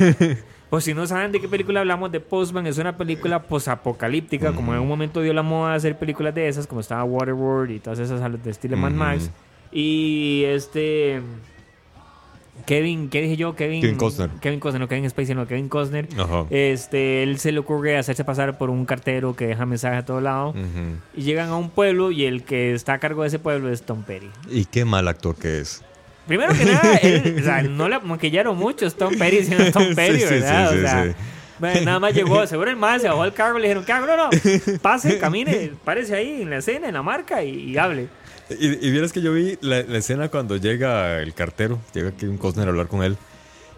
Pues 0.72 0.86
si 0.86 0.94
no 0.94 1.06
saben 1.06 1.34
de 1.34 1.42
qué 1.42 1.50
película 1.50 1.82
hablamos 1.82 2.14
de 2.14 2.22
Postman, 2.22 2.66
es 2.66 2.78
una 2.78 2.96
película 2.96 3.44
posapocalíptica, 3.44 4.54
como 4.54 4.74
en 4.74 4.80
un 4.80 4.88
momento 4.88 5.20
dio 5.22 5.34
la 5.34 5.42
moda 5.42 5.72
de 5.72 5.76
hacer 5.76 5.98
películas 6.00 6.34
de 6.34 6.48
esas, 6.48 6.66
como 6.66 6.80
estaba 6.80 7.04
Waterworld 7.04 7.72
y 7.72 7.80
todas 7.82 8.00
esas 8.00 8.22
de 8.42 8.50
estilo 8.50 8.78
Mad 8.78 8.92
Ujú. 8.92 8.98
Max. 9.00 9.32
Y 9.72 10.44
este 10.46 11.22
Kevin, 12.66 13.10
¿qué 13.10 13.22
dije 13.22 13.38
yo? 13.38 13.56
Kevin 13.56 13.82
Kevin 13.82 13.98
Costner. 13.98 14.30
Kevin 14.42 14.60
Costner, 14.60 14.82
no 14.82 14.88
Kevin 14.88 15.10
Spacey, 15.10 15.36
no 15.36 15.48
Kevin 15.48 15.70
Costner. 15.70 16.08
Ajá. 16.18 16.46
Este, 16.50 17.24
él 17.24 17.40
se 17.40 17.52
le 17.52 17.60
ocurre 17.60 17.98
hacerse 17.98 18.24
pasar 18.24 18.58
por 18.58 18.70
un 18.70 18.86
cartero 18.86 19.36
que 19.36 19.48
deja 19.48 19.66
mensajes 19.66 20.00
a 20.00 20.06
todo 20.06 20.22
lado. 20.22 20.54
Y 21.16 21.24
llegan 21.24 21.50
a 21.50 21.58
un 21.58 21.70
pueblo 21.70 22.12
y 22.12 22.26
el 22.26 22.44
que 22.44 22.74
está 22.74 22.94
a 22.94 23.00
cargo 23.00 23.24
de 23.24 23.30
ese 23.30 23.40
pueblo 23.40 23.72
es 23.72 23.84
Tom 23.84 24.04
Petty. 24.04 24.30
Y 24.50 24.66
qué 24.66 24.86
mal 24.86 25.08
actor 25.08 25.36
que 25.36 25.60
es. 25.60 25.84
Primero 26.28 26.54
que 26.54 26.66
nada, 26.66 26.96
él, 27.02 27.38
o 27.40 27.44
sea, 27.44 27.64
no 27.64 27.90
le 27.90 28.00
maquillaron 28.00 28.56
mucho 28.56 28.86
es 28.86 28.96
Tom 28.96 29.18
Petty 29.18 29.44
siendo 29.44 29.72
Tom 29.72 29.84
Petty, 29.96 30.20
Sí, 30.20 30.28
sí, 30.28 30.34
¿verdad? 30.36 30.72
sí, 30.72 30.78
o 30.78 30.82
sea, 30.82 31.16
bueno, 31.60 31.82
nada 31.82 32.00
más 32.00 32.14
llegó, 32.14 32.46
seguro 32.48 32.70
el 32.70 32.76
más 32.78 33.02
se 33.02 33.08
bajó 33.08 33.26
el 33.26 33.34
carro, 33.34 33.58
le 33.58 33.68
dijeron. 33.68 33.86
No, 34.08 34.18
no, 34.18 34.30
pase, 34.82 35.18
camine, 35.18 35.72
párese 35.84 36.16
ahí 36.16 36.44
en 36.44 36.50
la 36.52 36.58
escena, 36.58 36.88
en 36.88 36.94
la 36.94 37.04
marca 37.04 37.44
y, 37.44 37.72
y 37.72 37.78
hable. 37.78 38.08
Y, 38.60 38.88
y 38.88 38.92
vieras 38.92 39.12
que 39.14 39.22
yo 39.22 39.34
vi 39.34 39.58
la, 39.62 39.84
la 39.84 39.98
escena 39.98 40.30
cuando 40.30 40.58
llega 40.58 41.20
el 41.22 41.34
cartero, 41.34 41.80
llega 41.94 42.12
Kevin 42.12 42.38
Costner 42.38 42.68
a 42.68 42.72
hablar 42.72 42.88
con 42.88 43.04
él. 43.04 43.18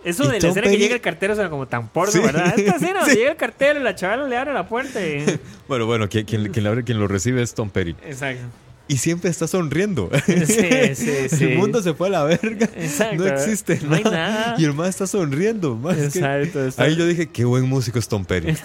Eso 0.03 0.23
Y 0.23 0.27
de 0.33 0.41
la 0.41 0.47
escena 0.49 0.69
que 0.69 0.77
llega 0.77 0.95
el 0.95 1.01
cartero 1.01 1.33
suena 1.35 1.49
como 1.49 1.65
tan 1.67 1.87
porno, 1.87 2.11
Sí. 2.11 2.19
¿verdad? 2.19 2.53
Esta 2.59 2.71
escena 2.75 2.99
donde 2.99 3.13
Sí. 3.13 3.19
llega 3.19 3.31
el 3.31 3.37
cartero 3.37 3.79
y 3.79 3.83
la 3.83 3.95
chavala 3.95 4.27
le 4.27 4.35
abre 4.37 4.53
la 4.53 4.67
puerta 4.67 4.99
y... 5.05 5.23
Bueno, 5.67 5.85
bueno, 5.85 6.09
quien, 6.09 6.25
quien, 6.25 6.51
quien 6.51 6.63
le 6.65 6.69
abre- 6.69 6.83
quien 6.83 6.99
lo 6.99 7.07
recibe 7.07 7.41
es 7.41 7.53
Tom 7.53 7.69
Petty. 7.69 7.91
Exacto. 8.05 8.43
Y 8.87 8.97
siempre 8.97 9.29
está 9.29 9.47
sonriendo. 9.47 10.09
Sí, 10.25 10.95
sí, 10.95 11.29
sí. 11.37 11.43
El 11.45 11.57
mundo 11.57 11.81
se 11.81 11.93
fue 11.93 12.07
a 12.07 12.11
la 12.11 12.23
verga. 12.25 12.69
Exacto. 12.75 13.23
No 13.23 13.27
existe 13.27 13.79
No 13.81 13.95
hay 13.95 14.03
nada. 14.03 14.29
nada. 14.29 14.55
Y 14.59 14.65
el 14.65 14.73
más 14.73 14.89
está 14.89 15.07
sonriendo. 15.07 15.75
más 15.75 15.95
que- 15.95 16.03
Exacto, 16.05 16.63
exacto. 16.65 16.83
Ahí 16.83 16.95
yo 16.97 17.05
dije, 17.07 17.29
qué 17.29 17.45
buen 17.45 17.63
músico 17.67 17.97
es 17.97 18.07
Tom 18.09 18.25
Petty. 18.25 18.51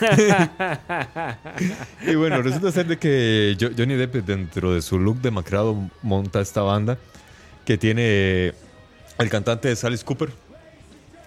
y 2.06 2.14
bueno, 2.14 2.42
resulta 2.42 2.72
ser 2.72 2.86
de 2.86 2.98
que 2.98 3.56
Jo- 3.60 3.70
Johnny 3.76 3.94
Depp, 3.94 4.14
dentro 4.26 4.74
de 4.74 4.82
su 4.82 4.98
look 4.98 5.20
demacrado, 5.20 5.76
monta 6.02 6.40
esta 6.40 6.62
banda 6.62 6.98
que 7.64 7.76
tiene 7.78 8.54
el 9.18 9.28
cantante 9.30 9.70
es 9.70 9.84
Alice 9.84 10.04
Cooper, 10.04 10.30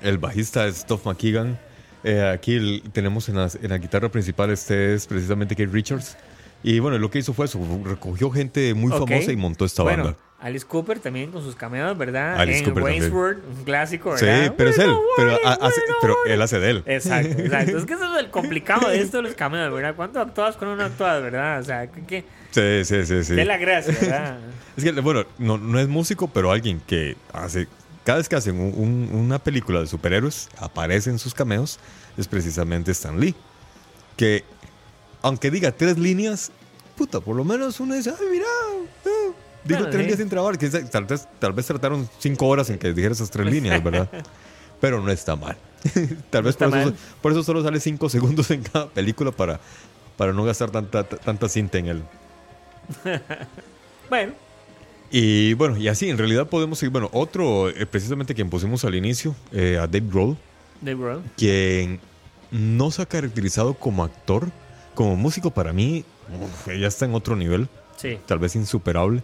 el 0.02 0.18
bajista 0.18 0.66
es 0.68 0.86
Duff 0.88 1.06
McKagan. 1.06 1.60
eh, 2.04 2.30
aquí 2.34 2.56
el- 2.56 2.84
tenemos 2.92 3.30
en 3.30 3.36
la, 3.38 3.50
en 3.62 3.70
la 3.70 3.78
guitarra 3.78 4.10
principal, 4.10 4.50
este 4.50 4.96
es 4.96 5.06
precisamente 5.08 5.56
Kate 5.56 5.70
Richards. 5.72 6.18
Y 6.64 6.80
bueno, 6.80 6.97
lo 6.99 7.09
que 7.09 7.20
hizo 7.20 7.34
fue 7.34 7.45
eso, 7.45 7.59
recogió 7.84 8.30
gente 8.32 8.74
muy 8.74 8.91
famosa 8.91 9.32
y 9.32 9.36
montó 9.36 9.66
esta 9.66 9.84
bueno, 9.84 10.03
banda. 10.05 10.20
Alice 10.39 10.66
Cooper 10.66 10.99
también 10.99 11.32
con 11.32 11.43
sus 11.43 11.55
cameos, 11.55 11.95
¿verdad? 11.97 12.39
Alice 12.39 12.59
en 12.59 12.66
Cooper 12.66 12.84
Wayne's 12.84 13.03
también. 13.05 13.22
World, 13.24 13.43
un 13.59 13.64
clásico, 13.64 14.18
Sí, 14.18 14.26
¿verdad? 14.26 14.55
pero 14.57 14.70
es 14.72 14.78
él, 14.80 14.88
Bueno, 14.89 15.03
pero, 15.16 15.38
hace- 15.62 15.82
pero 16.01 16.16
él 16.28 16.41
hace 16.41 16.59
de 16.59 16.70
él. 16.72 16.84
Exacto, 16.88 17.39
exacto. 17.39 17.78
Es 17.78 17.86
que 17.86 17.93
eso 17.93 18.14
es 18.16 18.20
el 18.24 18.32
complicado 18.32 18.89
de 18.89 18.99
esto 19.01 19.18
de 19.18 19.24
los 19.24 19.34
cameos, 19.36 19.72
¿verdad? 19.72 19.93
¿Cuánto 19.95 20.20
actúas 20.20 20.55
con 20.57 20.68
uno 20.70 20.84
actúas, 20.84 21.22
verdad? 21.22 21.59
O 21.59 21.64
sea, 21.64 21.88
¿qué, 21.91 22.01
qué, 22.05 22.26
Sí, 22.51 22.86
sí, 22.86 23.05
sí, 23.05 23.24
sí. 23.24 23.39
es 23.39 23.47
la 23.47 23.57
gracia, 23.57 23.95
verdad? 24.01 24.39
Es 24.78 24.84
que, 24.84 24.91
bueno, 25.01 25.26
no, 25.38 25.57
no 25.59 25.80
es 25.80 25.88
músico, 25.88 26.28
pero 26.28 26.51
alguien 26.51 26.82
que 26.88 27.18
hace. 27.34 27.68
Cada 28.05 28.18
vez 28.18 28.28
que 28.30 28.36
hacen 28.38 28.59
un- 28.59 28.74
un- 28.76 29.09
una 29.20 29.38
película 29.38 29.80
de 29.82 29.86
superhéroes, 29.88 30.49
aparecen 30.57 31.20
sus 31.20 31.34
cameos, 31.36 31.78
es 32.18 32.28
precisamente 32.28 32.91
Stan 32.91 33.20
Lee. 33.20 33.36
Que, 34.18 34.43
aunque 35.22 35.51
diga 35.51 35.72
tres 35.72 35.97
líneas, 35.97 36.51
puta, 36.97 37.19
por 37.19 37.36
lo 37.36 37.43
menos 37.43 37.80
uno 37.80 37.95
dice, 37.95 38.11
ay, 38.11 38.26
mira, 38.32 38.45
eh, 39.05 39.32
dijo 39.63 39.84
tres 39.86 39.95
líneas 39.95 40.17
sin 40.19 40.30
trabar. 40.30 40.57
Que 40.57 40.69
tal, 40.69 41.05
vez, 41.05 41.28
tal 41.39 41.53
vez 41.53 41.65
trataron 41.65 42.09
cinco 42.19 42.47
horas 42.47 42.69
en 42.69 42.78
que 42.78 42.93
dijera 42.93 43.13
esas 43.13 43.30
tres 43.32 43.47
líneas, 43.47 43.84
¿verdad? 43.84 44.09
Pero 44.82 44.99
no 45.01 45.11
está 45.11 45.36
mal. 45.36 45.57
tal 46.30 46.43
vez 46.43 46.55
por 46.55 46.76
eso, 46.78 46.93
por 47.22 47.32
eso 47.32 47.43
solo 47.43 47.63
sale 47.63 47.80
cinco 47.80 48.09
segundos 48.09 48.49
en 48.51 48.63
cada 48.63 48.88
película 48.89 49.32
para, 49.32 49.59
para 50.17 50.34
no 50.34 50.43
gastar 50.43 50.72
tanta, 50.72 51.03
tanta 51.03 51.49
cinta 51.49 51.78
en 51.78 51.86
él. 51.88 52.03
Bueno, 54.09 54.34
Y 55.09 55.53
bueno, 55.53 55.78
y 55.78 55.88
así 55.88 56.09
en 56.09 56.17
realidad 56.17 56.47
podemos 56.47 56.80
seguir. 56.80 56.91
Bueno, 56.91 57.09
otro, 57.13 57.69
eh, 57.69 57.86
precisamente 57.86 58.36
quien 58.36 58.49
pusimos 58.49 58.84
al 58.84 58.93
inicio, 58.95 59.34
eh, 59.53 59.78
a 59.78 59.88
Dave 59.88 60.03
Grohl, 60.05 60.38
The 60.84 60.95
World. 60.95 61.24
quien 61.38 62.01
no 62.51 62.91
se 62.91 63.01
ha 63.01 63.05
caracterizado 63.05 63.74
como 63.74 64.03
actor, 64.03 64.49
como 64.94 65.16
músico 65.16 65.52
para 65.52 65.74
mí, 65.74 66.04
uf, 66.42 66.68
ya 66.68 66.88
está 66.88 67.06
en 67.06 67.14
otro 67.16 67.36
nivel, 67.36 67.68
Sí. 67.98 68.18
tal 68.26 68.39
vez 68.39 68.56
insuperable. 68.56 69.24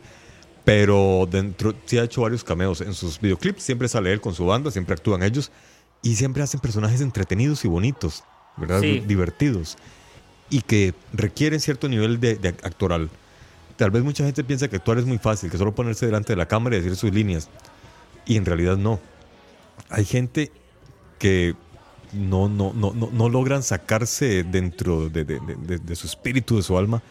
Pero 0.63 1.27
dentro, 1.31 1.73
sí 1.85 1.97
ha 1.97 2.03
hecho 2.03 2.21
varios 2.21 2.43
cameos 2.43 2.81
en 2.81 2.93
sus 2.93 3.21
videoclips. 3.21 3.63
Siempre 3.63 3.87
sale 3.87 4.11
él 4.11 4.19
con 4.19 4.33
su 4.33 4.45
banda, 4.45 4.69
siempre 4.69 4.93
actúan 4.95 5.23
ellos. 5.23 5.49
Y 6.01 6.15
siempre 6.15 6.43
hacen 6.43 6.59
personajes 6.59 6.99
entretenidos 7.01 7.63
y 7.63 7.69
bonitos, 7.69 8.23
¿verdad? 8.57 8.81
Sí. 8.81 8.99
Divertidos. 9.07 9.77
Y 10.49 10.61
que 10.61 10.93
requieren 11.13 11.59
cierto 11.61 11.87
nivel 11.87 12.19
de, 12.19 12.35
de 12.35 12.49
actoral. 12.49 13.09
Tal 13.77 13.91
vez 13.91 14.03
mucha 14.03 14.25
gente 14.25 14.43
piensa 14.43 14.67
que 14.67 14.75
actuar 14.75 14.97
es 14.97 15.05
muy 15.05 15.17
fácil, 15.17 15.49
que 15.49 15.57
solo 15.57 15.73
ponerse 15.73 16.05
delante 16.05 16.33
de 16.33 16.37
la 16.37 16.47
cámara 16.47 16.75
y 16.75 16.79
decir 16.81 16.95
sus 16.97 17.13
líneas. 17.13 17.49
Y 18.25 18.35
en 18.35 18.45
realidad 18.45 18.75
no. 18.75 18.99
Hay 19.89 20.03
gente 20.03 20.51
que 21.17 21.55
no, 22.13 22.47
no, 22.49 22.73
no, 22.73 22.93
no, 22.93 23.09
no 23.11 23.29
logran 23.29 23.63
sacarse 23.63 24.43
dentro 24.43 25.09
de, 25.09 25.25
de- 25.25 25.39
de- 25.39 25.77
de- 25.77 25.95
su 25.95 26.07
espíritu, 26.07 26.57
de 26.57 26.63
su 26.63 26.77
alma, 26.77 27.01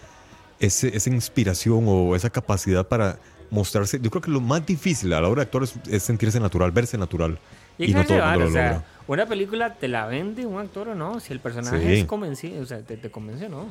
ese- 0.58 0.96
esa 0.96 1.10
inspiración 1.10 1.84
o 1.86 2.16
esa 2.16 2.30
capacidad 2.30 2.86
para 2.86 3.18
mostrarse. 3.50 4.00
Yo 4.00 4.10
creo 4.10 4.22
que 4.22 4.30
lo 4.30 4.40
más 4.40 4.64
difícil 4.66 5.12
a 5.12 5.20
la 5.20 5.28
hora 5.28 5.40
de 5.40 5.46
actuar 5.46 5.64
es, 5.64 5.74
es 5.88 6.02
sentirse 6.02 6.40
natural, 6.40 6.70
verse 6.72 6.96
natural. 6.98 7.38
Y, 7.78 7.90
Y, 7.90 7.94
no 7.94 8.04
todo 8.04 8.14
llevar, 8.14 8.38
mundo 8.38 8.44
o 8.44 8.48
lo 8.48 8.52
sea, 8.54 8.72
logra. 8.72 8.84
una 9.06 9.26
película 9.26 9.74
te 9.74 9.86
la 9.88 10.06
vende 10.06 10.46
un 10.46 10.58
actor 10.58 10.88
o 10.88 10.94
no, 10.94 11.20
si 11.20 11.32
el 11.32 11.40
personaje 11.40 11.78
Sí. 11.80 12.00
es 12.00 12.04
convencido, 12.06 12.62
o 12.62 12.66
sea, 12.66 12.80
te, 12.80 12.96
te 12.96 13.10
convence 13.10 13.46
o 13.46 13.48
no. 13.50 13.66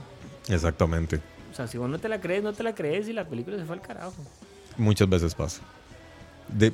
Exactamente. 0.47 1.19
O 1.51 1.55
sea, 1.55 1.67
si 1.67 1.77
vos 1.77 1.89
no 1.89 1.97
te 1.99 2.07
la 2.09 2.21
crees, 2.21 2.43
no 2.43 2.53
te 2.53 2.61
la 2.63 2.75
crees 2.75 3.07
y 3.07 3.13
la 3.13 3.25
película 3.25 3.57
se 3.57 3.65
fue 3.65 3.75
al 3.75 3.81
carajo. 3.81 4.13
Muchas 4.77 5.09
veces 5.09 5.33
pasa. 5.33 5.61
De- 6.47 6.71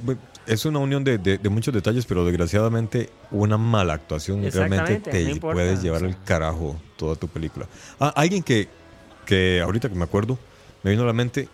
es 0.47 0.65
una 0.65 0.79
unión 0.79 1.03
de, 1.03 1.17
de- 1.17 1.37
de 1.37 1.49
muchos 1.49 1.73
detalles, 1.73 2.05
pero 2.05 2.25
desgraciadamente 2.25 3.09
una 3.29 3.57
mala 3.57 3.93
actuación 3.93 4.41
realmente 4.51 4.99
te 5.11 5.23
no 5.23 5.29
importa, 5.29 5.53
puedes 5.55 5.81
llevar 5.83 6.01
o 6.03 6.05
al 6.07 6.13
sea. 6.13 6.23
carajo 6.25 6.75
toda 6.97 7.15
tu 7.15 7.27
película. 7.27 7.67
Ah, 7.99 8.11
alguien 8.15 8.41
que, 8.43 8.67
que 9.25 9.61
ahorita 9.61 9.87
que 9.89 9.95
me 9.95 10.03
acuerdo, 10.03 10.37
me 10.83 10.91
vino 10.91 11.03
a 11.03 11.05
la 11.05 11.13
mente, 11.13 11.47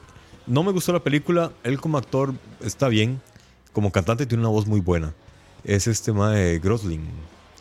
no 0.48 0.64
me 0.64 0.72
gustó 0.72 0.94
la 0.94 1.04
película, 1.04 1.52
él 1.64 1.80
como 1.82 1.98
actor 1.98 2.34
está 2.62 2.88
bien, 2.88 3.22
como 3.74 3.92
cantante 3.92 4.26
tiene 4.26 4.42
una 4.42 4.50
voz 4.52 4.66
muy 4.68 4.80
buena. 4.80 5.14
Es 5.66 5.86
este 5.88 6.14
mae 6.14 6.58
Grosling. 6.60 7.06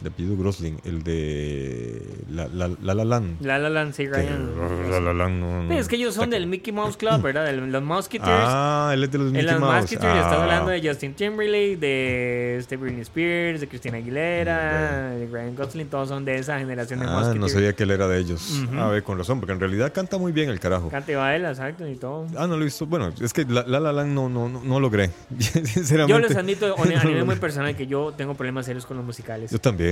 De 0.01 0.09
apellido 0.11 0.37
Grosling, 0.37 0.79
el 0.85 1.03
de 1.03 2.03
La 2.31 2.47
La, 2.49 2.69
la, 2.83 2.95
La 2.95 3.05
Land. 3.05 3.41
La 3.41 3.59
La 3.59 3.71
Land, 3.71 3.95
sí, 3.95 4.07
Ryan. 4.07 4.51
La 4.91 5.01
La 5.01 5.13
Land, 5.15 5.69
no, 5.69 5.73
es 5.75 5.89
que 5.89 5.97
ellos 5.97 6.15
son 6.15 6.29
del 6.31 6.47
Mickey 6.47 6.73
Mouse 6.73 6.97
Club, 6.97 7.23
¿verdad? 7.23 7.47
De 7.47 7.53
los 7.55 7.83
Musketeers. 7.83 8.31
Ah, 8.33 8.91
él 8.93 9.05
es 9.05 9.11
de 9.11 9.19
los 9.19 9.27
en 9.29 9.33
Mickey 9.33 9.51
los 9.51 9.61
Mouse. 9.61 9.81
Musketeers 9.83 10.15
estás 10.17 10.33
Ah. 10.35 10.43
hablando 10.43 10.71
de 10.71 10.87
Justin 10.87 11.15
Timberlake, 11.15 11.77
de 11.79 12.57
este 12.59 12.77
Britney 12.77 13.01
Spears, 13.03 13.61
de 13.61 13.69
Christina 13.69 13.97
Aguilera, 13.99 15.11
de 15.11 15.27
Ryan 15.27 15.57
Gosling, 15.57 15.87
todos 15.89 16.09
son 16.09 16.25
de 16.25 16.37
esa 16.39 16.59
generación 16.59 17.01
de 17.01 17.07
Ah, 17.07 17.11
Musketeers. 17.13 17.41
no 17.41 17.49
sabía 17.49 17.73
que 17.75 17.83
él 17.85 17.91
era 17.93 18.07
de 18.07 18.19
ellos. 18.19 18.63
A 18.79 18.89
ver, 18.89 19.03
con 19.03 19.17
razón, 19.19 19.41
porque 19.41 19.53
en 19.53 19.61
realidad 19.61 19.93
canta 19.95 20.19
muy 20.19 20.33
bien 20.33 20.51
el 20.51 20.61
carajo. 20.61 20.89
Canta 20.91 21.11
y 21.13 21.15
baila, 21.15 21.51
exacto, 21.51 21.89
y 21.89 21.97
todo. 21.97 22.27
Ah, 22.37 22.47
no 22.47 22.57
lo 22.57 22.63
he 22.63 22.65
visto. 22.67 22.85
Bueno, 22.87 23.13
es 23.21 23.33
que 23.33 23.45
La 23.45 23.65
La, 23.67 23.81
la 23.81 23.93
Land 23.93 24.13
no, 24.13 24.29
no, 24.29 24.49
no, 24.49 24.81
logré. 24.81 25.11
Sinceramente. 25.39 26.13
Yo 26.13 26.19
les 26.19 26.37
admito 26.37 26.75
a 26.83 26.85
nivel 26.85 27.25
muy 27.25 27.37
personal 27.37 27.75
que 27.75 27.87
yo 27.87 28.13
tengo 28.17 28.35
problemas 28.35 28.67
serios 28.67 28.85
con 28.87 28.97
los 28.99 29.07
musicales. 29.07 29.51
Yo 29.51 29.59
también. 29.59 29.86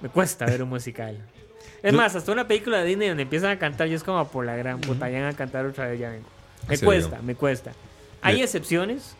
Me 0.00 0.08
cuesta 0.08 0.46
ver 0.46 0.62
un 0.62 0.68
musical. 0.68 1.18
Es 1.82 1.92
Yo- 1.92 1.98
más, 1.98 2.14
hasta 2.14 2.32
una 2.32 2.46
película 2.46 2.78
de 2.78 2.84
Disney 2.86 3.08
donde 3.08 3.22
empiezan 3.24 3.50
a 3.50 3.58
cantar 3.58 3.88
y 3.88 3.94
es 3.94 4.02
como 4.02 4.26
por 4.28 4.44
la 4.46 4.56
gran 4.56 4.80
puta, 4.80 5.08
ya 5.10 5.20
van 5.20 5.34
a 5.34 5.36
cantar 5.36 5.66
otra 5.66 5.86
vez, 5.88 5.98
ya 6.00 6.10
vengo. 6.10 6.26
Me 6.68 6.78
cuesta, 6.78 7.20
me 7.22 7.34
cuesta. 7.34 7.72
Hay 8.22 8.38
Yo- 8.38 8.44
excepciones. 8.44 9.16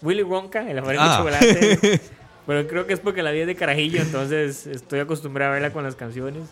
Willy 0.00 0.22
Wonka, 0.22 0.68
el 0.70 0.78
afán 0.78 0.96
Ah. 0.98 1.16
chocolate. 1.18 2.00
pero 2.46 2.66
creo 2.66 2.86
que 2.86 2.94
es 2.94 3.00
porque 3.00 3.22
la 3.22 3.30
vi 3.30 3.44
de 3.44 3.54
carajillo, 3.54 4.00
entonces 4.02 4.66
estoy 4.66 4.98
acostumbrado 5.00 5.50
a 5.52 5.54
verla 5.54 5.72
con 5.72 5.84
las 5.84 5.94
canciones. 5.94 6.42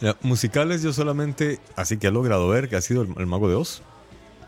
Ya, 0.00 0.14
musicales 0.20 0.82
yo 0.82 0.92
solamente, 0.92 1.58
así 1.74 1.96
que 1.96 2.06
he 2.08 2.10
logrado 2.10 2.48
ver, 2.48 2.68
que 2.68 2.76
ha 2.76 2.80
sido 2.82 3.02
el, 3.02 3.08
el 3.16 3.26
Mago 3.26 3.48
de 3.48 3.54
Oz. 3.56 3.82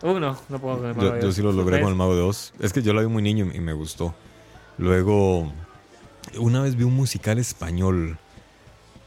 Uh, 0.02 0.18
no, 0.20 0.38
no 0.48 0.58
puedo 0.60 0.76
con 0.78 0.86
el 0.90 0.94
Mago 0.94 1.08
Yo, 1.08 1.14
de 1.14 1.22
yo 1.22 1.28
Oz. 1.28 1.34
sí 1.34 1.42
lo 1.42 1.52
logré 1.52 1.80
con 1.80 1.88
el 1.88 1.96
Mago 1.96 2.14
de 2.14 2.22
Oz. 2.22 2.52
Es 2.60 2.72
que 2.72 2.82
yo 2.82 2.92
la 2.92 3.00
vi 3.00 3.08
muy 3.08 3.22
niño 3.22 3.50
y 3.52 3.58
me 3.60 3.72
gustó. 3.72 4.14
Luego, 4.76 5.52
una 6.38 6.62
vez 6.62 6.76
vi 6.76 6.84
un 6.84 6.94
musical 6.94 7.38
español 7.38 8.18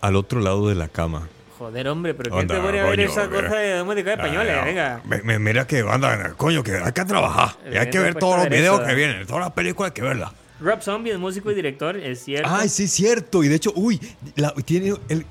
al 0.02 0.16
otro 0.16 0.40
lado 0.42 0.68
de 0.68 0.76
la 0.76 0.88
cama. 0.88 1.28
Joder, 1.58 1.88
hombre, 1.90 2.14
pero 2.16 2.32
¿quién 2.32 2.48
te 2.48 2.56
pone 2.60 2.80
a 2.80 2.84
ver 2.86 2.96
coño, 2.96 3.08
esa 3.08 3.28
mira. 3.28 3.44
cosa 3.44 3.56
de 3.60 3.84
música 3.84 4.14
española? 4.14 4.60
Ah, 4.62 4.66
Venga. 4.66 5.02
me- 5.06 5.22
me- 5.22 5.38
mira 5.40 5.68
que 5.68 5.82
anda, 5.88 6.34
coño, 6.36 6.64
que 6.64 6.76
hay 6.78 6.92
que 6.92 7.06
trabajar. 7.06 7.56
Y 7.72 7.78
hay 7.78 7.90
que 7.90 8.00
ver 8.00 8.16
todos 8.16 8.38
los 8.38 8.50
videos 8.50 8.78
eso, 8.80 8.86
que 8.88 8.92
¿eh? 8.94 8.96
vienen, 8.96 9.28
todas 9.28 9.42
las 9.44 9.52
películas 9.52 9.92
hay 9.92 9.94
que 9.94 10.02
verlas. 10.02 10.32
Rob 10.60 10.82
Zombie 10.82 11.12
es 11.12 11.20
músico 11.20 11.52
y 11.52 11.56
director, 11.56 11.98
es 11.98 12.24
cierto. 12.24 12.50
Ay, 12.52 12.68
sí, 12.70 12.88
cierto. 12.88 13.44
Y 13.44 13.48
de 13.48 13.56
hecho, 13.56 13.72
uy, 13.76 14.00
la- 14.36 14.54
tiene 14.66 14.96
el. 15.10 15.26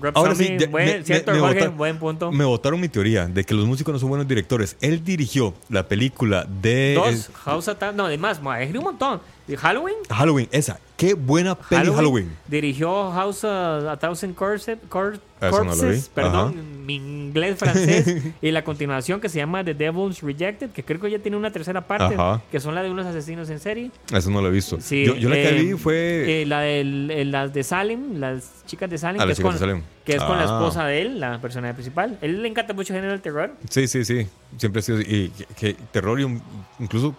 Rob 0.00 0.12
Ahora 0.16 0.30
Zombie, 0.34 0.46
sí, 0.48 0.56
ya- 0.58 0.66
buen- 0.68 0.86
me- 0.86 1.04
cierto, 1.04 1.30
me- 1.32 1.36
me 1.38 1.46
Jorge, 1.46 1.68
buen 1.68 1.98
punto. 1.98 2.30
Me 2.32 2.44
votaron 2.44 2.80
mi 2.80 2.88
teoría 2.88 3.26
de 3.26 3.44
que 3.44 3.54
los 3.54 3.64
músicos 3.66 3.92
no 3.94 3.98
son 3.98 4.08
buenos 4.10 4.28
directores. 4.28 4.76
Él 4.80 5.02
dirigió 5.04 5.54
la 5.70 5.86
película 5.88 6.44
de 6.48 6.94
Dos, 6.94 7.30
House 7.44 7.68
Attack, 7.68 7.94
no, 7.94 8.04
además, 8.06 8.42
ma, 8.42 8.60
es 8.60 8.74
un 8.74 8.82
montón. 8.84 9.20
¿De 9.46 9.56
Halloween? 9.56 9.94
eh, 10.02 10.12
Halloween. 10.14 10.48
Esa, 10.52 10.78
qué 10.96 11.14
buena 11.14 11.54
peli 11.54 11.90
Halloween. 11.92 12.30
Dirigió 12.48 13.10
House 13.12 13.44
uh, 13.44 13.88
a 13.90 13.96
Thousand 13.98 14.34
Corse- 14.34 14.78
Cor- 14.88 15.18
no 15.40 15.50
Corpses, 15.50 16.04
vi. 16.08 16.10
perdón, 16.14 16.86
mi 16.86 16.94
inglés 16.96 17.58
francés. 17.58 18.22
y 18.42 18.50
la 18.50 18.64
continuación 18.64 19.20
que 19.20 19.28
se 19.28 19.36
llama 19.38 19.62
The 19.62 19.74
Devil's 19.74 20.22
Rejected, 20.22 20.70
que 20.70 20.82
creo 20.82 20.98
que 20.98 21.10
ya 21.10 21.18
tiene 21.18 21.36
una 21.36 21.50
tercera 21.50 21.82
parte, 21.86 22.14
Ajá. 22.14 22.40
que 22.50 22.58
son 22.58 22.74
la 22.74 22.82
de 22.82 22.90
unos 22.90 23.04
asesinos 23.04 23.50
en 23.50 23.60
serie. 23.60 23.90
Eso 24.12 24.30
no 24.30 24.40
lo 24.40 24.48
he 24.48 24.50
visto. 24.50 24.78
Sí, 24.80 25.04
yo, 25.04 25.14
yo 25.14 25.28
la 25.28 25.34
que 25.34 25.48
eh, 25.50 25.62
vi 25.62 25.72
fue. 25.74 26.42
eh, 26.42 26.46
la 26.46 26.60
del- 26.60 27.10
eh, 27.10 27.24
las 27.26 27.52
de 27.52 27.62
Salem, 27.62 28.18
las 28.18 28.64
chicas 28.66 28.88
de 28.88 28.96
Salem, 28.96 29.20
Ah, 29.20 29.26
que, 29.26 29.32
es 29.32 29.40
con, 29.40 29.52
de 29.52 29.58
Salem. 29.58 29.82
que 30.06 30.12
es 30.16 30.22
con 30.22 30.38
la 30.38 30.44
Ah. 30.44 30.46
esposa 30.46 30.86
de 30.86 31.02
él, 31.02 31.20
la 31.20 31.38
personaje 31.40 31.74
principal. 31.74 32.16
Él 32.22 32.42
le 32.42 32.48
encanta 32.48 32.72
mucho 32.72 32.94
el 32.94 32.98
género 32.98 33.12
del 33.12 33.20
terror. 33.20 33.52
Sí, 33.68 33.86
sí, 33.88 34.04
sí. 34.06 34.26
Siempre 34.56 34.78
ha 34.78 34.82
sido. 34.82 35.00
Y 35.02 35.30
que, 35.36 35.44
que 35.54 35.74
terror 35.92 36.18
y 36.18 36.24
un- 36.24 36.40
incluso 36.78 37.14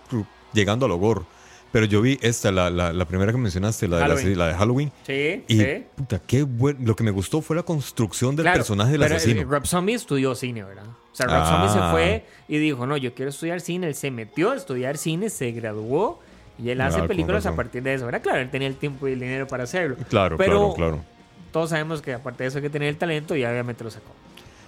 llegando 0.54 0.88
al 0.88 0.92
horror. 0.94 1.24
Pero 1.72 1.86
yo 1.86 2.02
vi 2.02 2.18
esta, 2.22 2.52
la, 2.52 2.70
la, 2.70 2.94
la 2.94 3.06
primera 3.06 3.32
que 3.32 3.38
mencionaste, 3.38 3.88
la 3.88 3.98
de, 3.98 4.02
la, 4.08 4.08
Halloween. 4.16 4.38
la 4.38 4.48
de 4.48 4.54
Halloween. 4.54 4.92
Sí, 5.06 5.44
Y 5.48 5.60
sí. 5.60 5.84
puta, 5.96 6.20
qué 6.26 6.44
buen. 6.44 6.86
Lo 6.86 6.96
que 6.96 7.04
me 7.04 7.12
gustó 7.12 7.42
fue 7.42 7.56
la 7.56 7.64
construcción 7.64 8.36
del 8.36 8.46
Claro, 8.46 8.58
personaje 8.60 8.92
del 8.92 9.02
pero, 9.02 9.14
eh, 9.14 9.18
asesino. 9.18 9.44
Rob 9.50 9.66
Zombie 9.68 9.94
estudió 9.96 10.34
cine, 10.34 10.64
¿verdad? 10.64 10.86
O 10.86 11.16
sea, 11.16 11.26
Rob 11.26 11.36
Ah. 11.42 11.46
Zombie 11.68 11.70
se 11.86 11.92
fue 11.92 12.26
y 12.48 12.58
dijo, 12.58 12.86
no, 12.88 12.96
yo 12.98 13.14
quiero 13.14 13.30
estudiar 13.30 13.60
cine. 13.62 13.88
Él 13.88 13.96
se 13.96 14.12
metió 14.12 14.52
a 14.52 14.56
estudiar 14.56 14.98
cine, 14.98 15.30
se 15.30 15.52
graduó 15.52 16.20
y 16.58 16.70
él 16.70 16.80
Ah, 16.82 16.88
hace 16.88 17.00
con 17.00 17.08
películas 17.10 17.46
a 17.46 17.56
partir 17.56 17.84
de 17.84 17.94
eso. 17.96 18.06
¿verdad? 18.06 18.22
Claro, 18.22 18.40
él 18.40 18.50
tenía 18.50 18.68
el 18.68 18.76
tiempo 18.76 19.08
y 19.08 19.12
el 19.14 19.20
dinero 19.20 19.46
para 19.48 19.64
hacerlo. 19.64 19.98
Claro, 20.10 20.38
pero 20.38 20.74
claro, 20.74 20.74
claro. 20.76 21.06
todos 21.52 21.70
sabemos 21.72 22.02
que 22.02 22.14
aparte 22.14 22.44
de 22.44 22.48
eso 22.50 22.58
hay 22.60 22.64
que 22.64 22.70
tener 22.70 22.88
el 22.88 22.98
talento 22.98 23.36
y 23.36 23.44
obviamente 23.44 23.84
lo 23.84 23.92
sacó. 23.92 24.12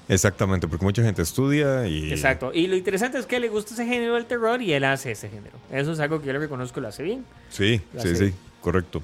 Exactamente, 0.09 0.67
porque 0.67 0.83
mucha 0.83 1.03
gente 1.03 1.21
estudia 1.21 1.87
y. 1.87 2.11
Exacto. 2.11 2.51
Y 2.53 2.65
lo 2.67 2.75
interesante 2.75 3.17
es 3.19 3.25
que 3.27 3.39
le 3.39 3.47
gusta 3.47 3.73
ese 3.75 3.85
género 3.85 4.15
del 4.15 4.25
terror 4.25 4.61
y 4.61 4.73
él 4.73 4.83
hace 4.83 5.11
ese 5.11 5.29
género. 5.29 5.55
Eso 5.71 5.91
es 5.93 5.99
algo 5.99 6.19
que 6.19 6.25
yo 6.27 6.33
le 6.33 6.39
reconozco, 6.39 6.81
lo 6.81 6.87
hace 6.87 7.03
bien. 7.03 7.23
Sí, 7.49 7.79
sí, 7.99 8.15
sí, 8.15 8.33
correcto. 8.59 9.01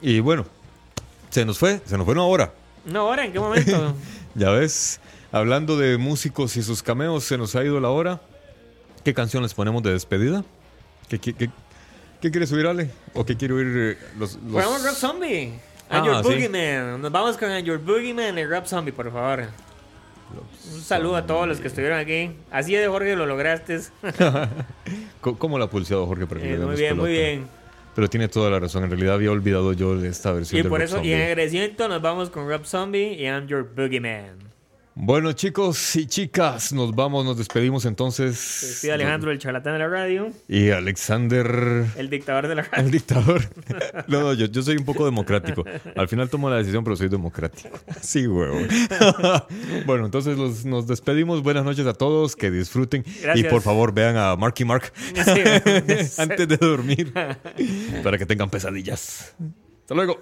Y 0.00 0.20
bueno, 0.20 0.46
se 1.30 1.44
nos 1.44 1.58
fue, 1.58 1.80
se 1.84 1.96
nos 1.98 2.04
fue 2.04 2.14
una 2.14 2.22
hora. 2.24 2.52
No, 2.86 3.00
ahora, 3.00 3.24
¿en 3.26 3.32
qué 3.32 3.40
momento? 3.40 3.94
Ya 4.34 4.50
ves, 4.50 5.00
hablando 5.32 5.76
de 5.76 5.96
músicos 5.98 6.56
y 6.56 6.62
sus 6.62 6.80
cameos, 6.80 7.24
se 7.24 7.36
nos 7.36 7.56
ha 7.56 7.64
ido 7.64 7.80
la 7.80 7.88
hora. 7.88 8.20
¿Qué 9.04 9.12
canción 9.14 9.42
les 9.42 9.52
ponemos 9.52 9.82
de 9.82 9.90
despedida? 9.92 10.44
¿Qué, 11.08 11.18
qué, 11.18 11.34
qué, 11.34 11.50
qué 12.20 12.30
quieres 12.30 12.52
oír, 12.52 12.66
Ale? 12.68 12.90
¿O 13.14 13.26
qué 13.26 13.36
quiere 13.36 13.54
oír 13.54 13.66
eh, 13.66 13.98
los, 14.16 14.36
los- 14.36 14.52
Ponemos 14.52 14.84
Rob 14.84 14.94
Zombie. 14.94 15.54
Ah, 15.90 15.96
And 15.98 16.06
Your 16.06 16.16
sí. 16.18 16.22
Boogeyman. 16.22 17.02
Nos 17.02 17.10
vamos 17.10 17.36
con 17.36 17.50
And 17.50 17.64
Your 17.66 17.78
Boogeyman 17.78 18.36
de 18.36 18.46
Rob 18.46 18.64
Zombie, 18.66 18.92
por 18.92 19.10
favor. 19.10 19.46
Un 20.74 20.80
saludo 20.80 21.16
a 21.16 21.26
todos 21.26 21.48
los 21.48 21.58
que 21.60 21.68
estuvieron 21.68 21.98
aquí. 21.98 22.30
Así 22.50 22.74
de 22.74 22.86
Jorge 22.86 23.16
lo 23.16 23.26
lograste. 23.26 23.80
¿Cómo 25.20 25.58
la 25.58 25.66
ha 25.66 25.70
pulseado 25.70 26.06
Jorge? 26.06 26.26
para 26.26 26.40
que 26.40 26.54
Eh, 26.54 26.58
le 26.58 26.66
muy 26.66 26.76
bien, 26.76 26.96
muy 26.96 27.10
bien. 27.10 27.46
Pero 27.94 28.08
tiene 28.08 28.28
toda 28.28 28.50
la 28.50 28.60
razón. 28.60 28.84
En 28.84 28.90
realidad 28.90 29.14
había 29.14 29.30
olvidado 29.32 29.72
yo 29.72 29.96
de 29.96 30.08
esta 30.08 30.32
versión 30.32 30.60
Y 30.60 30.62
de 30.62 30.68
por 30.68 30.78
Rob 30.78 30.84
eso, 30.84 31.02
y 31.02 31.12
en 31.12 31.22
agradecimiento, 31.22 31.88
nos 31.88 32.00
vamos 32.00 32.30
con 32.30 32.48
Rob 32.48 32.64
Zombie 32.64 33.14
y 33.14 33.24
I'm 33.24 33.46
Your 33.48 33.68
Boogeyman. 33.74 34.47
Bueno, 35.00 35.32
chicos 35.32 35.94
y 35.94 36.06
chicas, 36.06 36.72
nos 36.72 36.92
vamos, 36.92 37.24
nos 37.24 37.38
despedimos 37.38 37.84
entonces. 37.84 38.34
Despide 38.62 38.94
Alejandro, 38.94 39.30
el 39.30 39.38
charlatán 39.38 39.74
de 39.74 39.78
la 39.78 39.86
radio, 39.88 40.32
Y 40.48 40.70
Alexander, 40.70 41.86
el 41.96 42.10
dictador 42.10 42.48
de 42.48 42.56
la 42.56 42.62
radio. 42.62 42.84
el 42.84 42.90
dictador. 42.90 43.42
No, 44.08 44.20
no, 44.20 44.34
yo, 44.34 44.46
yo 44.46 44.60
soy 44.62 44.76
un 44.76 44.84
poco 44.84 45.04
democrático. 45.04 45.64
Al 45.94 46.08
final 46.08 46.28
tomo 46.28 46.50
la 46.50 46.56
decisión, 46.56 46.82
pero 46.82 46.96
soy 46.96 47.08
democrático. 47.08 47.78
Sí, 48.00 48.26
huevo. 48.26 48.58
Bueno, 49.86 50.04
entonces 50.06 50.36
los- 50.36 50.64
nos 50.64 50.88
despedimos. 50.88 51.42
Buenas 51.44 51.64
noches 51.64 51.86
a 51.86 51.92
todos, 51.94 52.34
que 52.34 52.50
disfruten. 52.50 53.04
Gracias. 53.22 53.38
Y 53.38 53.44
por 53.48 53.62
favor 53.62 53.94
vean 53.94 54.16
a 54.16 54.34
Marky 54.34 54.64
Mark 54.64 54.92
Sí. 55.14 55.40
antes 56.20 56.48
de 56.48 56.56
dormir 56.56 57.12
para 58.02 58.18
que 58.18 58.26
tengan 58.26 58.50
pesadillas. 58.50 59.32
Hasta 59.82 59.94
luego. 59.94 60.20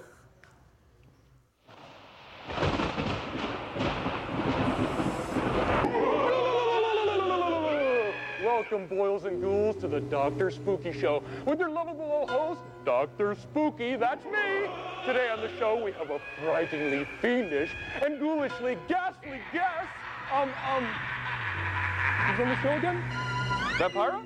Welcome, 8.69 8.97
boils 8.97 9.23
and 9.23 9.41
ghouls, 9.41 9.77
to 9.77 9.87
the 9.87 10.01
Dr. 10.01 10.51
Spooky 10.51 10.91
Show 10.91 11.23
with 11.45 11.57
your 11.57 11.69
lovable 11.69 12.03
old 12.03 12.29
host, 12.29 12.59
Dr. 12.83 13.33
Spooky. 13.33 13.95
That's 13.95 14.25
me. 14.25 14.67
Today 15.05 15.29
on 15.29 15.39
the 15.39 15.49
show, 15.57 15.81
we 15.81 15.93
have 15.93 16.09
a 16.09 16.19
frighteningly 16.43 17.07
fiendish 17.21 17.71
and 18.03 18.19
ghoulishly 18.19 18.77
ghastly 18.89 19.39
guest. 19.53 19.87
Um, 20.33 20.49
um, 20.69 20.83
who's 22.25 22.39
on 22.41 22.49
the 22.49 22.61
show 22.61 22.75
again? 22.75 23.01
Vampira? 23.77 24.21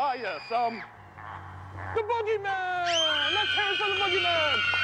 Ah, 0.00 0.14
yes, 0.14 0.40
um, 0.56 0.82
the 1.94 2.00
Boogeyman! 2.00 3.34
Let's 3.34 3.50
hear 3.54 3.74
for 3.76 3.88
the 3.92 4.00
Boogeyman! 4.00 4.83